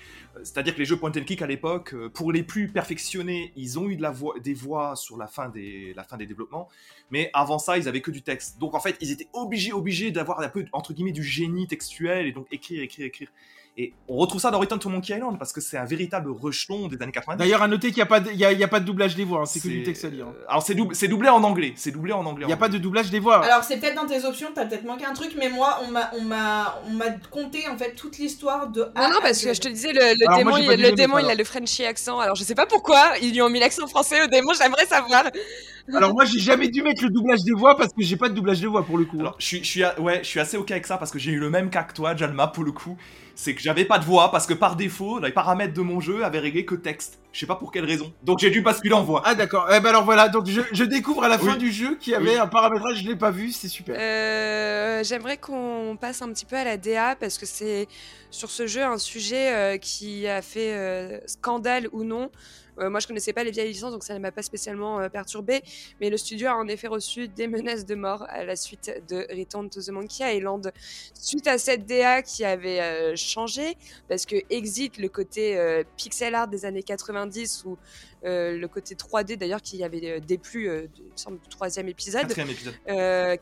[0.44, 3.80] C'est-à-dire que les jeux point and click à l'époque, euh, pour les plus perfectionnés, ils
[3.80, 6.68] ont eu de la voix, des voix sur la fin des, la fin des développements.
[7.12, 8.60] Mais avant ça, ils avaient que du texte.
[8.60, 12.28] Donc en fait, ils étaient obligés, obligés d'avoir un peu, entre guillemets, du génie textuel
[12.28, 13.30] et donc écrire, écrire, écrire.
[13.76, 16.88] Et on retrouve ça dans Return to Monkey Island parce que c'est un véritable rejeton
[16.90, 17.40] des années 90.
[17.40, 18.86] D'ailleurs, à noter qu'il n'y a, pas de- y a, il y a pas de
[18.86, 20.28] doublage des voix, hein, c'est que du texte à lire.
[20.28, 20.76] euh, Alors c'est
[21.08, 21.74] doublé en anglais.
[21.76, 22.44] C'est doublé en anglais.
[22.46, 23.44] Il n'y a pas de doublage des voix.
[23.44, 26.76] Alors c'est peut-être dans tes options t'as peut-être manqué un truc mais moi on m'a
[27.32, 30.00] compté en fait toute l'histoire de A Non, non, parce que je te disais, le,
[30.20, 32.20] le Alors, démon, moi, il, le démon, il a le Frenchy accent.
[32.20, 35.24] Alors, je sais pas pourquoi ils lui ont mis l'accent français au démon, j'aimerais savoir.
[35.96, 38.36] Alors moi j'ai jamais dû mettre le doublage des voix parce que j'ai pas de
[38.36, 39.20] doublage de voix pour le coup.
[39.20, 41.20] Alors, je suis, je suis, a- ouais, je suis assez ok avec ça parce que
[41.20, 42.96] j'ai eu le même cas que toi, Jalma, pour le coup.
[43.36, 46.24] C'est que j'avais pas de voix parce que par défaut, les paramètres de mon jeu
[46.24, 47.20] avaient réglé que texte.
[47.32, 48.14] Je sais pas pour quelle raison.
[48.24, 49.24] Donc j'ai dû basculer en voix.
[49.26, 49.68] Ah d'accord.
[49.76, 51.58] Eh ben alors voilà, donc je, je découvre à la fin Oui.
[51.58, 52.38] du jeu qu'il y avait Oui.
[52.38, 53.96] un paramétrage, je l'ai pas vu, c'est super.
[54.00, 57.88] Euh, J'aimerais qu'on passe un petit peu à la DA parce que c'est
[58.30, 62.30] sur ce jeu un sujet euh, qui a fait euh, scandale ou non.
[62.80, 65.10] Euh, moi, je connaissais pas les vieilles licences, donc ça ne m'a pas spécialement euh,
[65.10, 65.62] perturbé.
[66.02, 69.28] Mais le studio a en effet reçu des menaces de mort à la suite de
[69.36, 70.72] Return to the Monkey Island.
[71.14, 76.36] Suite à cette DA qui avait euh, changé, parce que exit le côté euh, pixel
[76.36, 77.78] art des années 90 ou
[78.26, 80.64] le côté 3D d'ailleurs qui avait déplu
[80.96, 82.74] il me semble, du troisième épisode Quatrième épisode.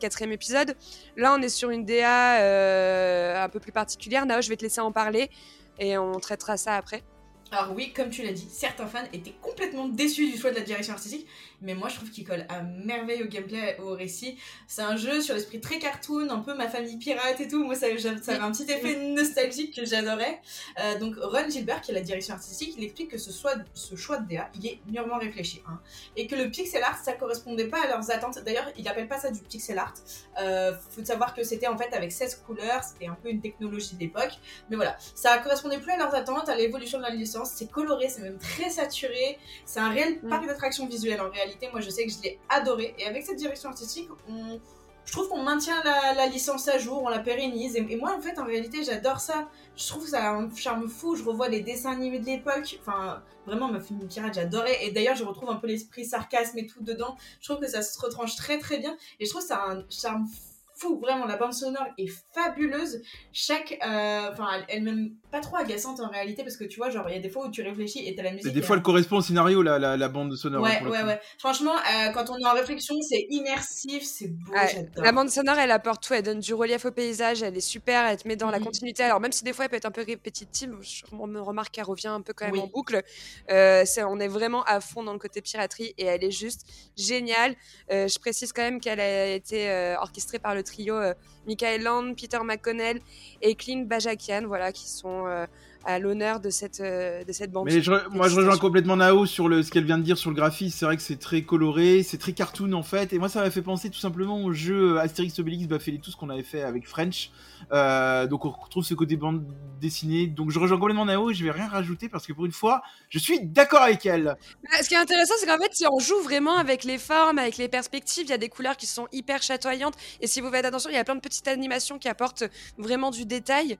[0.00, 0.76] quatrième épisode.
[1.16, 4.26] Là, on est sur une DA un peu plus particulière.
[4.26, 5.30] Nao, je vais te laisser en parler
[5.78, 7.04] et on traitera ça après.
[7.52, 10.62] Alors oui, comme tu l'as dit, certains fans étaient complètement déçus du choix de la
[10.62, 11.26] direction artistique,
[11.62, 14.38] mais moi je trouve qu'il colle à merveille au gameplay, au récit.
[14.66, 17.64] C'est un jeu sur l'esprit très cartoon, un peu ma famille pirate et tout.
[17.64, 17.86] Moi ça,
[18.22, 20.40] ça avait un petit effet nostalgique que j'adorais.
[20.80, 23.96] Euh, donc Ron Gilbert, qui est la direction artistique, il explique que ce, soit, ce
[23.96, 25.62] choix de DA, il est mûrement réfléchi.
[25.68, 25.80] hein.
[26.16, 28.38] Et que le pixel art, ça correspondait pas à leurs attentes.
[28.44, 29.94] D'ailleurs, il appelle pas ça du pixel art.
[30.40, 33.94] Euh, faut savoir que c'était en fait avec 16 couleurs, c'était un peu une technologie
[33.94, 34.32] de l'époque.
[34.70, 37.50] Mais voilà, ça correspondait plus à leurs attentes, à l'évolution de la licence.
[37.54, 39.38] C'est coloré, c'est même très saturé.
[39.64, 40.28] C'est un réel Mm.
[40.28, 41.51] parc d'attractions visuelles en réalité.
[41.70, 42.94] Moi, je sais que je l'ai adoré.
[42.98, 44.60] Et avec cette direction artistique, on...
[45.04, 47.76] je trouve qu'on maintient la, licence à jour, on la pérennise.
[47.76, 49.48] Et, moi, en fait, en réalité, j'adore ça.
[49.76, 51.16] Je trouve ça a un charme fou.
[51.16, 52.78] Je revois les dessins animés de l'époque.
[52.80, 54.84] Enfin, vraiment, ma famille pirate, j'adorais.
[54.84, 57.16] Et d'ailleurs, je retrouve un peu l'esprit sarcasme et tout dedans.
[57.40, 58.96] Je trouve que ça se retranche très très bien.
[59.20, 60.51] Et je trouve ça a un charme fou.
[61.00, 63.00] Vraiment, la bande sonore est fabuleuse.
[63.32, 63.78] Chaque.
[63.86, 66.42] euh, Enfin, elle- elle-même pas trop agaçante en réalité.
[66.42, 68.22] Parce que tu vois, genre, il y a des fois où tu réfléchis et t'as
[68.22, 68.46] la musique.
[68.46, 70.66] Et des et fois elle correspond au scénario la, la, la bande sonore.
[70.66, 71.20] hein, Ouais, ouais, ouais.
[71.38, 75.04] Franchement, euh, quand on est en réflexion, c'est immersif, c'est beau, j'adore.
[75.04, 76.14] La bande sonore, elle apporte tout.
[76.14, 77.42] Elle donne du relief au paysage.
[77.42, 78.04] Elle est super.
[78.06, 78.64] Elle te met dans la Mhm.
[78.66, 79.02] continuité.
[79.02, 81.72] Alors, même si des fois, elle peut être un peu répétitive, je on me remarque
[81.74, 82.60] qu'elle revient un peu quand même Oui.
[82.60, 83.02] en boucle.
[83.50, 86.66] Euh, c'est- on est vraiment à fond dans le côté piraterie et elle est juste
[86.96, 87.54] géniale.
[87.90, 91.14] Euh, je précise quand même qu'elle a été euh, orchestrée par le trio euh,
[91.46, 93.00] Michael Land, Peter McConnell
[93.40, 95.46] et Clint Bajakian, voilà, qui sont euh,
[95.84, 97.66] à l'honneur de cette, euh, de cette bande.
[97.66, 100.30] Mais je moi je rejoins complètement Nao sur le, ce qu'elle vient de dire sur
[100.30, 100.76] le graphisme.
[100.78, 103.12] C'est vrai que c'est très coloré, c'est très cartoon en fait.
[103.12, 106.16] Et moi ça m'a fait penser tout simplement au jeu Astérix Obélix Baffé tout ce
[106.16, 107.30] qu'on avait fait avec French.
[107.72, 109.44] Euh, donc on retrouve ce côté bande
[109.80, 110.26] dessinée.
[110.26, 112.82] Donc je rejoins complètement Nao et je vais rien rajouter parce que pour une fois
[113.08, 114.36] je suis d'accord avec elle.
[114.62, 117.38] Bah, Ce qui est intéressant, c'est qu'en fait, si on joue vraiment avec les formes,
[117.38, 119.94] avec les perspectives, il y a des couleurs qui sont hyper chatoyantes.
[120.20, 122.44] Et si vous faites attention, il y a plein de petites animations qui apportent
[122.78, 123.78] vraiment du détail.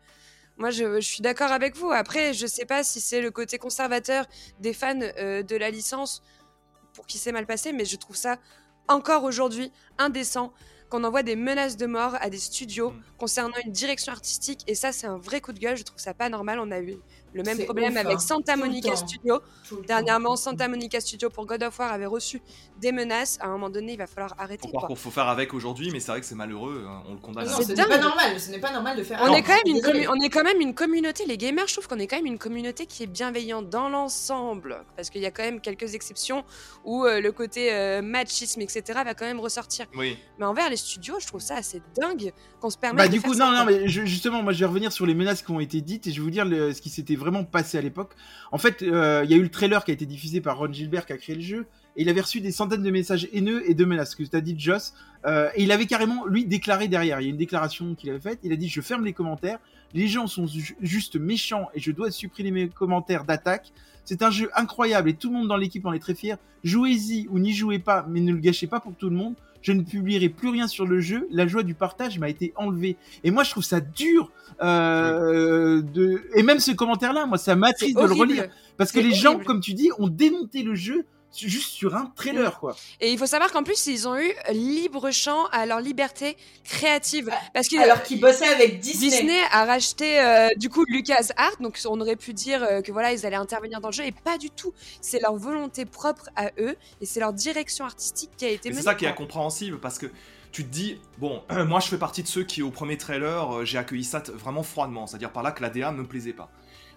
[0.58, 1.90] Moi, je, je suis d'accord avec vous.
[1.90, 4.26] Après, je sais pas si c'est le côté conservateur
[4.60, 6.22] des fans euh, de la licence
[6.94, 8.36] pour qui c'est mal passé, mais je trouve ça
[8.88, 10.52] encore aujourd'hui indécent
[10.90, 13.02] qu'on envoie des menaces de mort à des studios Mm.
[13.16, 14.62] concernant une direction artistique.
[14.66, 15.76] Et ça, c'est un vrai coup de gueule.
[15.76, 16.58] Je trouve ça pas normal.
[16.60, 16.96] On a eu
[17.34, 18.18] le même problème ouf, avec hein.
[18.18, 18.94] Santa Monica.
[18.96, 19.40] Studio.
[19.86, 22.42] Dernièrement, Santa Monica Studio pour God of War avait reçu
[22.80, 23.38] des menaces.
[23.40, 24.68] À un moment donné, il va falloir arrêter.
[24.70, 27.18] Faut qu'on faut faire avec aujourd'hui, mais c'est vrai que c'est malheureux, hein, on le
[27.20, 27.46] condamne.
[27.46, 28.38] Non, C'est ce n'est pas normal.
[28.40, 29.18] Ce n'est pas normal de faire.
[29.22, 31.88] On est, quand même une on est quand même une communauté, les gamers, je trouve
[31.88, 34.84] qu'on est quand même une communauté qui est bienveillante dans l'ensemble.
[34.96, 36.44] Parce qu'il y a quand même quelques exceptions
[36.84, 39.86] où euh, le côté euh, machisme, etc., va quand même ressortir.
[39.96, 40.18] Oui.
[40.38, 43.20] Mais envers les studios, je trouve ça assez dingue qu'on se permette Bah de du
[43.20, 45.42] faire coup ça, non non mais je- justement moi je vais revenir sur les menaces
[45.42, 47.78] qui ont été dites et je vais vous dire le- ce qui s'était vraiment passé
[47.78, 48.12] à l'époque.
[48.50, 50.72] En fait euh, il y a eu le trailer qui a été diffusé par Ron
[50.72, 51.66] Gilbert qui a créé le jeu
[51.96, 54.40] et il avait reçu des centaines de messages haineux et de menaces que tu as
[54.40, 54.92] dit Joss
[55.24, 57.20] Euh, et il avait carrément lui déclaré derrière.
[57.20, 58.40] Il y a une déclaration qu'il avait faite.
[58.42, 59.60] Il a dit je ferme les commentaires.
[59.94, 63.72] Les gens sont ju- juste méchants et je dois supprimer mes commentaires d'attaque.
[64.04, 66.38] C'est un jeu incroyable et tout le monde dans l'équipe en est très fier.
[66.64, 69.34] Jouez-y ou n'y jouez pas, mais ne le gâchez pas pour tout le monde.
[69.62, 71.26] Je ne publierai plus rien sur le jeu.
[71.30, 72.96] La joie du partage m'a été enlevée.
[73.24, 74.30] Et moi, je trouve ça dur.
[74.62, 76.22] Euh, de...
[76.34, 78.48] Et même ce commentaire-là, moi, ça m'attriste de le relire.
[78.76, 81.04] Parce que les gens, comme tu dis, ont démonté le jeu
[81.34, 82.76] juste sur un trailer, quoi.
[83.00, 87.30] Et il faut savoir qu'en plus, ils ont eu libre champ à leur liberté créative.
[87.54, 89.10] Parce que Alors qu'ils bossaient avec Disney.
[89.10, 92.92] Disney a racheté euh, du coup Lucas Art, donc on aurait pu dire euh, que
[92.92, 94.72] voilà ils allaient intervenir dans le jeu et pas du tout.
[95.00, 98.80] C'est leur volonté propre à eux et c'est leur direction artistique qui a été menée.
[98.80, 100.06] c'est ça qui est incompréhensible parce que
[100.52, 103.64] tu te dis, bon, moi je fais partie de ceux qui au premier trailer, euh,
[103.64, 106.50] j'ai accueilli ça vraiment froidement, c'est-à-dire par là que la DA ne me plaisait pas.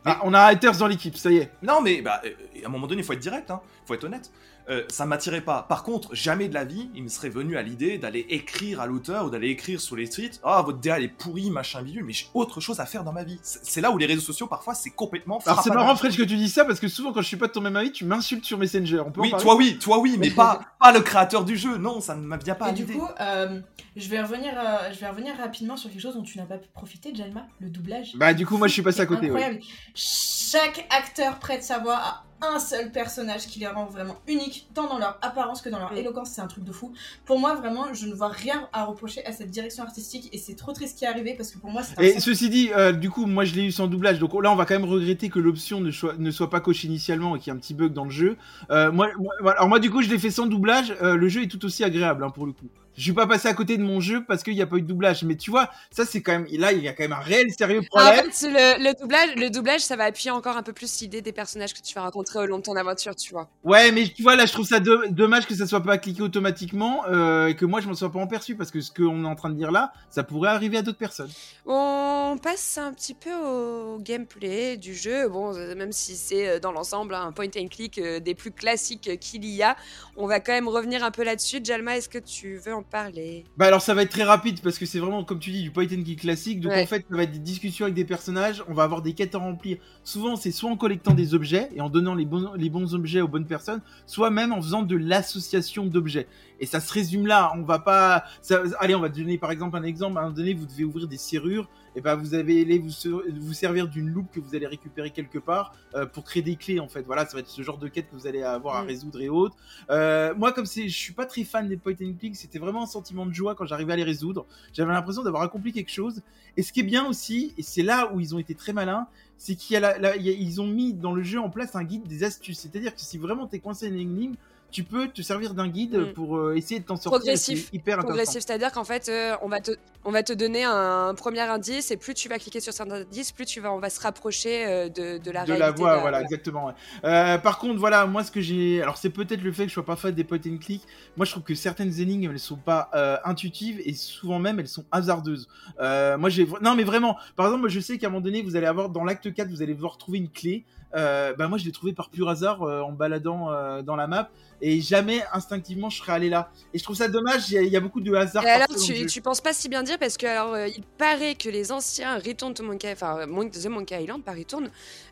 [0.06, 1.52] Ah, on a haters dans l'équipe, ça y est.
[1.64, 2.30] Non mais bah, euh,
[2.64, 4.32] à un moment donné, il faut être direct, hein, faut être honnête.
[4.68, 5.64] Euh, ça m'attirait pas.
[5.70, 8.88] Par contre, jamais de la vie, il me serait venu à l'idée d'aller écrire à
[8.88, 12.04] l'auteur ou d'aller écrire sur les tweets Ah, votre DA elle est pourrie, machin bidule,
[12.04, 13.40] mais j'ai autre chose à faire dans ma vie.
[13.44, 15.40] C'est là où les réseaux sociaux, parfois, c'est complètement.
[15.46, 17.48] Alors c'est marrant, Fred, que tu dis ça parce que souvent, quand je suis pas
[17.48, 19.02] de ton même avis, tu m'insultes sur Messenger.
[19.06, 21.78] On peut en Oui, toi oui, toi oui, mais pas, pas le créateur du jeu.
[21.78, 22.94] Non, ça ne me vient pas à Et du l'idée.
[22.98, 23.60] coup, euh,
[23.96, 26.58] je, vais revenir, euh, je vais revenir rapidement sur quelque chose dont tu n'as pas
[26.58, 28.14] pu profiter, Jalma, le doublage.
[28.16, 29.30] Bah, du coup, moi, je suis passé à côté.
[29.30, 29.60] ouais.
[29.94, 32.24] Chaque acteur prête sa voix à
[32.54, 35.94] un seul personnage qui les rend vraiment uniques, tant dans leur apparence que dans leur
[35.98, 36.30] éloquence.
[36.32, 36.92] C'est un truc de fou.
[37.26, 40.56] Pour moi, vraiment, je ne vois rien à reprocher à cette direction artistique et c'est
[40.56, 42.70] trop triste ce qui est arrivé parce que pour moi, c'est un Et ceci dit,
[42.76, 44.90] euh, du coup, moi je l'ai eu sans doublage, donc là on va quand même
[44.90, 47.60] regretter que l'option ne soit, ne soit pas cochée initialement et qu'il y ait un
[47.60, 48.38] petit bug dans le jeu.
[48.70, 49.10] Euh, moi,
[49.42, 51.64] moi- alors moi du coup je l'ai fait sans doublage, euh, le jeu est tout
[51.66, 52.68] aussi agréable hein, pour le coup.
[52.98, 54.82] Je suis pas passé à côté de mon jeu parce qu'il n'y a pas eu
[54.82, 57.14] de doublage, mais tu vois, ça c'est quand même, là il y a quand même
[57.14, 58.26] un réel sérieux Ah, en problème.
[58.26, 61.22] fait, c'est le, le doublage, le doublage, ça va appuyer encore un peu plus l'idée
[61.22, 63.50] des personnages que tu vas rencontrer au long de ton aventure, tu vois.
[63.64, 66.22] Ouais, mais tu vois là je trouve ça do- dommage que ça soit pas cliqué
[66.22, 69.28] automatiquement euh, et que moi je m'en sois pas aperçu parce que ce qu'on est
[69.28, 71.32] en train de dire là, ça pourrait arriver à d'autres personnes.
[71.66, 75.28] On passe un petit peu au gameplay du jeu.
[75.30, 78.36] Bon, euh, même si c'est euh, dans l'ensemble hein, un point and click euh, des
[78.36, 79.76] plus classiques qu'il y a,
[80.16, 81.60] on va quand même revenir un peu là-dessus.
[81.64, 84.78] Jalma, est-ce que tu veux en parler Bah alors ça va être très rapide parce
[84.78, 86.60] que c'est vraiment comme tu dis du point and click classique.
[86.62, 86.84] Donc Ouais.
[86.84, 88.64] en fait ça va être des discussions avec des personnages.
[88.68, 89.78] On va avoir des quêtes à remplir.
[90.04, 93.22] Souvent c'est soit en collectant des objets et en donnant les bons les bons objets
[93.22, 96.28] aux bonnes personnes, soit même en faisant de l'association d'objets.
[96.60, 97.52] Et ça se résume là.
[97.56, 98.24] On va pas.
[98.42, 100.18] ça- allez on va donner par exemple un exemple.
[100.18, 101.68] À un moment donné vous devez ouvrir des serrures.
[101.96, 105.40] Et ben vous allez vous, se- vous servir d'une loupe que vous allez récupérer quelque
[105.40, 107.02] part euh, pour créer des clés en fait.
[107.04, 108.88] Voilà ça va être ce genre de quête que vous allez avoir à Mm.
[108.88, 109.56] résoudre et autres.
[109.90, 112.84] Euh, moi, comme c'est, je suis pas très fan des point and click, c'était vraiment
[112.84, 114.46] un sentiment de joie quand j'arrivais à les résoudre.
[114.74, 116.22] J'avais l'impression d'avoir accompli quelque chose.
[116.58, 119.08] Et ce qui est bien aussi, et c'est là où ils ont été très malins,
[119.38, 119.82] c'est qu'ils
[120.26, 122.60] ils ont mis dans le jeu en place un guide des astuces.
[122.60, 124.36] C'est-à-dire que si vraiment t'es coincé dans une énigme,
[124.72, 126.14] tu peux te servir d'un guide Mm.
[126.14, 127.12] pour euh, essayer de t'en sortir.
[127.12, 127.70] Progressif.
[127.72, 128.08] Hyper intéressant.
[128.08, 129.72] Progressif, c'est-à-dire qu'en fait, euh, on, va te,
[130.04, 133.32] on va te donner un premier indice et plus tu vas cliquer sur cet indice,
[133.32, 135.58] plus tu vas, on va se rapprocher euh, de, de la de réalité.
[135.60, 136.66] la voix, de- voilà, exactement.
[136.68, 136.74] ouais.
[137.06, 139.74] Euh, par contre, voilà, moi ce que j'ai, alors c'est peut-être le fait que je
[139.76, 140.82] sois pas fan des point and click.
[141.16, 142.90] Moi, je trouve que certaines énigmes, elles sont pas
[143.24, 145.48] intuitives et souvent même elles sont hasardeuses.
[145.80, 147.18] Moi, j'ai, non mais vraiment.
[147.36, 149.48] Par exemple, moi, je sais qu'à un moment donné, vous allez avoir dans l'acte 4,
[149.50, 150.66] vous allez devoir trouver une clé.
[150.96, 154.08] Euh, bah moi, je l'ai trouvé par pur hasard euh, en baladant euh, dans la
[154.08, 154.30] map
[154.62, 156.50] et jamais instinctivement je serais allé là.
[156.74, 157.50] Et je trouve ça dommage.
[157.50, 158.46] Il y, a- il y a beaucoup de hasard.
[158.46, 161.36] Et alors, tu, tu penses pas si bien dire parce que alors euh, il paraît
[161.36, 164.70] que les anciens Return to Monkey, enfin The Monkey Island, pas Return,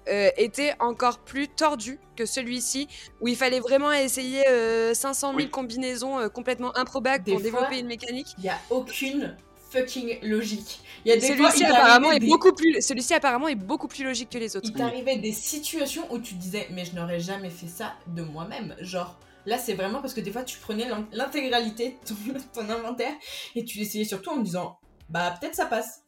[0.08, 2.88] euh, étaient encore plus tordus que celui-ci,
[3.20, 5.50] où il fallait vraiment essayer euh, 500 000 Oui.
[5.50, 8.28] combinaisons euh, complètement improbables Des pour fois- développer une mécanique.
[8.38, 9.36] Il y a aucune
[9.74, 10.80] fucking logique.
[11.06, 13.88] Il y a des Celui-ci apparemment t'arrivait est des- beaucoup plus, celui-ci apparemment est beaucoup
[13.88, 14.70] plus logique que les autres.
[14.70, 18.76] Il t'arrivait des situations où tu disais, mais je n'aurais jamais fait ça de moi-même.
[18.80, 22.10] Genre, là, c'est vraiment parce que des fois, tu prenais l'in- l'intégralité de
[22.54, 23.14] ton, ton inventaire
[23.56, 24.78] et tu l'essayais surtout en me disant,
[25.10, 26.03] bah, peut-être ça passe.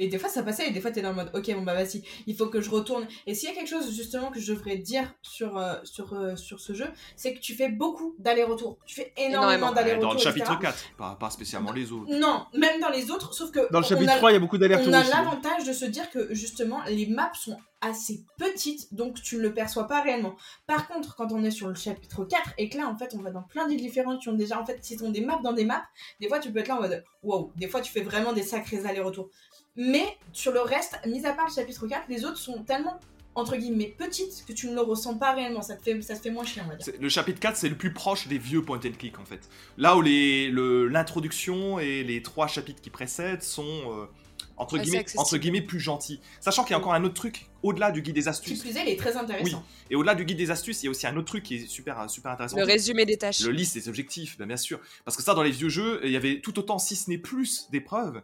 [0.00, 1.74] Et des fois ça passait et des fois t'es dans le mode ok bon bah
[1.74, 4.52] vas-y il faut que je retourne et s'il y a quelque chose justement que je
[4.52, 8.78] devrais dire sur euh, sur euh, sur ce jeu c'est que tu fais beaucoup d'allers-retours
[8.86, 9.68] tu fais énormément Énormément.
[9.68, 10.60] Ouais, d'allers-retours dans le chapitre etc.
[10.62, 12.12] 4, pas, pas spécialement les autres.
[12.12, 14.40] non même dans les autres sauf que Dans le chapitre a- 3, il y a
[14.40, 18.92] beaucoup d'allers-retours on a l'avantage de se dire que justement les maps sont assez petites
[18.94, 20.34] donc tu ne le perçois pas réellement.
[20.66, 23.22] Par contre quand on est sur le chapitre 4 et que là en fait on
[23.22, 25.52] va dans plein d'îles différentes qui ont déjà en fait s'ils ont des maps dans
[25.52, 25.84] des maps,
[26.20, 28.42] des fois tu peux être là en mode wow, des fois tu fais vraiment des
[28.42, 29.28] sacrés allers-retours.
[29.76, 32.98] Mais sur le reste, mis à part le chapitre 4, les autres sont tellement
[33.36, 36.20] entre guillemets petites que tu ne le ressens pas réellement, ça te fait ça te
[36.22, 36.94] fait moins chier on va dire.
[37.00, 39.40] Le chapitre 4, c'est le plus proche des vieux point and click en fait.
[39.76, 44.06] Là où le- l'introduction et les trois chapitres qui précèdent sont euh,
[44.56, 45.20] entre, guillemets, accessible.
[45.20, 46.20] entre guillemets plus gentils.
[46.40, 48.60] Sachant qu'il y a encore un autre truc au-delà du guide des Qui astuces.
[48.60, 49.58] plus est, il est très intéressant.
[49.58, 49.86] Oui.
[49.90, 51.66] Et au-delà du guide des astuces, il y a aussi un autre truc qui est
[51.66, 52.56] super, super intéressant.
[52.56, 53.40] Le résumé des tâches.
[53.40, 54.78] Le liste des objectifs, ben, bien sûr.
[55.04, 57.18] Parce que ça, dans les vieux jeux, il y avait tout autant, si ce n'est
[57.18, 58.22] plus, d'épreuves.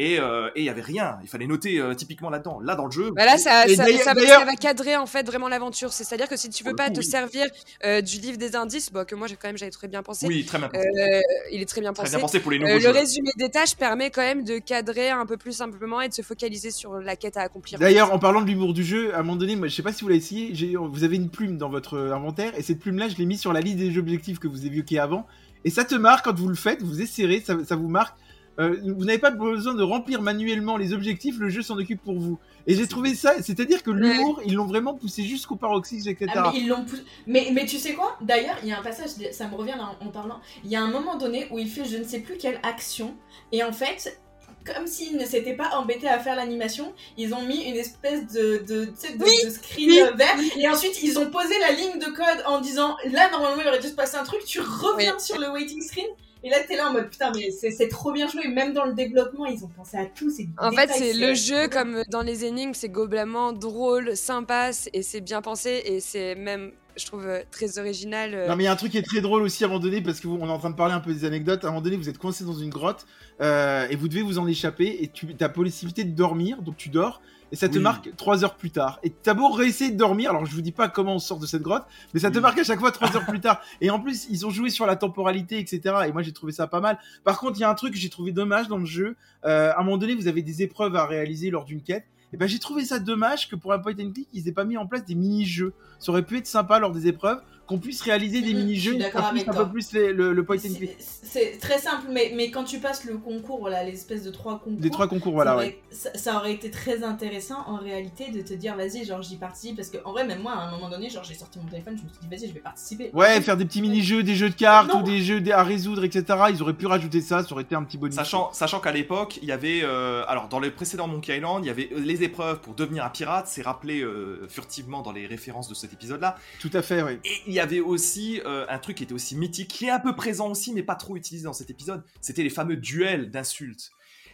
[0.00, 1.18] Et euh, et il y avait rien.
[1.24, 2.60] Il fallait noter euh, typiquement là-dedans.
[2.60, 3.10] Là, dans le jeu.
[3.16, 5.92] Bah là, ça, va- d'ailleurs- ça va cadrer en fait vraiment l'aventure.
[5.92, 7.04] C'est-à-dire que si tu veux pas coup, te oui.
[7.04, 7.46] servir
[7.84, 10.26] euh, du livre des indices, bon, que moi j'ai quand même j'avais très bien pensé,
[10.28, 10.86] Oui, très bien pensé.
[10.86, 11.20] euh,
[11.50, 12.12] il est très bien très pensé.
[12.14, 15.10] bien pensé pour les Euh, nouveaux le résumé des tâches permet quand même de cadrer
[15.10, 17.80] un peu plus simplement et de se focaliser sur la quête à accomplir.
[17.80, 19.92] D'ailleurs, en parlant de l'humour du jeu, à un moment donné, moi, je sais pas
[19.92, 23.08] si vous l'avez essayé, vous avez une plume dans votre euh, inventaire, et cette plume-là,
[23.08, 25.26] je l'ai mise sur la liste des objectifs que vous évoquiez avant,
[25.64, 28.16] et ça te marque quand vous le faites, vous essayez, ça, ça vous marque.
[28.58, 32.18] Euh, vous n'avez pas besoin de remplir manuellement les objectifs, le jeu s'en occupe pour
[32.18, 32.38] vous.
[32.66, 36.30] Et j'ai trouvé ça, c'est-à-dire que l'humour, ils l'ont vraiment poussé jusqu'au paroxysme, etc.
[36.34, 37.02] Ah, mais ils l'ont poussé.
[37.26, 38.16] Mais, mais tu sais quoi?
[38.20, 40.40] D'ailleurs, il y a un passage, ça me revient en, en parlant.
[40.64, 43.14] Il y a un moment donné où il fait je ne sais plus quelle action.
[43.52, 44.20] Et en fait,
[44.66, 48.58] comme s'ils ne s'étaient pas embêtés à faire l'animation, ils ont mis une espèce de,
[48.66, 50.00] de, de, Oui, de screen oui.
[50.16, 50.36] vert.
[50.58, 53.78] Et ensuite, ils ont posé la ligne de code en disant là, normalement, il aurait
[53.78, 54.44] dû se passer un truc.
[54.44, 56.06] Tu reviens sur le waiting screen.
[56.44, 58.48] Et là, t'es là en mode putain, mais c'est trop bien joué.
[58.48, 60.30] Même dans le développement, ils ont pensé à tout.
[60.30, 65.02] c'est En fait, c'est le jeu comme dans les énigmes, c'est globalement drôle, sympa, et
[65.02, 68.34] c'est bien pensé, et c'est même, je trouve, euh, très original.
[68.34, 68.46] euh.
[68.48, 69.80] Non mais il y a un truc qui est très drôle aussi à un moment
[69.82, 71.64] donné parce que vous, on est en train de parler un peu des anecdotes.
[71.64, 73.06] À un moment donné, vous êtes coincé dans une grotte
[73.40, 76.88] euh, et vous devez vous en échapper et tu as possibilité de dormir, donc tu
[76.88, 77.20] dors
[77.52, 77.82] et ça te Oui.
[77.82, 78.98] marque trois heures plus tard.
[79.02, 81.46] Et t'as beau réessayer de dormir, alors je vous dis pas comment on sort de
[81.46, 81.84] cette grotte,
[82.14, 82.42] mais ça te Oui.
[82.42, 83.60] marque à chaque fois trois heures plus tard.
[83.80, 85.94] Et en plus, ils ont joué sur la temporalité, etc.
[86.06, 86.98] Et moi j'ai trouvé ça pas mal.
[87.24, 89.16] Par contre, il y a un truc que j'ai trouvé dommage dans le jeu.
[89.44, 92.04] Euh, à un moment donné, vous avez des épreuves à réaliser lors d'une quête.
[92.32, 94.64] Et ben j'ai trouvé ça dommage que pour un point and click, ils aient pas
[94.64, 95.72] mis en place des mini-jeux.
[95.98, 99.52] Ça aurait pu être sympa lors des épreuves qu'on puisse réaliser des Mhm, mini-jeux un
[99.52, 100.96] peu plus les- le, le point and click.
[100.98, 104.80] C'est très simple, mais, mais quand tu passes le concours, là, l'espèce de trois concours,
[104.80, 105.78] Des trois concours, ça, voilà, aurait, ouais.
[105.90, 109.76] ça, ça aurait été très intéressant en réalité de te dire vas-y, genre j'y participe.
[109.76, 111.96] Parce que en vrai, même moi, à un moment donné, genre j'ai sorti mon téléphone,
[111.98, 113.10] je me suis dit vas-y, je vais participer.
[113.12, 115.00] Ouais, faire des petits mini-jeux, des jeux de cartes Non.
[115.00, 116.24] ou des jeux à résoudre, etc.
[116.50, 118.14] Ils auraient pu rajouter ça, ça aurait été un petit bonus.
[118.14, 119.80] Sachant, sachant qu'à l'époque, il y avait.
[119.82, 123.04] euh, alors, dans le précédent Monkey Island, il y avait euh, les épreuves pour devenir
[123.04, 126.36] un pirate, c'est rappelé euh, furtivement dans les références de cet épisode-là.
[126.60, 127.18] Tout à fait, oui.
[127.24, 130.00] Et il y avait aussi euh, un truc qui était aussi mythique, qui est un
[130.00, 132.02] peu présent aussi, mais pas trop utilisé dans cet épisode.
[132.20, 133.90] C'était les fameux duels d'insultes.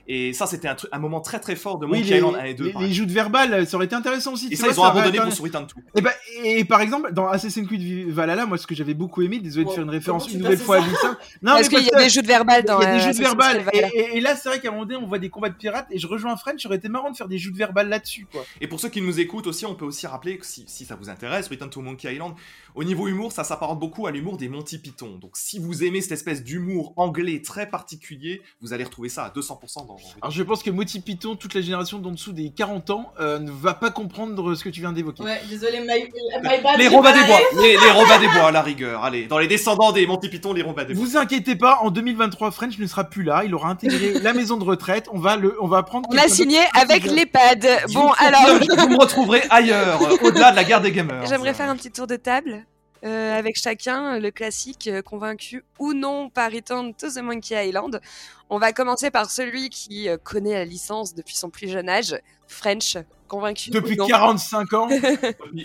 [0.07, 2.37] Et ça, c'était un, truc- un moment très très fort de Oui, Monkey les, Island
[2.37, 2.65] 1 et 2.
[2.65, 2.93] les, les exemple.
[2.93, 4.49] jeux de verbal, ça aurait été intéressant aussi.
[4.51, 5.69] Et ça, vois, ils ont aurait abandonné pour Suritan 2.
[5.95, 6.11] Et, bah,
[6.45, 9.71] et par exemple, dans Assassin's Creed Valhalla, moi, ce que j'avais beaucoup aimé, désolé de
[9.71, 11.19] faire une référence une nouvelle fois à ça Ubisoft.
[11.43, 12.99] Non, Parce qu'il y a des jeux de verbal dans Il y a des euh,
[12.99, 13.65] jeux de Assassin's verbal.
[13.65, 14.15] Creed Valhalla.
[14.15, 15.87] Et, là, c'est vrai qu'à un moment donné, on voit des combats de pirates.
[15.91, 18.27] Et je rejoins French, ça aurait été marrant de faire des jeux de verbal là-dessus,
[18.31, 18.45] quoi.
[18.61, 20.97] Et pour ceux qui nous écoutent aussi, on peut aussi rappeler que si, si ça
[20.97, 22.35] vous intéresse, Return to Monkey Island,
[22.75, 25.19] au niveau humour, ça s'apparente beaucoup à l'humour des Monty Python.
[25.21, 29.29] Donc si vous aimez cette espèce d'humour anglais très particulier, vous allez retrouver ça à
[29.31, 32.91] 200% dans Alors, je pense que Moti Python, toute la génération d'en dessous des 40
[32.91, 35.23] ans, euh, ne va pas comprendre ce que tu viens d'évoquer.
[35.23, 36.11] Ouais, désolé, my,
[36.43, 36.79] my bad.
[36.79, 39.05] Les Robins pas des Bois, les, les Robins des Bois à la rigueur.
[39.05, 41.05] Allez, dans les descendants des Monty Python, les Robins des Bois.
[41.05, 43.43] Vous inquiétez pas, en 2023, French ne sera plus là.
[43.45, 45.09] Il aura intégré la maison de retraite.
[45.13, 46.09] On va le, on va prendre.
[46.11, 47.67] On a signé avec l'EHPAD.
[47.93, 51.25] Bon, alors, vous me retrouverez ailleurs, au-delà de la guerre des gamers.
[51.27, 52.64] j'aimerais faire un petit tour de table.
[53.05, 58.01] Euh, avec chacun, le classique, euh, convaincu ou non par Return to the Monkey Island.
[58.49, 62.17] On va commencer par celui qui euh, connaît la licence depuis son plus jeune âge,
[62.47, 62.97] French,
[63.29, 64.89] convaincu Depuis ou non 45 ans.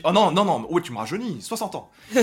[0.03, 1.89] Oh non, non, non, ouais, tu me rajeunis, 60 ans.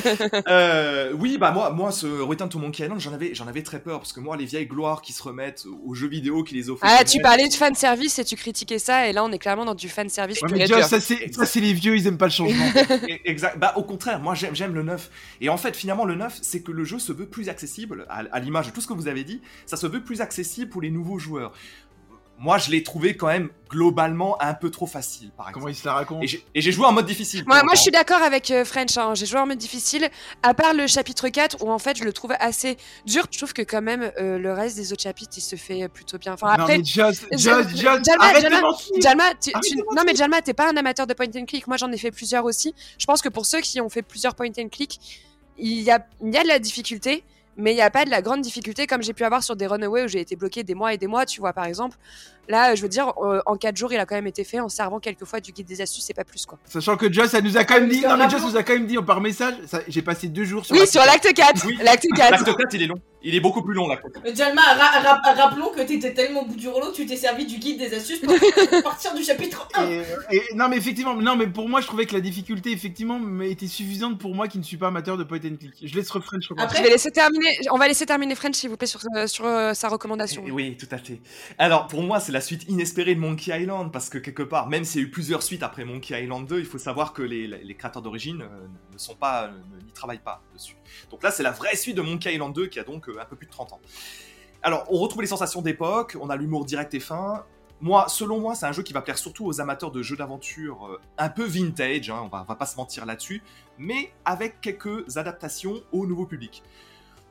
[0.49, 3.81] Euh, oui, bah moi, moi, ce Return to Monkey Island, j'en avais, j'en avais très
[3.81, 6.71] peur parce que moi, les vieilles gloires qui se remettent aux jeux vidéo, qui les
[6.71, 6.85] offrent.
[6.87, 9.65] Ah, tu parlais de fan service et tu critiquais ça, et là on est clairement
[9.65, 10.41] dans du fan service.
[10.43, 12.65] Ouais, mais ça c'est, ça c'est les vieux, ils aiment pas le changement.
[13.25, 13.59] Exact.
[13.59, 15.11] Bah au contraire, moi j'aime, j'aime le neuf.
[15.41, 18.23] Et en fait, finalement, le neuf, c'est que le jeu se veut plus accessible, à,
[18.31, 20.83] à l'image de tout ce que vous avez dit, ça se veut plus accessible pour
[20.83, 21.53] les nouveaux joueurs.
[22.39, 25.73] Moi je l'ai trouvé quand même globalement un peu trop facile, par Comment exemple.
[25.73, 26.23] il se la raconte
[26.55, 27.43] Et j'ai- joué en mode difficile.
[27.47, 28.97] Moi, moi, je suis d'accord avec euh, French.
[28.97, 29.15] hein.
[29.15, 30.09] J'ai joué en mode difficile,
[30.43, 32.77] à part le chapitre 4 où en fait je le trouve assez
[33.07, 33.27] dur.
[33.31, 36.19] Je trouve que quand même euh, le reste des autres chapitres il se fait plutôt
[36.19, 36.35] bien.
[36.35, 39.65] Enfin, Non après, mais je- Joss, Joss, Jalma, arrête Jalma, de mentir Jalma, tu- Arrête
[39.69, 41.67] tu- de non mais Jalma, t'es pas un amateur de point and click.
[41.67, 42.75] Moi, j'en ai fait plusieurs aussi.
[42.99, 45.01] Je pense que pour ceux qui ont fait plusieurs point and click,
[45.59, 47.25] il y a, il y a de la difficulté,
[47.57, 49.67] mais il n'y a pas de la grande difficulté comme j'ai pu avoir sur des
[49.67, 51.25] runaways où j'ai été bloqué des mois et des mois.
[51.27, 51.97] Tu vois, par exemple,
[52.49, 54.69] là, je veux dire, euh, en 4 jours, il a quand même été fait en
[54.69, 56.59] servant quelquefois du guide des astuces, et pas plus quoi.
[56.67, 58.75] Sachant que Joss, elle nous a quand même dit, non mais Joss nous a quand
[58.75, 61.67] même dit par message, ça- j'ai passé deux jours sur Oui, sur l'acte 4.
[61.67, 61.79] Oui.
[61.83, 62.31] L'acte 4.
[62.31, 63.01] L'acte 4, il est long.
[63.23, 64.25] Il est beaucoup plus long, l'acte 4.
[64.27, 67.17] Euh, Jalma, ra- ra- rappelons que t'étais tellement au bout du rouleau que tu t'es
[67.17, 68.35] servi du guide des astuces pour
[68.85, 69.91] partir du chapitre 1.
[69.91, 73.21] Et, et- non mais effectivement, non mais pour moi je trouvais que la difficulté effectivement
[73.43, 75.75] était suffisante pour moi qui ne suis pas amateur de point and click.
[75.83, 76.55] Je laisse French Je.
[76.63, 77.59] Après- vais laisser terminer.
[77.73, 80.45] On va laisser terminer French, s'il vous plaît, sur, euh, sur euh, sa recommandation.
[80.53, 81.21] Oui, tout à fait.
[81.59, 84.85] Alors, pour moi, c'est la suite inespérée de Monkey Island, parce que quelque part, même
[84.85, 87.75] s'il y a eu plusieurs suites après Monkey Island 2, il faut savoir que les,
[87.79, 90.77] créateurs d'origine euh, ne sont pas, ne- n'y travaillent pas dessus.
[91.11, 93.25] Donc là, c'est la vraie suite de Monkey Island 2, qui a donc euh, un
[93.25, 93.81] peu plus de 30 ans.
[94.63, 97.47] Alors, on retrouve les sensations d'époque, on a l'humour direct et fin.
[97.81, 100.89] Moi, selon moi, c'est un jeu qui va plaire surtout aux amateurs de jeux d'aventure
[100.89, 103.41] euh, un peu vintage, hein, on va pas se mentir là-dessus,
[103.79, 106.63] mais avec quelques adaptations au nouveau public.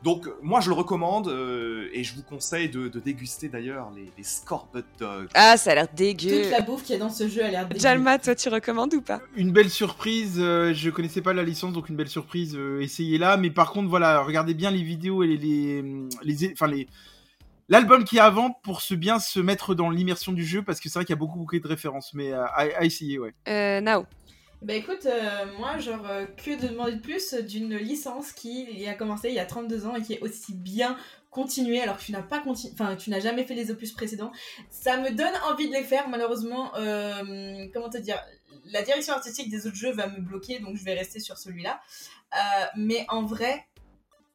[0.06, 4.12] Donc, moi, je le recommande euh, et je vous conseille de, de déguster d'ailleurs les,
[4.16, 5.30] les Scorbut Dogs.
[5.34, 6.43] Ah, ça a l'air dégueu.
[6.43, 7.80] Toute la bouffe qu'il y a dans ce jeu a l'air dégueu.
[7.80, 9.20] Jalma, toi, tu recommandes ou pas?
[9.36, 13.36] Une belle surprise, euh, je connaissais pas la licence donc une belle surprise, euh, essayez-la.
[13.38, 15.82] Mais par contre voilà, regardez bien les vidéos et les, les,
[16.22, 16.88] les- enfin les
[17.68, 20.88] l'album qui est avant pour se bien se mettre dans l'immersion du jeu parce que
[20.88, 23.34] c'est vrai qu'il y a beaucoup beaucoup de références, mais euh, à, à essayer ouais.
[23.47, 24.06] euh, Nao.
[24.62, 28.93] Bah écoute, euh, moi, genre, euh, que de demander de plus d'une licence qui a
[28.93, 30.97] commencé il y a 32 ans et qui est aussi bien
[31.30, 32.72] continuée alors que tu n'as pas continu...
[32.74, 34.32] enfin tu n'as jamais fait les opus précédents.
[34.70, 38.20] Ça me donne envie de les faire, malheureusement, euh, comment te dire,
[38.66, 41.82] la direction artistique des autres jeux va me bloquer donc je vais rester sur celui-là.
[42.76, 43.68] Mais en vrai,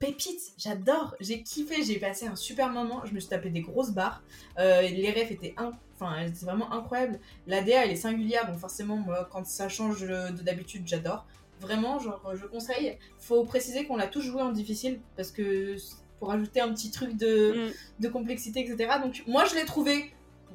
[0.01, 3.92] pépite, j'adore, j'ai kiffé, j'ai passé un super moment, je me suis tapé des grosses
[3.92, 4.22] barres,
[4.59, 5.70] Euh, les refs étaient un...
[5.94, 7.20] enfin, c'est vraiment incroyable.
[7.46, 11.26] L'ADA elle est singulière donc forcément moi quand ça change de de d'habitude j'adore.
[11.61, 12.98] Vraiment genre je conseille.
[13.18, 15.76] Faut préciser qu'on l'a tous joué en difficile parce que
[16.18, 17.72] pour ajouter un petit truc de, Mm.
[18.03, 18.76] de complexité etc.
[19.03, 19.94] Donc moi je l'ai trouvé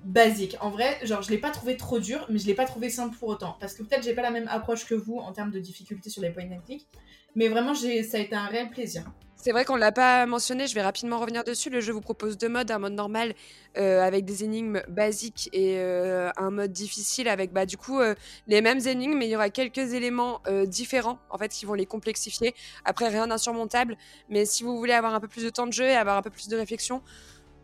[0.04, 0.58] basique.
[0.62, 3.16] En vrai genre je l'ai pas trouvé trop dur mais je l'ai pas trouvé simple
[3.18, 5.60] pour autant parce que peut-être j'ai pas la même approche que vous en termes de
[5.60, 6.88] difficulté sur les point and click.
[7.36, 9.04] Mais vraiment j'ai ça a été un réel plaisir.
[9.38, 11.70] C'est vrai qu'on l'a pas mentionné, je vais rapidement revenir dessus.
[11.70, 13.36] Le jeu vous propose deux modes, un mode normal
[13.78, 18.16] euh, avec des énigmes basiques et euh, un mode difficile avec bah du coup euh,
[18.48, 21.86] les mêmes énigmes, mais il y aura quelques éléments différents en fait qui vont les
[21.86, 22.56] complexifier.
[22.86, 23.98] Après rien d'insurmontable,
[24.30, 26.22] mais si vous voulez avoir un peu plus de temps de jeu et avoir un
[26.22, 27.04] peu plus de réflexion,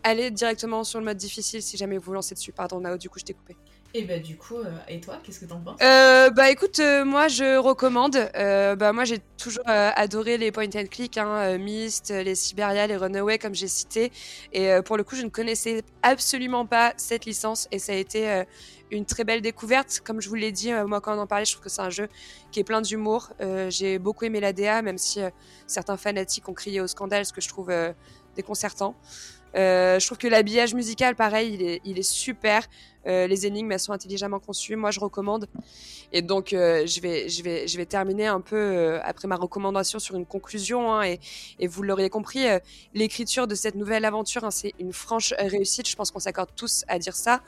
[0.03, 2.51] allez directement sur le mode difficile si jamais vous vous lancez dessus.
[2.51, 3.55] Pardon Nao, du coup je t'ai coupé.
[3.94, 5.78] Et bah du coup euh, et toi qu'est-ce que t'en penses?
[5.82, 8.18] Euh, bah écoute, euh, moi je recommande.
[8.34, 13.38] Bah moi j'ai toujours adoré les point and click, hein, Myst, les Siberia, les Runaway
[13.38, 14.12] comme j'ai cité.
[14.54, 18.44] Et pour le coup, je ne connaissais absolument pas cette licence et ça a été
[18.92, 20.02] une très belle découverte.
[20.04, 21.89] Comme je vous l'ai dit, moi quand on en parlait, je trouve que c'est un
[21.89, 22.08] jeu
[22.52, 23.32] qui est plein d'humour.
[23.70, 25.20] J'ai beaucoup aimé la DA, même si
[25.68, 27.72] certains fanatiques ont crié au scandale, ce que je trouve
[28.36, 28.96] déconcertant.
[29.56, 32.68] Euh, je trouve que l'habillage musical, pareil, il est, il est super.
[33.08, 34.76] Euh, les énigmes, elles sont intelligemment conçues.
[34.76, 35.47] Moi, je recommande.
[36.14, 39.36] Et donc, euh, je, vais, je, vais, je vais terminer un peu, euh, après ma
[39.36, 40.93] recommandation, sur une conclusion.
[40.93, 41.20] hein, et,
[41.60, 42.60] et vous l'auriez compris, euh,
[42.93, 45.88] l'écriture de cette nouvelle aventure, hein, c'est une franche réussite.
[45.88, 47.41] Je pense qu'on s'accorde tous à dire ça.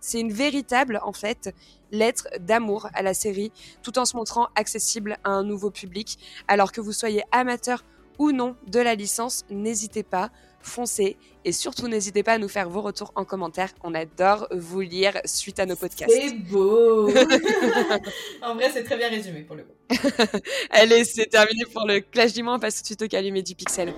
[0.00, 1.54] C'est une véritable, en fait,
[1.92, 6.18] lettre d'amour à la série, tout en se montrant accessible à un nouveau public.
[6.48, 7.84] Alors que vous soyez amateur
[8.18, 10.30] ou non de la licence, n'hésitez pas,
[10.62, 11.16] foncez.
[11.44, 13.70] Et surtout, n'hésitez pas à nous faire vos retours en commentaire.
[13.82, 16.12] On adore vous lire suite à nos podcasts.
[16.12, 17.08] C'est beau
[18.42, 19.74] En vrai, c'est très bien résumé pour le coup.
[20.70, 22.54] Allez, c'est terminé pour le clash du mois.
[22.54, 23.92] On passe tout de suite au calumet du pixel.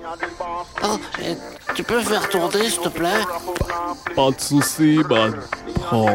[0.82, 1.34] Oh, eh,
[1.74, 3.22] tu peux faire tourner, s'il te plaît?
[4.16, 5.28] Pas de soucis, bah.
[5.92, 6.08] Oh.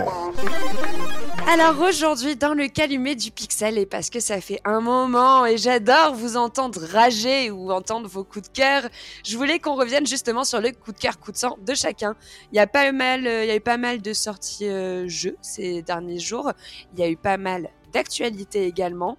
[1.51, 5.57] Alors aujourd'hui, dans le calumet du pixel, et parce que ça fait un moment et
[5.57, 8.83] j'adore vous entendre rager ou entendre vos coups de cœur,
[9.25, 12.15] je voulais qu'on revienne justement sur le coup de cœur, coup de sang de chacun.
[12.51, 15.07] Il y a pas mal, euh, il y a eu pas mal de sorties euh,
[15.07, 16.51] jeux ces derniers jours.
[16.93, 19.17] Il y a eu pas mal d'actualités également.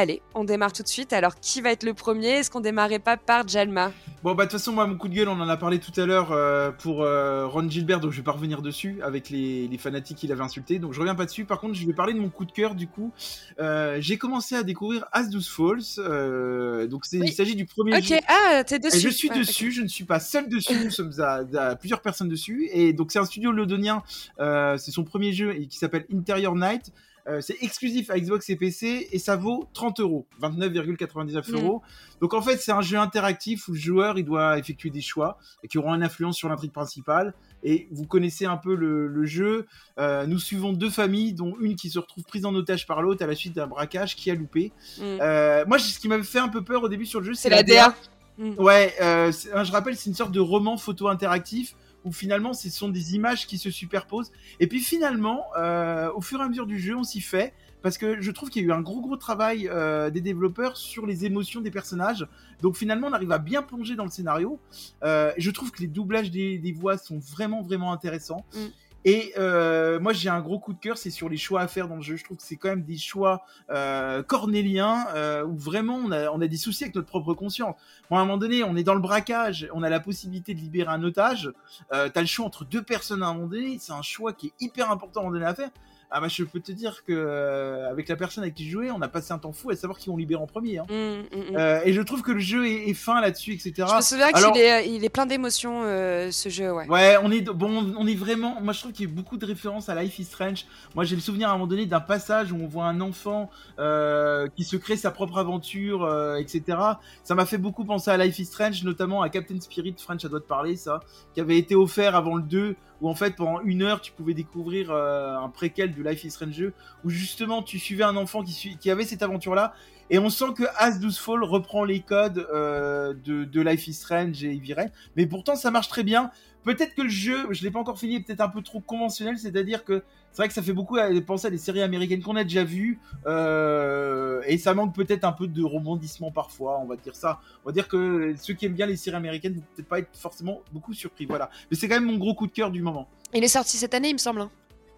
[0.00, 1.12] Allez, on démarre tout de suite.
[1.12, 2.28] Alors, qui va être le premier?
[2.28, 3.90] Est-ce qu'on démarrait pas par Jalma
[4.22, 5.90] Bon, bah, de toute façon, moi, mon coup de gueule, on en a parlé tout
[6.00, 9.66] à l'heure euh, pour euh, Ron Gilbert, donc je vais pas revenir dessus avec les,
[9.66, 11.44] les fanatiques qu'il avait insultés, donc je reviens pas dessus.
[11.46, 13.12] Par contre, je vais parler de mon coup de cœur, du coup.
[13.58, 17.26] Euh, J'ai commencé à découvrir As Falls, euh, donc c'est- Oui.
[17.30, 18.14] il s'agit du premier jeu.
[18.18, 19.00] Ok, ah, t'es Et dessus.
[19.00, 22.02] je suis Ouais, dessus, je ne suis pas seul dessus, nous sommes à, à plusieurs
[22.02, 22.68] personnes dessus.
[22.72, 24.04] Et donc c'est un studio londonien,
[24.38, 26.92] c'est son premier jeu et qui s'appelle Interior Night.
[27.28, 31.54] Euh, c'est exclusif à Xbox et PC et ça vaut 30 euros, 29,99 Mm.
[31.56, 31.82] euros.
[32.20, 35.38] Donc en fait c'est un jeu interactif où le joueur il doit effectuer des choix
[35.62, 37.34] et qui auront une influence sur l'intrigue principale.
[37.62, 39.66] Et vous connaissez un peu le, le jeu.
[39.98, 43.22] Euh, nous suivons deux familles, dont une qui se retrouve prise en otage par l'autre
[43.24, 44.72] à la suite d'un braquage qui a loupé.
[44.98, 45.02] Mm.
[45.20, 47.50] Euh, moi, ce qui m'avait fait un peu peur au début sur le jeu, C'est
[47.50, 47.94] la DA.
[48.38, 48.52] Mm.
[48.58, 48.94] Ouais,
[49.32, 51.74] c'est- je rappelle, c'est une sorte de roman photo interactif
[52.04, 54.32] où finalement ce sont des images qui se superposent.
[54.60, 57.52] Et puis finalement, euh, au fur et à mesure du jeu, on s'y fait.
[57.80, 60.76] Parce que je trouve qu'il y a eu un gros gros travail euh, des développeurs
[60.76, 62.26] sur les émotions des personnages.
[62.60, 64.58] Donc finalement, on arrive à bien plonger dans le scénario.
[65.04, 68.44] Euh, je trouve que les doublages des, voix sont vraiment vraiment intéressants.
[68.54, 68.58] Mm.
[69.04, 71.88] Et euh, moi, j'ai un gros coup de cœur, c'est sur les choix à faire
[71.88, 72.16] dans le jeu.
[72.16, 76.30] Je trouve que c'est quand même des choix euh, cornéliens euh, où vraiment on a,
[76.30, 77.76] on a des soucis avec notre propre conscience.
[78.10, 80.60] Bon, à un moment donné, on est dans le braquage, on a la possibilité de
[80.60, 81.52] libérer un otage.
[81.92, 83.78] Euh, T'as le choix entre deux personnes à un moment donné.
[83.80, 85.70] C'est un choix qui est hyper important à un moment donné à faire.
[86.10, 88.90] Ah bah je peux te dire que euh, avec la personne avec qui je jouais,
[88.90, 90.78] on a passé un temps fou à savoir qui on libère en premier.
[90.78, 90.86] Hein.
[90.88, 91.56] Mm, mm, mm.
[91.56, 93.86] Euh, et je trouve que le jeu est, est fin là-dessus, etc.
[93.90, 96.88] Je me souviens Alors- qu'il est, il est plein d'émotions, euh, ce jeu, ouais.
[96.88, 98.58] Ouais, on est bon, on est vraiment.
[98.62, 100.64] Moi, je trouve qu'il y a beaucoup de références à Life is Strange.
[100.94, 103.50] Moi, j'ai le souvenir à un moment donné d'un passage où on voit un enfant
[103.78, 106.78] euh, qui se crée sa propre aventure, euh, etc.
[107.22, 109.94] Ça m'a fait beaucoup penser à Life is Strange, notamment à Captain Spirit.
[109.98, 111.00] French, ça doit te parler, ça,
[111.34, 114.34] qui avait été offert avant le 2, où en fait pendant une heure, tu pouvais
[114.34, 116.72] découvrir euh, un préquel du Life is Strange 2,
[117.04, 119.74] où justement tu suivais un enfant qui, avait cette aventure-là.
[120.10, 124.42] Et on sent que As 12 Fall reprend les codes euh, de, Life is Strange
[124.42, 124.88] et Heavy Rain.
[125.16, 126.30] Mais pourtant, ça marche très bien.
[126.68, 129.38] Peut-être que le jeu, je l'ai pas encore fini, est peut-être un peu trop conventionnel,
[129.38, 130.02] c'est-à-dire que
[130.32, 132.62] c'est vrai que ça fait beaucoup à- penser à des séries américaines qu'on a déjà
[132.62, 137.40] vues, euh, et ça manque peut-être un peu de rebondissement parfois, on va dire ça.
[137.64, 140.14] On va dire que ceux qui aiment bien les séries américaines vont peut-être pas être
[140.14, 141.48] forcément beaucoup surpris, voilà.
[141.70, 143.08] Mais c'est quand même mon gros coup de cœur du moment.
[143.32, 144.42] Il est sorti cette année, il me semble.
[144.42, 144.50] hein.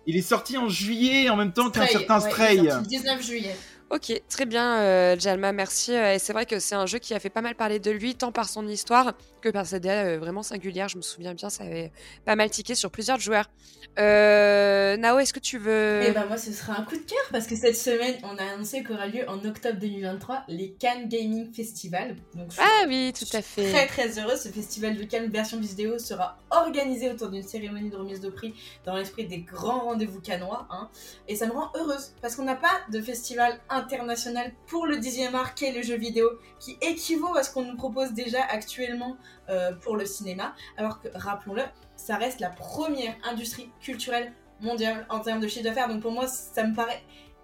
[0.07, 2.57] Il est sorti en juillet en même temps qu'un certain ouais, Stray.
[2.57, 3.57] il est sorti le 19 juillet.
[3.91, 5.93] Ok, très bien, euh, Jalma, merci.
[5.93, 7.91] Euh, et c'est vrai que c'est un jeu qui a fait pas mal parler de
[7.91, 10.89] lui, tant par son histoire que par sa DA euh, vraiment singulière.
[10.89, 11.91] Je me souviens bien, ça avait
[12.25, 13.51] pas mal tiqué sur plusieurs joueurs.
[13.97, 16.03] Nao, est-ce que tu veux.
[16.05, 18.55] Et bah moi ce sera un coup de cœur parce que cette semaine on a
[18.55, 22.15] annoncé qu'aura lieu en octobre 2023 les Cannes Gaming Festival.
[22.35, 23.87] Donc je suis Ah oui, tout à très fait.
[23.89, 24.41] très heureuse.
[24.41, 28.55] Ce festival de Cannes version vidéo sera organisé autour d'une cérémonie de remise de prix
[28.85, 30.69] dans l'esprit des grands rendez-vous canois.
[30.71, 30.89] Hein.
[31.27, 35.35] Et ça me rend heureuse parce qu'on n'a pas de festival international pour le 10e
[35.35, 36.29] art qu'est le jeu vidéo
[36.59, 39.17] qui équivaut à ce qu'on nous propose déjà actuellement
[39.49, 40.55] euh, pour le cinéma.
[40.77, 41.63] Alors que, rappelons-le,
[41.97, 45.89] ça reste la première industrie culturelle mondiale en termes de chiffre d'affaires.
[45.89, 47.03] Donc pour moi, ça me paraît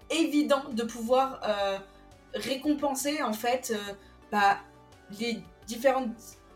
[0.09, 1.77] évident de pouvoir euh,
[2.33, 3.93] récompenser en fait euh,
[4.31, 4.57] bah,
[5.19, 6.09] les différentes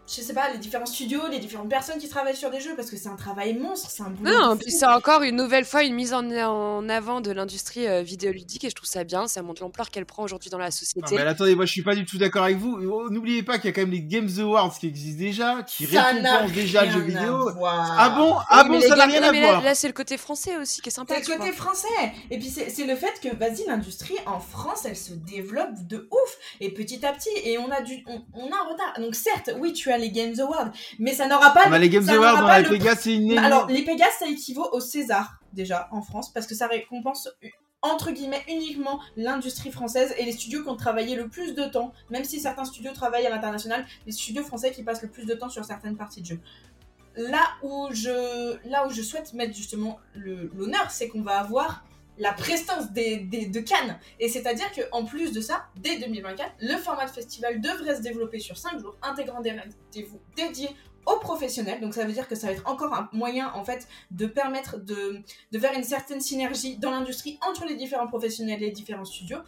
[0.08, 2.90] je sais pas les différents studios les différentes personnes qui travaillent sur des jeux parce
[2.90, 5.84] que c'est un travail monstre c'est un boulot Non, puis c'est encore une nouvelle fois
[5.84, 9.28] une mise en, en avant de l'industrie euh, vidéoludique et je trouve ça bien.
[9.28, 11.16] Ça montre l'ampleur qu'elle prend aujourd'hui dans la Non, société.
[11.16, 12.78] mais attendez, moi je suis pas du tout d'accord avec vous.
[12.92, 15.86] Oh, N'oubliez pas qu'il y a quand même les Games Awards qui existent déjà, qui
[15.86, 17.54] Ça récompensent déjà le jeu vidéo.
[17.54, 17.96] voir.
[17.98, 18.36] Ah bon?
[18.50, 19.62] Ah Oui, bon, ça n'a rien à mais là- voir.
[19.64, 21.14] Là, c'est le côté français aussi qui est sympa.
[21.16, 21.58] C'est le côté vois.
[21.66, 21.88] français.
[22.32, 26.08] Et puis c'est c'est le fait que, vas-y, l'industrie en France, elle se développe de
[26.12, 26.38] ouf.
[26.60, 28.94] Et petit à petit, et on a, du, on, on a un retard.
[29.00, 31.68] Donc certes, oui, tu as les Games Awards, mais ça n'aura pas...
[31.68, 34.14] On a les Games Awards, on a les le- Vegas, c'est une Alors, les Pégases,
[34.20, 37.30] ça équivaut au César, déjà, en France, parce que ça récompense,
[37.82, 41.94] entre guillemets, uniquement l'industrie française et les studios qui ont travaillé le plus de temps,
[42.10, 45.34] même si certains studios travaillent à l'international, les studios français qui passent le plus de
[45.34, 46.40] temps sur certaines parties de jeu.
[47.16, 51.84] Là où je, là où je souhaite mettre justement l'honneur, c'est qu'on va avoir
[52.18, 54.00] la prestance des, de Cannes.
[54.20, 58.40] Et c'est-à-dire qu'en plus de ça, dès 2024, le format de festival devrait se développer
[58.40, 60.70] sur 5 jours, intégrant des rendez-vous dédiés
[61.06, 61.82] aux professionnels.
[61.82, 64.78] Donc ça veut dire que ça va être encore un moyen en fait de permettre
[64.78, 65.24] de
[65.60, 69.40] faire une certaine synergie dans l'industrie entre les différents professionnels et les différents studios.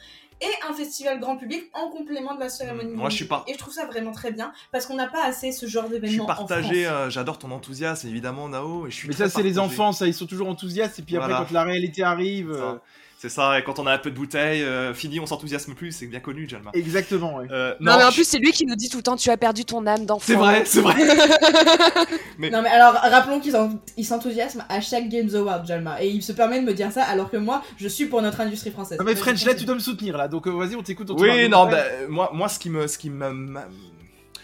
[0.44, 2.94] Et un festival grand public en complément de la cérémonie.
[2.94, 5.24] Moi, je suis pas- Et je trouve ça vraiment très bien parce qu'on n'a pas
[5.24, 8.88] assez ce genre Je suis d'événement partagé, euh, j'adore ton enthousiasme, évidemment, Nao.
[8.88, 11.16] Et je suis Mais ça, c'est les enfants, ça, ils sont toujours enthousiastes, et puis
[11.18, 12.54] après, quand la réalité arrive.
[12.56, 12.82] Ça.
[13.24, 15.94] C'est ça, et quand on a un peu de bouteille, euh, fini, on s'enthousiasme plus,
[15.94, 16.72] c'est bien connu, Jalma.
[16.74, 17.48] Exactement, ouais.
[17.52, 19.30] Euh, Non, mais en je- plus, c'est lui qui nous dit tout le temps tu
[19.30, 20.26] as perdu ton âme d'enfant.
[20.28, 20.94] c'est vrai, c'est vrai.
[22.52, 23.56] Non mais alors rappelons qu'ils
[23.96, 26.04] ils s'enthousiasment à chaque Games Award, Jalma.
[26.04, 28.42] Et il se permet de me dire ça alors que moi, je suis pour notre
[28.42, 28.98] industrie française.
[29.00, 30.28] Non, mais French, là, tu dois me soutenir, là.
[30.28, 31.10] Donc euh, vas-y, on t'écoute.
[31.18, 33.68] Oui, non, bah, moi, moi, ce qui me, ce qui me, m'a-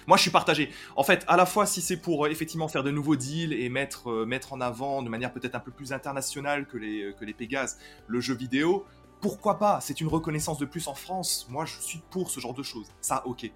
[0.07, 0.71] moi, je suis partagé.
[0.95, 3.69] En fait, à la fois, si c'est pour euh, effectivement faire de nouveaux deals et
[3.69, 7.13] mettre, euh, mettre en avant de manière peut-être un peu plus internationale que les, euh,
[7.13, 7.25] que
[8.07, 8.85] le jeu vidéo,
[9.21, 9.79] pourquoi pas?
[9.81, 11.47] C'est une reconnaissance de plus en France.
[11.49, 12.87] Moi, je suis pour ce genre de choses.
[13.01, 13.51] Ça, ok.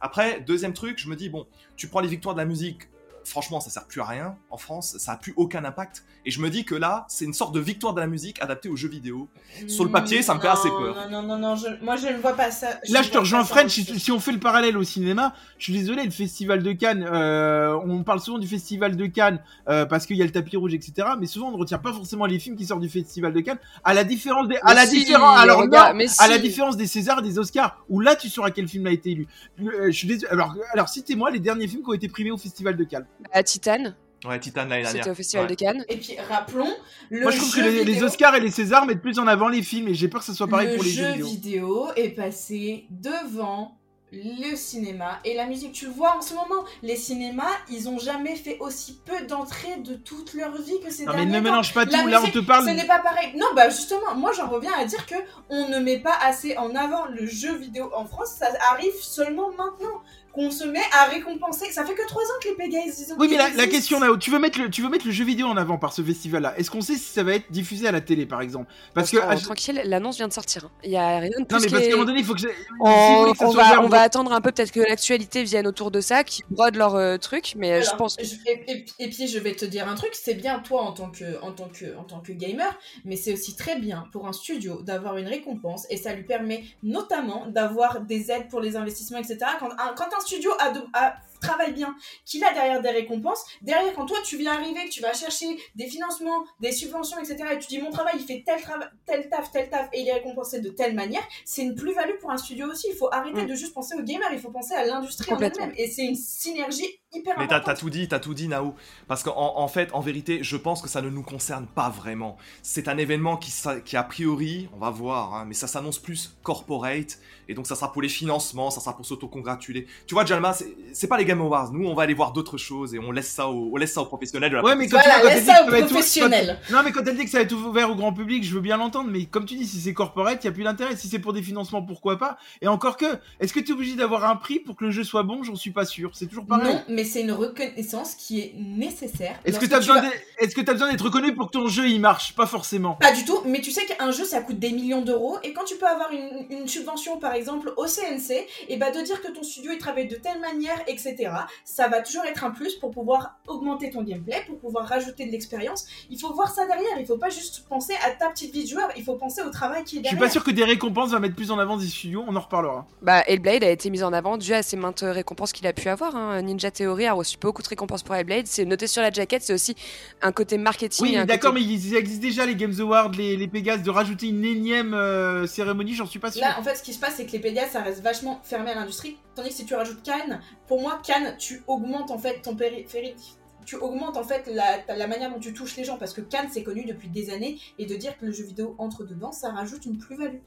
[0.00, 1.46] Après, deuxième truc, je me dis bon,
[1.76, 2.88] tu prends les victoires de la musique.
[3.28, 6.04] Franchement, ça sert plus à rien en France, ça a plus aucun impact.
[6.24, 8.68] Et je me dis que là, c'est une sorte de victoire de la musique adaptée
[8.68, 9.28] aux jeux vidéo.
[9.66, 10.94] Sur le papier, ça me fait assez peur.
[11.10, 12.68] Non, non, non, non, je- moi je ne vois pas ça.
[12.88, 13.84] Là, ne je te rejoins aussi.
[13.84, 17.06] Si, si on fait le parallèle au cinéma, je suis désolé, le festival de Cannes,
[17.10, 20.56] euh, on parle souvent du festival de Cannes euh, parce qu'il y a le tapis
[20.56, 21.08] rouge, etc.
[21.18, 23.58] Mais souvent, on ne retient pas forcément les films qui sortent du festival de Cannes.
[23.84, 26.36] À la différence des, à Mais la si, différence, alors regarde, non, mais à la
[26.36, 26.42] si.
[26.42, 29.26] différence des Césars et des Oscars, où là, tu sauras quel film a été élu.
[29.60, 30.30] Euh, je suis désolé.
[30.30, 33.06] Alors, alors citez-moi les derniers films qui ont été primés au festival de Cannes.
[33.34, 33.94] Bah, Titan,
[34.24, 34.90] Ouais, Titan l'année dernière.
[35.04, 35.50] c'était au Festival Ouais.
[35.50, 35.84] de Cannes.
[35.88, 36.72] Et puis rappelons,
[37.10, 39.18] le Moi, je trouve que jeu les, les vidéo- Oscars et les Césars mettent plus
[39.18, 41.04] en avant les films, et j'ai peur que ce soit pareil le pour les jeu
[41.04, 41.26] jeux vidéo.
[41.26, 43.76] vidéo est passé devant
[44.10, 45.72] le cinéma et la musique.
[45.72, 49.76] Tu le vois en ce moment, les cinémas, ils ont jamais fait aussi peu d'entrées
[49.84, 51.42] de toute leur vie que ces Non, mais ne temps.
[51.42, 51.92] mélange pas tout.
[51.92, 52.64] La Là, on te parle.
[52.66, 53.34] Ce n'est pas pareil.
[53.36, 55.14] Non, bah justement, moi j'en reviens à dire que
[55.50, 58.30] on ne met pas assez en avant le jeu vidéo en France.
[58.38, 60.00] Ça arrive seulement maintenant
[60.38, 61.72] qu'on se met à récompenser.
[61.72, 64.38] Ça fait que trois ans que les ont Oui, mais la, question là, tu veux
[64.38, 66.54] mettre le, tu veux mettre le jeu vidéo en avant par ce festival-là?
[66.58, 68.70] Est-ce qu'on sait si ça va être diffusé à la télé, par exemple?
[68.94, 70.64] Parce que ah, je- tranquille, l'annonce vient de sortir.
[70.66, 70.70] hein.
[70.84, 72.34] Il y a rien de plus non, mais parce qu'à un moment donné, il faut
[72.34, 72.48] que vous
[72.80, 76.42] On, que va, on attendre un peu, peut-être que l'actualité vienne autour de ça, qui
[76.50, 79.54] brodent leur euh, truc, mais je pense que je- et, et- et puis je vais
[79.54, 82.20] te dire un truc, c'est bien toi en tant que en tant que en tant
[82.20, 82.72] que gamer,
[83.04, 86.64] mais c'est aussi très bien pour un studio d'avoir une récompense et ça lui permet
[86.82, 89.38] notamment d'avoir des aides pour les investissements, etc.
[89.58, 93.44] Quand un, quand un studio a, de- a- travaille bien, qu'il a derrière des récompenses,
[93.62, 97.36] derrière quand toi tu viens arriver, que tu vas chercher des financements, des subventions, etc.
[97.52, 98.58] Et tu dis mon travail il fait tel
[99.06, 102.30] tel taf, tel taf et il est récompensé de telle manière, c'est une plus-value pour
[102.30, 102.88] un studio aussi.
[102.90, 103.46] Il faut arrêter Mm.
[103.46, 106.16] de juste penser aux gamers, il faut penser à l'industrie en elle-même et c'est une
[106.16, 107.64] synergie hyper Mais t'as importante.
[107.76, 108.74] t'as tout dit, t'as tout dit, Nao.
[109.06, 112.36] Parce qu'en en fait, en vérité, je pense que ça ne nous concerne pas vraiment.
[112.62, 113.52] C'est un événement qui,
[113.84, 117.18] qui a priori, on va voir, hein, mais ça s'annonce plus corporate.
[117.48, 119.86] Et donc ça sera pour les financements, ça sera pour s'auto-congratuler.
[120.06, 121.72] Tu vois, Jalma, c'est- c'est pas les Game Awards.
[121.72, 124.00] Nous, on va aller voir d'autres choses et on laisse ça aux, on laisse ça
[124.00, 125.62] aux professionnels de la Ouais, mais quand Voilà, tu vois, quand laisse elle dit ça
[125.62, 126.58] que aux va être- professionnels.
[126.68, 128.54] quand- Non, mais quand elle dit que ça va être ouvert au grand public, je
[128.54, 129.10] veux bien l'entendre.
[129.10, 130.96] Mais comme tu dis, si c'est corporate, il y a plus d'intérêt.
[130.96, 132.38] Si c'est pour des financements, pourquoi pas?
[132.62, 133.06] Et encore que,
[133.40, 135.42] est-ce que tu es obligé d'avoir un prix pour que le jeu soit bon?
[135.42, 136.10] J'en suis pas sûr.
[136.14, 136.72] C'est toujours pareil.
[136.74, 139.38] Non, mais c'est une reconnaissance qui est nécessaire.
[139.44, 141.68] Est-ce que tu besoin, vas- d'être- est-ce que t'as besoin d'être reconnu pour que ton
[141.68, 142.34] jeu il marche?
[142.34, 142.94] Pas forcément.
[142.94, 145.64] Pas du tout, mais tu sais qu'un jeu ça coûte des millions d'euros et quand
[145.64, 149.30] tu peux avoir une, une subvention par exemple au CNC, et bah de dire que
[149.32, 151.16] ton studio il travaille de telle manière, etc.
[151.64, 155.32] Ça va toujours être un plus pour pouvoir augmenter ton gameplay, pour pouvoir rajouter de
[155.32, 155.86] l'expérience.
[156.10, 158.68] Il faut voir ça derrière, il faut pas juste penser à ta petite vie de
[158.68, 160.18] joueur, il faut penser au travail qui est Je derrière.
[160.20, 162.24] suis pas sûr que des récompenses va mettre plus en avant des studios.
[162.28, 162.86] On en reparlera.
[163.02, 165.88] bah, Hellblade a été mis en avant dû à ses maintes récompenses qu'il a pu
[165.88, 166.14] avoir.
[166.16, 166.40] hein.
[166.42, 168.46] Ninja Theory a reçu beaucoup de récompenses pour Hellblade.
[168.46, 169.74] C'est noté sur la jaquette, c'est aussi
[170.22, 171.06] un côté marketing.
[171.06, 174.28] Oui, d'accord, côté- mais il existe déjà les Games Awards, les, les Pégases, de rajouter
[174.28, 176.40] une énième euh, cérémonie, j'en suis pas sûr.
[176.42, 178.70] Là, en fait, ce qui se passe, c'est que les Pégases, ça reste vachement fermé
[178.70, 179.16] à l'industrie.
[179.34, 183.38] Tandis que si tu rajoutes Cannes, pour moi, Cannes, tu augmentes en fait ton périphérique.
[183.64, 186.62] Tu augmentes en fait la, manière dont tu touches les gens parce que Cannes c'est
[186.62, 189.86] connu depuis des années et de dire que le jeu vidéo entre dedans ça rajoute
[189.86, 190.40] une plus-value.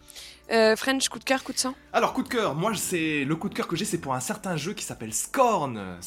[0.52, 1.74] Euh, French, coup de cœur, coup de sang?
[1.94, 4.20] Alors, coup de cœur, moi, c'est le coup de cœur que j'ai, c'est pour un
[4.20, 5.98] certain jeu qui s'appelle Scorn.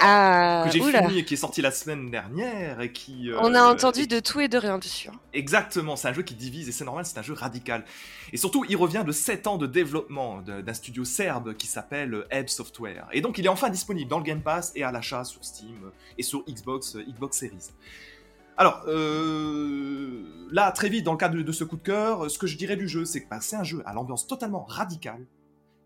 [0.00, 3.30] Ah, que j'ai fini et qui est sorti la semaine dernière et qui.
[3.30, 5.08] euh, On a entendu et- de tout et de rien dessus.
[5.08, 5.20] hein.
[5.34, 7.84] Exactement, c'est un jeu qui divise et c'est normal, c'est un jeu radical.
[8.32, 12.48] Et surtout, il revient de 7 ans de développement d'un studio serbe qui s'appelle Ebb
[12.48, 13.06] Software.
[13.12, 15.76] Et donc, il est enfin disponible dans le Game Pass et à l'achat sur Steam
[16.18, 17.70] et sur Xbox, euh, Xbox Series.
[18.56, 22.38] Alors, euh, là, très vite, dans le cadre de, de ce coup de cœur, ce
[22.38, 25.24] que je dirais du jeu, c'est que bah, c'est un jeu à l'ambiance totalement radicale,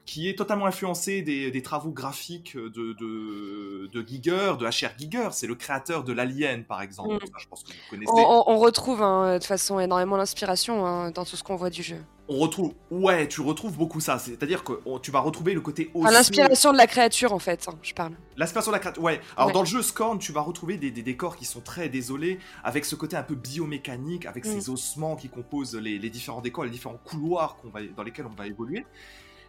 [0.08, 5.28] qui est totalement influencé des, des travaux graphiques de, de, de Giger, de HR Giger,
[5.32, 7.16] c'est le créateur de l'Alien, par exemple.
[7.16, 7.28] Mm.
[7.38, 8.10] Je pense que vous connaissez.
[8.16, 11.82] On, retrouve hein, de toute façon énormément d'inspiration hein, dans tout ce qu'on voit du
[11.82, 11.98] jeu.
[12.30, 14.18] On retrouve, ouais, tu retrouves beaucoup ça.
[14.18, 16.14] C'est-à-dire que on- tu vas retrouver le côté Enfin, aussi.
[16.14, 18.12] L'inspiration de la créature en fait, hein, je parle.
[18.38, 19.02] L'inspiration de la créature.
[19.02, 19.20] Ouais.
[19.36, 19.52] Alors Ouais.
[19.52, 22.86] dans le jeu Scorn, tu vas retrouver des, des décors qui sont très désolés, avec
[22.86, 24.58] ce côté un peu biomécanique, avec Mm.
[24.58, 28.34] ces ossements qui composent les, les différents décors, les différents couloirs va, dans lesquels on
[28.34, 28.86] va évoluer.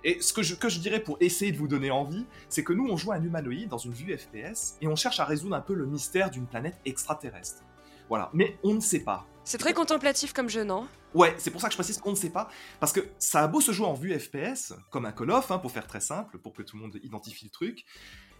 [0.04, 2.74] Et ce que je, que je dirais pour essayer de vous donner envie, c'est que
[2.74, 5.62] nous, on joue un humanoïde dans une vue FPS et on cherche à résoudre un
[5.62, 7.64] peu le mystère d'une planète extraterrestre.
[8.08, 8.30] Voilà.
[8.34, 9.28] Mais on ne sait pas.
[9.44, 10.88] C'est très contemplatif comme jeu, non?
[11.14, 13.48] Ouais, c'est pour ça que je précise qu'on ne sait pas, parce que ça a
[13.48, 16.38] beau se jouer en vue FPS, comme un Call of, hein, pour faire très simple,
[16.38, 17.84] pour que tout le monde identifie le truc,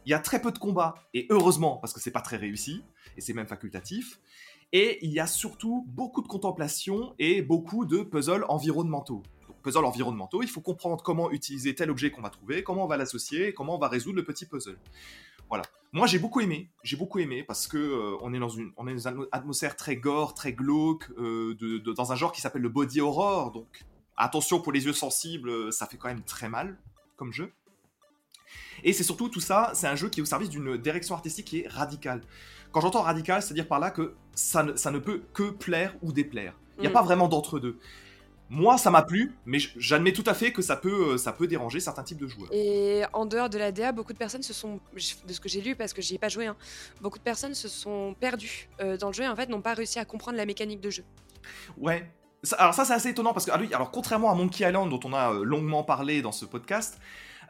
[0.06, 2.84] il y a très peu de combats, et heureusement, parce que c'est pas très réussi,
[3.18, 4.20] et c'est même facultatif,
[4.72, 9.24] et il y a surtout beaucoup de contemplation et beaucoup de puzzles environnementaux.
[9.62, 10.42] Puzzles environnementaux.
[10.44, 13.76] Il faut comprendre comment utiliser tel objet qu'on va trouver, comment on va l'associer, comment
[13.76, 14.78] on va résoudre le petit puzzle.
[15.50, 15.64] Voilà.
[15.92, 16.70] Moi, j'ai beaucoup aimé.
[16.84, 19.76] J'ai beaucoup aimé parce que euh, on est dans une, on est dans une atmosphère
[19.76, 23.52] très gore, très glauque, euh, de, de- dans un genre qui s'appelle le body horror.
[23.52, 23.84] Donc,
[24.16, 26.78] attention pour les yeux sensibles, ça fait quand même très mal
[27.16, 27.52] comme jeu.
[28.84, 31.46] Et c'est surtout tout ça, c'est un jeu qui est au service d'une direction artistique
[31.48, 32.22] qui est radicale.
[32.72, 36.12] Quand j'entends radical, c'est-à-dire par là que ça ne, ça ne peut que plaire ou
[36.14, 36.54] déplaire.
[36.78, 36.94] Il n'y a Mm.
[36.94, 37.78] pas vraiment d'entre-deux.
[38.50, 41.46] Moi, ça m'a plu, mais j'admets tout à fait que ça peut, euh, ça peut
[41.46, 42.50] déranger certains types de joueurs.
[42.52, 45.62] Et en dehors de la DA, beaucoup de personnes se sont, de ce que j'ai
[45.62, 46.56] lu parce que j'y ai pas joué, hein,
[47.02, 49.76] beaucoup de personnes se sont perdues euh, dans le jeu et en fait n'ont pas
[49.76, 51.04] réussi à comprendre la mécanique de jeu.
[51.78, 52.12] Ouais.
[52.42, 55.00] Ça- alors ça, c'est assez étonnant parce que, ah alors contrairement à Monkey Island dont
[55.04, 57.00] on a euh, longuement parlé dans ce podcast,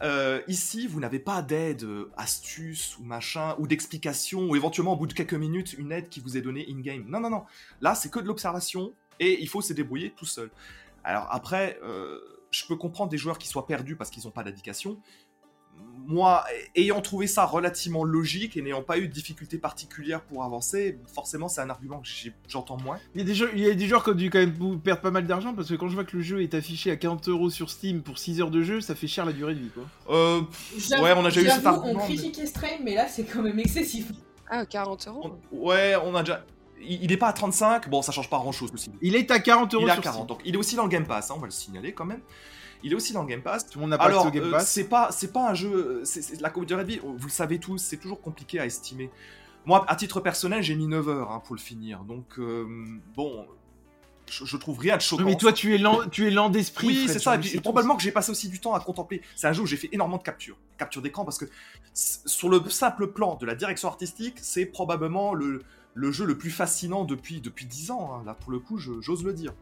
[0.02, 4.96] euh, ici, vous n'avez pas d'aide, euh, astuce ou machin, ou d'explication, ou éventuellement au
[4.96, 7.04] bout de quelques minutes, une aide qui vous est donnée in-game.
[7.08, 7.44] Non, non, non.
[7.82, 10.50] Là, c'est que de l'observation et il faut se débrouiller tout seul.
[11.04, 12.20] Alors après, euh,
[12.52, 15.00] je peux comprendre des joueurs qui soient perdus parce qu'ils n'ont pas d'indication.
[16.08, 16.44] Moi,
[16.76, 21.48] ayant trouvé ça relativement logique et n'ayant pas eu de difficultés particulières pour avancer, forcément,
[21.48, 22.10] c'est un argument que
[22.48, 22.98] j'entends moins.
[23.14, 24.82] Il y a des jeux, il y a des joueurs qui ont dû quand même
[24.82, 26.96] perdre pas mal d'argent parce que quand je vois que le jeu est affiché à
[26.98, 29.60] 40 euros sur Steam pour 6 heures de jeu, ça fait cher la durée de
[29.60, 29.84] vie quoi.
[30.10, 30.42] Euh,
[31.02, 33.60] Ouais, on a déjà eu cet argument, On critiquait Stray, mais là, c'est quand même
[33.60, 34.12] excessif.
[34.50, 35.38] Ah, 40 euros.
[35.54, 36.44] on- ouais, on a déjà.
[36.82, 38.92] Il il est pas à 35, bon, ça change pas grand chose aussi.
[39.02, 40.28] Il est à 40 euros Il est à sur 40, Steam.
[40.28, 42.22] donc il est aussi dans le Game Pass, hein, on va le signaler quand même.
[42.84, 43.68] Il est aussi dans le Game Pass.
[43.68, 44.70] Tout le monde n'a pas Alors, au Game euh, Pass.
[44.70, 46.04] c'est pas, c'est pas un jeu.
[46.40, 49.10] la durée de vie, vous le savez tous, c'est toujours compliqué à estimer.
[49.66, 52.00] Moi, à titre personnel, j'ai mis 9 heures hein, pour le finir.
[52.06, 52.66] Donc, euh,
[53.16, 53.46] bon,
[54.32, 55.26] je, je trouve rien de choquant.
[55.26, 56.88] mais toi tu es lent, tu es lent d'esprit.
[56.88, 57.36] Oui, c'est ça.
[57.36, 59.22] Et puis, probablement que j'ai passé aussi du temps à contempler.
[59.36, 61.46] C'est un jeu où j'ai fait énormément de captures, captures d'écran, parce que
[61.94, 65.64] sur le simple plan de la direction artistique, c'est probablement le,
[66.00, 68.14] le jeu le plus fascinant depuis depuis 10 ans.
[68.14, 68.24] hein.
[68.26, 69.54] Là, pour le coup, j'ose le dire.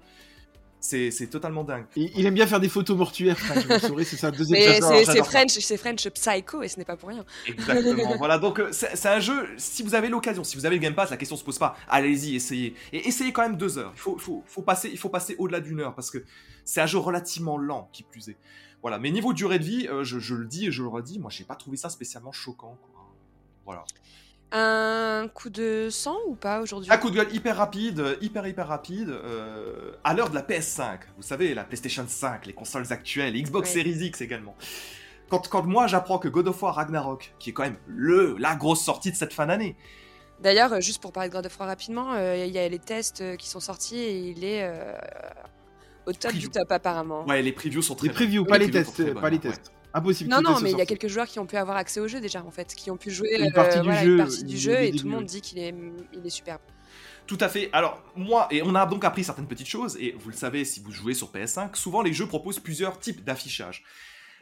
[0.79, 1.85] C'est c'est totalement dingue.
[1.95, 4.29] Il, il aime bien faire des photos mortuaires, Fred, je vous le saurais, c'est ça
[4.29, 5.23] deuxième c'est.
[5.23, 7.25] French, c'est French Psycho et ce n'est pas pour rien.
[7.47, 8.15] Exactement.
[8.19, 10.81] voilà, donc euh, c'est c'est un jeu, si vous avez l'occasion, si vous avez le
[10.81, 11.75] Game Pass, la question se pose pas.
[11.89, 12.75] Allez-y, essayez.
[12.93, 13.91] Et essayez quand même deux heures.
[13.95, 16.19] Il faut, faut, faut passer, il faut passer au-delà d'une heure parce que
[16.63, 18.37] c'est un jeu relativement lent, qui plus est.
[18.83, 21.17] Voilà, mais niveau durée de vie, euh, je, je le dis et je le redis,
[21.17, 22.77] moi j'ai pas trouvé ça spécialement choquant.
[22.83, 23.03] Quoi.
[23.65, 23.83] Voilà.
[24.51, 26.89] Un coup de sang ou pas aujourd'hui?
[26.91, 30.99] Un coup de gueule hyper rapide, hyper hyper rapide, euh, à l'heure de la PS5.
[31.17, 33.83] Vous savez, la PlayStation 5, les consoles actuelles, Xbox Ouais.
[33.83, 34.55] Series X également.
[35.29, 38.55] Quand, quand moi j'apprends que God of War Ragnarok, qui est quand même le, la
[38.55, 39.75] grosse sortie de cette fin d'année,
[40.39, 42.77] D'ailleurs, euh, juste pour parler de God of War rapidement, euh, il y a les
[42.79, 44.93] tests qui sont sortis et il est euh,
[46.05, 46.39] au top Preview.
[46.41, 47.25] du top apparemment.
[47.25, 49.51] Ouais, les previews sont très Les previews, pas les previews tests, pas les ouais.
[49.97, 50.29] Impossible.
[50.29, 52.19] Non, non, mais il y a quelques joueurs qui ont pu avoir accès au jeu
[52.19, 54.43] déjà en fait, qui ont pu jouer Une partie euh, du voilà, jeu, une partie
[54.43, 55.73] du jeu et tout le du monde dit qu'il est,
[56.13, 56.61] il est superbe.
[57.25, 57.69] Tout à fait.
[57.73, 60.81] Alors, moi, et on a donc appris certaines petites choses, et vous le savez si
[60.81, 63.83] vous jouez sur PS5, souvent les jeux proposent plusieurs types d'affichage.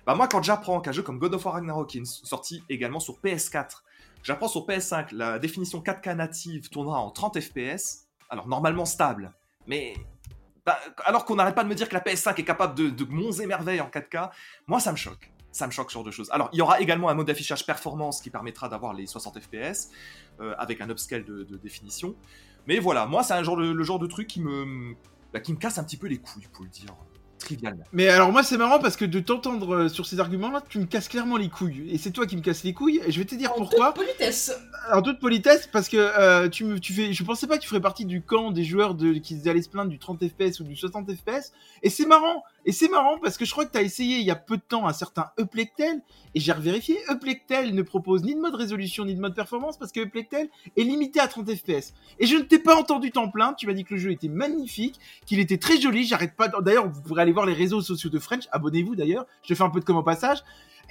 [0.05, 2.99] Bah moi, quand j'apprends qu'un jeu comme God of War Ragnarok, est une sortie également
[2.99, 3.81] sur PS4,
[4.23, 9.33] j'apprends sur PS5 la définition 4K native tournera en 30 FPS, alors normalement stable,
[9.65, 9.95] mais
[10.63, 13.05] bah, alors qu'on n'arrête pas de me dire que la PS5 est capable de, de
[13.05, 14.29] monts et merveilles en 4K,
[14.67, 15.31] moi ça me choque.
[15.55, 16.29] Ça me choque ce genre de choses.
[16.31, 19.89] Alors, il y aura également un mode d'affichage performance qui permettra d'avoir les 60 FPS
[20.41, 22.13] euh, avec un upscale de, de définition.
[22.67, 24.95] Mais voilà, moi, c'est un genre de- le genre de truc qui me,
[25.31, 26.93] bah, qui me casse un petit peu les couilles, pour le dire
[27.37, 27.83] trivialement.
[27.93, 30.85] Mais alors moi c'est marrant parce que de t'entendre euh, sur ces arguments-là, tu me
[30.85, 31.85] casses clairement les couilles.
[31.91, 33.01] Et c'est toi qui me casses les couilles.
[33.05, 33.93] Et je vais te dire En pourquoi.
[33.93, 34.51] toute politesse.
[34.91, 37.67] En toute politesse, parce que euh, tu me, tu fais, je pensais pas que tu
[37.69, 40.63] ferais partie du camp des joueurs de, qui allaient se plaindre du 30 FPS ou
[40.63, 41.51] du 60 FPS.
[41.83, 42.43] Et c'est marrant.
[42.65, 44.61] Et c'est marrant parce que je crois que tu essayé il y a peu de
[44.61, 46.01] temps un certain Uplectel.
[46.33, 46.97] Et j'ai revérifié.
[47.09, 50.83] Uplectel ne propose ni de mode résolution ni de mode performance parce que Uplectel est
[50.83, 51.93] limité à 30 FPS.
[52.19, 53.55] Et je ne t'ai pas entendu t'en plaindre.
[53.55, 56.05] Tu m'as dit que le jeu était magnifique, qu'il était très joli.
[56.05, 56.47] J'arrête pas.
[56.47, 58.45] D'ailleurs, vous pourrez aller voir les réseaux sociaux de French.
[58.51, 59.25] Abonnez-vous d'ailleurs.
[59.43, 60.39] Je fais un peu de com au passage.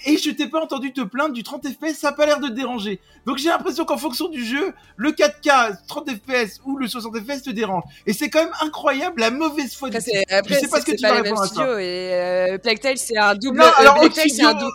[0.06, 1.94] Et je t'ai pas entendu te plaindre du 30 FPS.
[1.98, 3.00] Ça a pas l'air de te déranger.
[3.26, 7.42] Donc j'ai l'impression qu'en fonction du jeu, le 4K, 30 FPS ou le 60 FPS
[7.42, 7.84] te dérange.
[8.06, 10.86] Et c'est quand même incroyable la mauvaise foi Après, du c'est après, sais pas ce
[10.86, 11.62] que tu vas répondre à ça.
[11.80, 13.58] et euh, Plague Tale c'est un double.
[13.58, 14.70] Non, alors, euh, c'est un dou-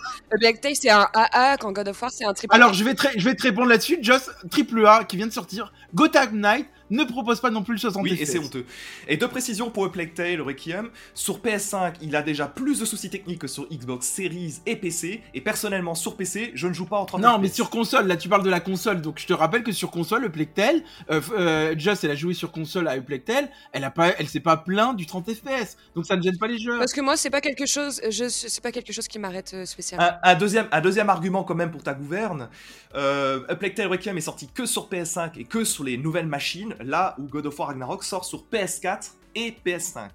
[0.74, 2.54] c'est un AA quand God of War c'est un triple.
[2.54, 3.98] Alors je vais, te, je vais te répondre là-dessus.
[4.02, 5.72] Joss, triple A qui vient de sortir.
[5.94, 8.20] Gotham Knight ne propose pas non plus le 60 Oui, FPS.
[8.22, 8.64] et c'est honteux.
[9.08, 10.90] Et deux précisions pour A Plague Tale Requiem.
[11.14, 15.22] Sur PS5, il a déjà plus de soucis techniques que sur Xbox Series et PC.
[15.34, 17.40] Et personnellement, sur PC, je ne joue pas en 30 Non, FPS.
[17.42, 19.90] mais sur console, là tu parles de la console, donc je te rappelle que sur
[19.90, 23.90] console, le Plectel, euh, euh, Joss elle a joué sur console à Plectel, elle a
[23.90, 26.78] pas, elle s'est pas plaint du 30 FPS, donc ça ne gêne pas les joueurs.
[26.78, 29.64] Parce que moi c'est pas quelque chose, je c'est pas quelque chose qui m'arrête euh,
[29.64, 30.06] spécialement.
[30.22, 32.48] Un, un deuxième, un deuxième argument quand même pour ta gouverne,
[32.94, 36.26] euh, A Plague Tale Requiem est sorti que sur PS5 et que sur les nouvelles
[36.26, 40.08] machines, là où God of War Ragnarok sort sur PS4 et PS5.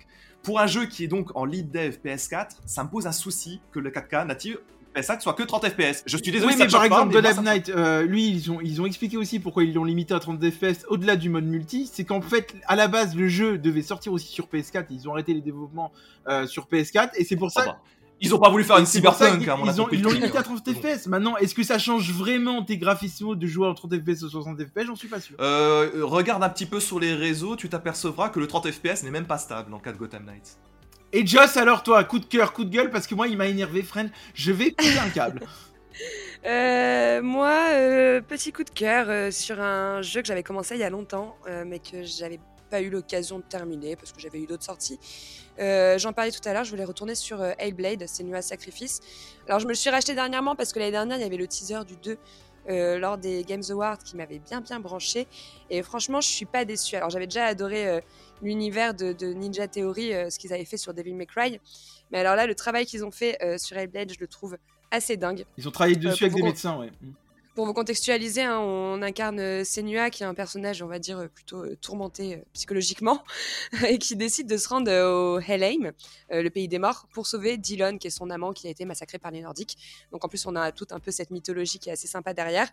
[0.44, 3.62] pour un jeu qui est donc en lead dev PS4, ça me pose un souci
[3.72, 4.60] que le 4K native
[4.96, 6.04] PS5 soit que 30 FPS.
[6.06, 7.42] Je suis désolé, Oui, ça mais par choque pas, exemple, mais God moi, of ça
[7.42, 10.20] me Night, euh, lui, ils ont, ils ont expliqué aussi pourquoi ils l'ont limité à
[10.20, 11.90] 30 FPS au-delà du mode multi.
[11.92, 14.86] C'est qu'en fait, à la base, le jeu devait sortir aussi sur PS4.
[14.92, 15.92] Ils ont arrêté les développements
[16.28, 17.62] euh, sur PS4 et c'est pour ça.
[17.64, 17.82] Ah bah.
[18.22, 19.80] Ils ont pas voulu faire une cyberpunk, qu'ils- à mon ils, avis.
[19.82, 21.08] ont, ils l'ont limité à 30 FPS.
[21.08, 24.58] Maintenant, est-ce que ça change vraiment tes graphismes de jouer en 30 FPS ou 60
[24.64, 25.36] FPS J'en suis pas sûr.
[25.42, 29.12] Euh, regarde un petit peu sur les réseaux, tu t'apercevras que le 30 FPS n'est
[29.12, 30.58] même pas stable dans le cas de Gotham Knights.
[31.14, 33.48] Et Joss, alors toi, coup de cœur, coup de gueule, parce que moi, il m'a
[33.48, 34.10] énervé, friend.
[34.34, 35.42] Je vais couper un câble.
[36.46, 40.80] Euh, moi, euh, petit coup de cœur euh, sur un jeu que j'avais commencé il
[40.82, 42.40] y a longtemps, euh, mais que j'avais
[42.76, 45.00] pas eu l'occasion de terminer parce que j'avais eu d'autres sorties.
[45.60, 49.00] Euh, J'en parlais tout à l'heure, je voulais retourner sur euh, Hellblade, Senua Sacrifice.
[49.48, 51.48] Alors je me le suis racheté dernièrement parce que l'année dernière il y avait le
[51.48, 52.18] teaser du 2
[52.68, 55.26] euh, lors des Games Awards qui m'avait bien bien branché
[55.70, 56.98] et franchement je suis pas déçue.
[56.98, 58.02] Alors j'avais déjà adoré euh,
[58.42, 61.62] l'univers de, de Ninja Theory, euh, ce qu'ils avaient fait sur Devil May Cry,
[62.12, 64.58] mais alors là le travail qu'ils ont fait sur Hellblade je le trouve
[64.92, 65.46] assez dingue.
[65.58, 66.92] Ils ont travaillé dessus avec des médecins, ouais.
[67.56, 71.20] Pour vous contextualiser, hein, on incarne euh, Senua, qui est un personnage, on va dire,
[71.20, 73.24] euh, plutôt euh, tourmenté psychologiquement,
[73.88, 75.94] et qui décide de se rendre au Helheim,
[76.32, 79.20] le pays des morts, pour sauver Dillon, qui est son amant, qui a été massacré
[79.20, 79.78] par les Nordiques.
[80.12, 82.70] Donc en plus, on a tout un peu cette mythologie qui est assez sympa derrière.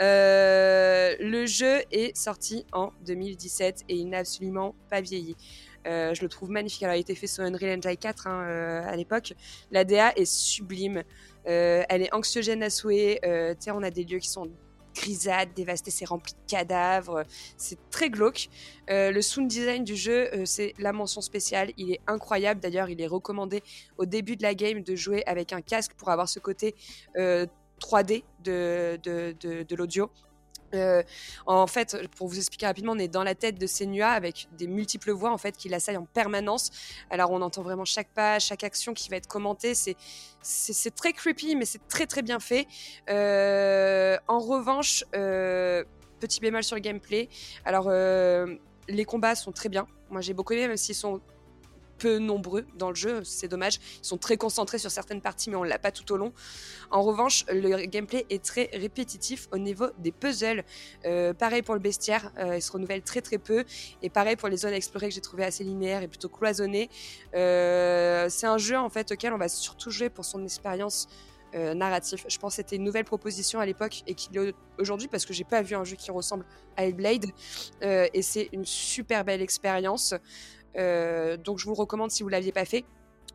[0.00, 5.36] Le jeu est sorti en 2017 et il n'a absolument pas vieilli.
[5.84, 6.82] Je le trouve magnifique.
[6.82, 9.34] Alors, il a été fait sur Unreal Engine 4 hein, à l'époque.
[9.70, 11.04] La DA est sublime.
[11.46, 13.20] Euh, elle est anxiogène à souhait.
[13.24, 14.50] Euh, on a des lieux qui sont
[14.98, 17.22] grisades, dévastés, c'est rempli de cadavres.
[17.56, 18.48] C'est très glauque.
[18.90, 21.72] Euh, le sound design du jeu, euh, c'est la mention spéciale.
[21.76, 22.60] Il est incroyable.
[22.60, 23.62] D'ailleurs, il est recommandé
[23.96, 26.74] au début de la game de jouer avec un casque pour avoir ce côté
[27.16, 27.46] euh,
[27.80, 30.10] 3D de, de, de, de l'audio.
[30.74, 31.02] Euh,
[31.46, 34.66] en fait, pour vous expliquer rapidement, on est dans la tête de Senua avec des
[34.66, 36.70] multiples voix en fait qui l'assaillent en permanence.
[37.10, 39.74] Alors on entend vraiment chaque pas, chaque action qui va être commentée.
[39.74, 39.96] C'est
[40.40, 42.66] c'est très creepy, mais c'est très très bien fait.
[43.10, 45.84] Euh, en revanche, euh,
[46.20, 47.28] petit bémol sur le gameplay.
[47.64, 49.86] Alors les combats sont très bien.
[50.10, 51.20] Moi j'ai beaucoup aimé, même s'ils sont
[51.98, 53.78] peu nombreux dans le jeu, c'est dommage.
[54.02, 56.32] Ils sont très concentrés sur certaines parties, mais on l'a pas tout au long.
[56.90, 60.64] En revanche, le gameplay est très répétitif au niveau des puzzles.
[61.04, 63.64] Euh, pareil pour le bestiaire, euh, il se renouvelle très très peu.
[64.02, 66.88] Et pareil pour les zones à explorer que j'ai trouvé assez linéaires et plutôt cloisonnées.
[67.34, 71.08] Euh, c'est un jeu en fait auquel on va surtout jouer pour son expérience
[71.54, 72.22] euh, narrative.
[72.28, 75.32] Je pense que c'était une nouvelle proposition à l'époque et qu'il est aujourd'hui parce que
[75.32, 76.44] j'ai pas vu un jeu qui ressemble
[76.76, 77.24] à Hellblade.
[77.82, 80.14] Euh, et c'est une super belle expérience.
[80.76, 82.84] Euh, donc je vous le recommande si vous l'aviez pas fait.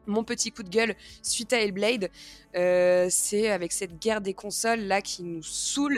[0.08, 2.10] Mon petit coup de gueule suite à Hellblade,
[2.56, 5.98] euh, c'est avec cette guerre des consoles là qui nous saoule.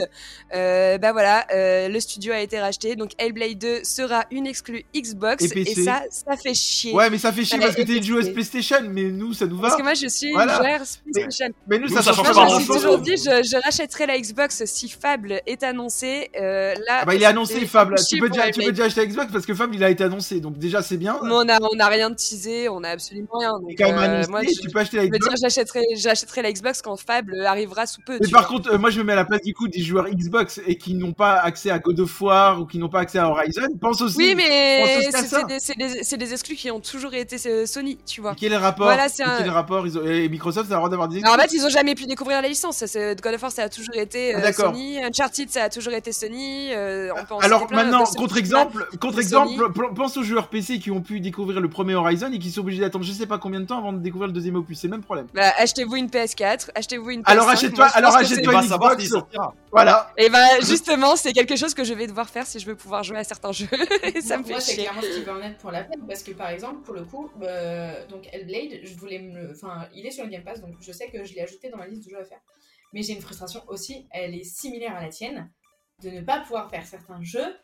[0.53, 4.85] Euh, bah voilà, euh, le studio a été racheté, donc Hellblade 2 sera une exclue
[4.95, 6.93] Xbox Et ça, ça fait chier.
[6.93, 9.45] Ouais, mais ça fait chier Ouais, parce que t'es une joueuse PlayStation, mais nous, ça
[9.47, 9.63] nous va.
[9.69, 10.57] Parce que moi je suis Voilà.
[10.57, 11.53] une joueur PlayStation.
[11.67, 12.59] Mais nous, Nous, ça, ça change pas grand-chose.
[12.59, 12.77] dis chose.
[12.77, 16.29] aujourd'hui, je, je rachèterai la Xbox si Fable est annoncé.
[16.39, 17.95] Euh, là, Ah bah, il est annoncé, Fable.
[18.07, 20.03] Tu peux, déjà, tu peux déjà acheter la Xbox parce que Fable, il a été
[20.03, 20.39] annoncé.
[20.39, 21.19] Donc, déjà, c'est bien.
[21.23, 23.59] Mais on a, on a rien de teasé, on a absolument rien.
[23.59, 25.35] Donc, euh, moi, je, tu peux acheter la Xbox.
[25.41, 28.17] j'achèterai, j'achèterai la Xbox quand Fable arrivera sous peu.
[28.21, 28.57] Mais par vois.
[28.57, 30.77] contre, euh, moi je me mets à la place du coup des joueurs Xbox et
[30.77, 33.67] qui n'ont pas accès à God of War ou qui n'ont pas accès à Horizon.
[33.79, 34.17] Pense aussi.
[34.17, 35.45] Oui, mais c'est
[35.77, 38.31] des, des- des exclus qui ont toujours été euh, Sony, tu vois.
[38.33, 40.05] Et quel est le rapport Voilà, c'est Et un- Quel est le rapport Ils ont-
[40.05, 42.05] et Microsoft, ça a le droit d'avoir des Alors, en fait, ils ont jamais pu
[42.05, 42.83] découvrir la licence.
[43.21, 44.53] God of War, ça a toujours été euh, Ah.
[44.53, 45.03] Sony.
[45.03, 46.69] Uncharted, ça a toujours été Sony.
[46.73, 51.19] euh, on peut en Alors maintenant, contre-exemple, contre-exemple, pense aux joueurs PC qui ont pu
[51.19, 53.77] découvrir le premier Horizon et qui sont obligés d'attendre je sais pas combien de temps
[53.87, 54.79] avant de découvrir le deuxième opus.
[54.79, 55.27] C'est le même problème.
[55.33, 57.31] Bah, achetez-vous une PS4, achetez-vous une PS5.
[57.31, 59.35] Alors achète-toi- alors achète-toi une savoir Xbox.
[59.71, 60.11] Voilà.
[60.17, 63.03] Et bah, justement, c'est quelque chose que je vais devoir faire si je veux pouvoir
[63.03, 63.67] jouer à certains jeux.
[64.03, 64.83] Et ça me moi, fait c'est chier.
[64.83, 67.03] clairement ce qui va en être pour la peine parce que par exemple, pour le
[67.03, 69.51] coup, euh, donc Hellblade, je voulais me le.
[69.51, 71.77] Enfin, il est sur le Game Pass donc je sais que je l'ai ajouté dans
[71.77, 72.39] ma liste de jeux à faire.
[72.93, 75.51] Mais j'ai une frustration aussi, elle est similaire à la tienne,
[76.03, 77.55] de ne pas pouvoir faire certains jeux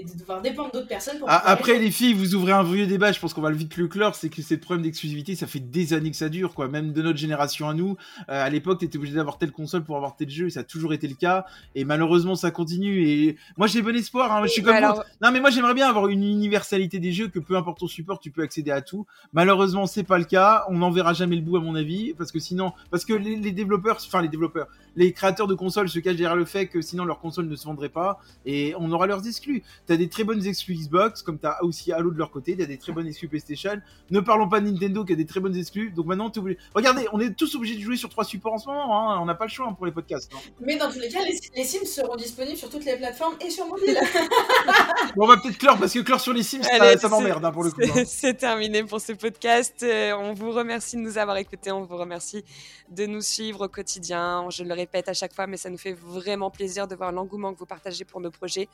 [0.00, 1.28] et de devoir dépendre d'autres personnes pour.
[1.28, 3.10] Ah, Après les les filles, vous ouvrez un vieux débat.
[3.10, 4.14] Je pense qu'on va le vite le clore.
[4.14, 5.34] C'est que c'est le problème d'exclusivité.
[5.34, 6.68] Ça fait des années que ça dure, quoi.
[6.68, 7.96] Même de notre génération à nous.
[8.28, 10.46] Euh, à l'époque, t'étais obligé d'avoir telle console pour avoir tel jeu.
[10.46, 11.46] Et ça a toujours été le cas.
[11.74, 13.02] Et malheureusement, ça continue.
[13.08, 14.32] Et moi, j'ai bon espoir.
[14.32, 14.42] hein.
[14.44, 15.04] Je suis comme Alors.
[15.20, 18.20] Non, mais moi, j'aimerais bien avoir une universalité des jeux que peu importe ton support,
[18.20, 19.04] tu peux accéder à tout.
[19.32, 20.64] Malheureusement, c'est pas le cas.
[20.68, 23.34] On n'en verra jamais le bout, à mon avis, parce que sinon, parce que les,
[23.36, 26.80] les développeurs, enfin les développeurs, les créateurs de consoles se cachent derrière le fait que
[26.80, 29.62] sinon leur console ne se vendrait pas et on aura leurs exclus.
[29.86, 32.78] T'as des très bonnes exclus Xbox, comme t'as aussi Halo de leur côté, t'as des
[32.78, 33.80] très bonnes exclus PlayStation.
[34.10, 35.90] Ne parlons pas de Nintendo qui a des très bonnes exclus.
[35.90, 36.58] Donc maintenant, t'es obligé.
[36.74, 39.10] Regardez, on est tous obligés de jouer sur trois supports en ce moment.
[39.12, 39.18] Hein.
[39.20, 40.30] On n'a pas le choix hein, pour les podcasts.
[40.34, 40.38] hein.
[40.60, 43.50] Mais dans tous les cas, les, les Sims seront disponibles sur toutes les plateformes et
[43.50, 43.98] sur mobile.
[45.16, 47.44] Bon, on va peut-être clore parce que clore sur les Sims, ça, Allez, ça m'emmerde
[47.44, 47.80] hein, pour le coup.
[47.82, 48.04] c'est- hein.
[48.06, 49.82] C'est terminé pour ce podcast.
[49.82, 51.72] Euh, on vous remercie de nous avoir écoutés.
[51.72, 52.44] On vous remercie
[52.90, 54.46] de nous suivre au quotidien.
[54.50, 57.52] Je le répète à chaque fois, mais ça nous fait vraiment plaisir de voir l'engouement
[57.52, 58.68] que vous partagez pour nos projets.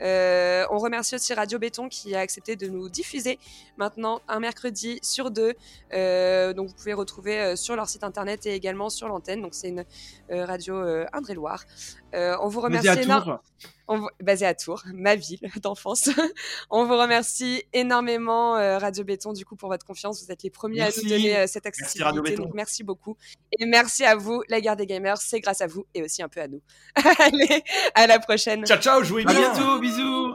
[0.00, 3.38] Euh, on remercie aussi Radio Béton qui a accepté de nous diffuser
[3.76, 5.54] maintenant un mercredi sur deux.
[5.92, 9.42] Euh, donc vous pouvez retrouver euh, sur leur site internet et également sur l'antenne.
[9.42, 9.84] Donc c'est une
[10.30, 10.74] euh, radio
[11.12, 11.64] Indre-et-Loire.
[12.12, 13.40] On vous remercie énormément.
[13.88, 13.94] Tours.
[13.96, 16.10] On vous- basé à Tours, ma ville d'enfance.
[16.70, 20.22] On vous remercie énormément, euh, Radio Béton, du coup, pour votre confiance.
[20.24, 21.00] Vous êtes les premiers Merci.
[21.00, 22.20] à nous donner euh, cette Radio accessibilité.
[22.30, 22.42] Béton.
[22.44, 23.16] donc, merci beaucoup.
[23.58, 25.16] Et merci à vous, la guerre des gamers.
[25.18, 26.60] C'est grâce à vous et aussi un peu à nous.
[27.18, 27.62] Allez,
[27.94, 28.66] à la prochaine.
[28.66, 29.52] Ciao, ciao, jouez À bien.
[29.52, 30.34] bientôt, bisous.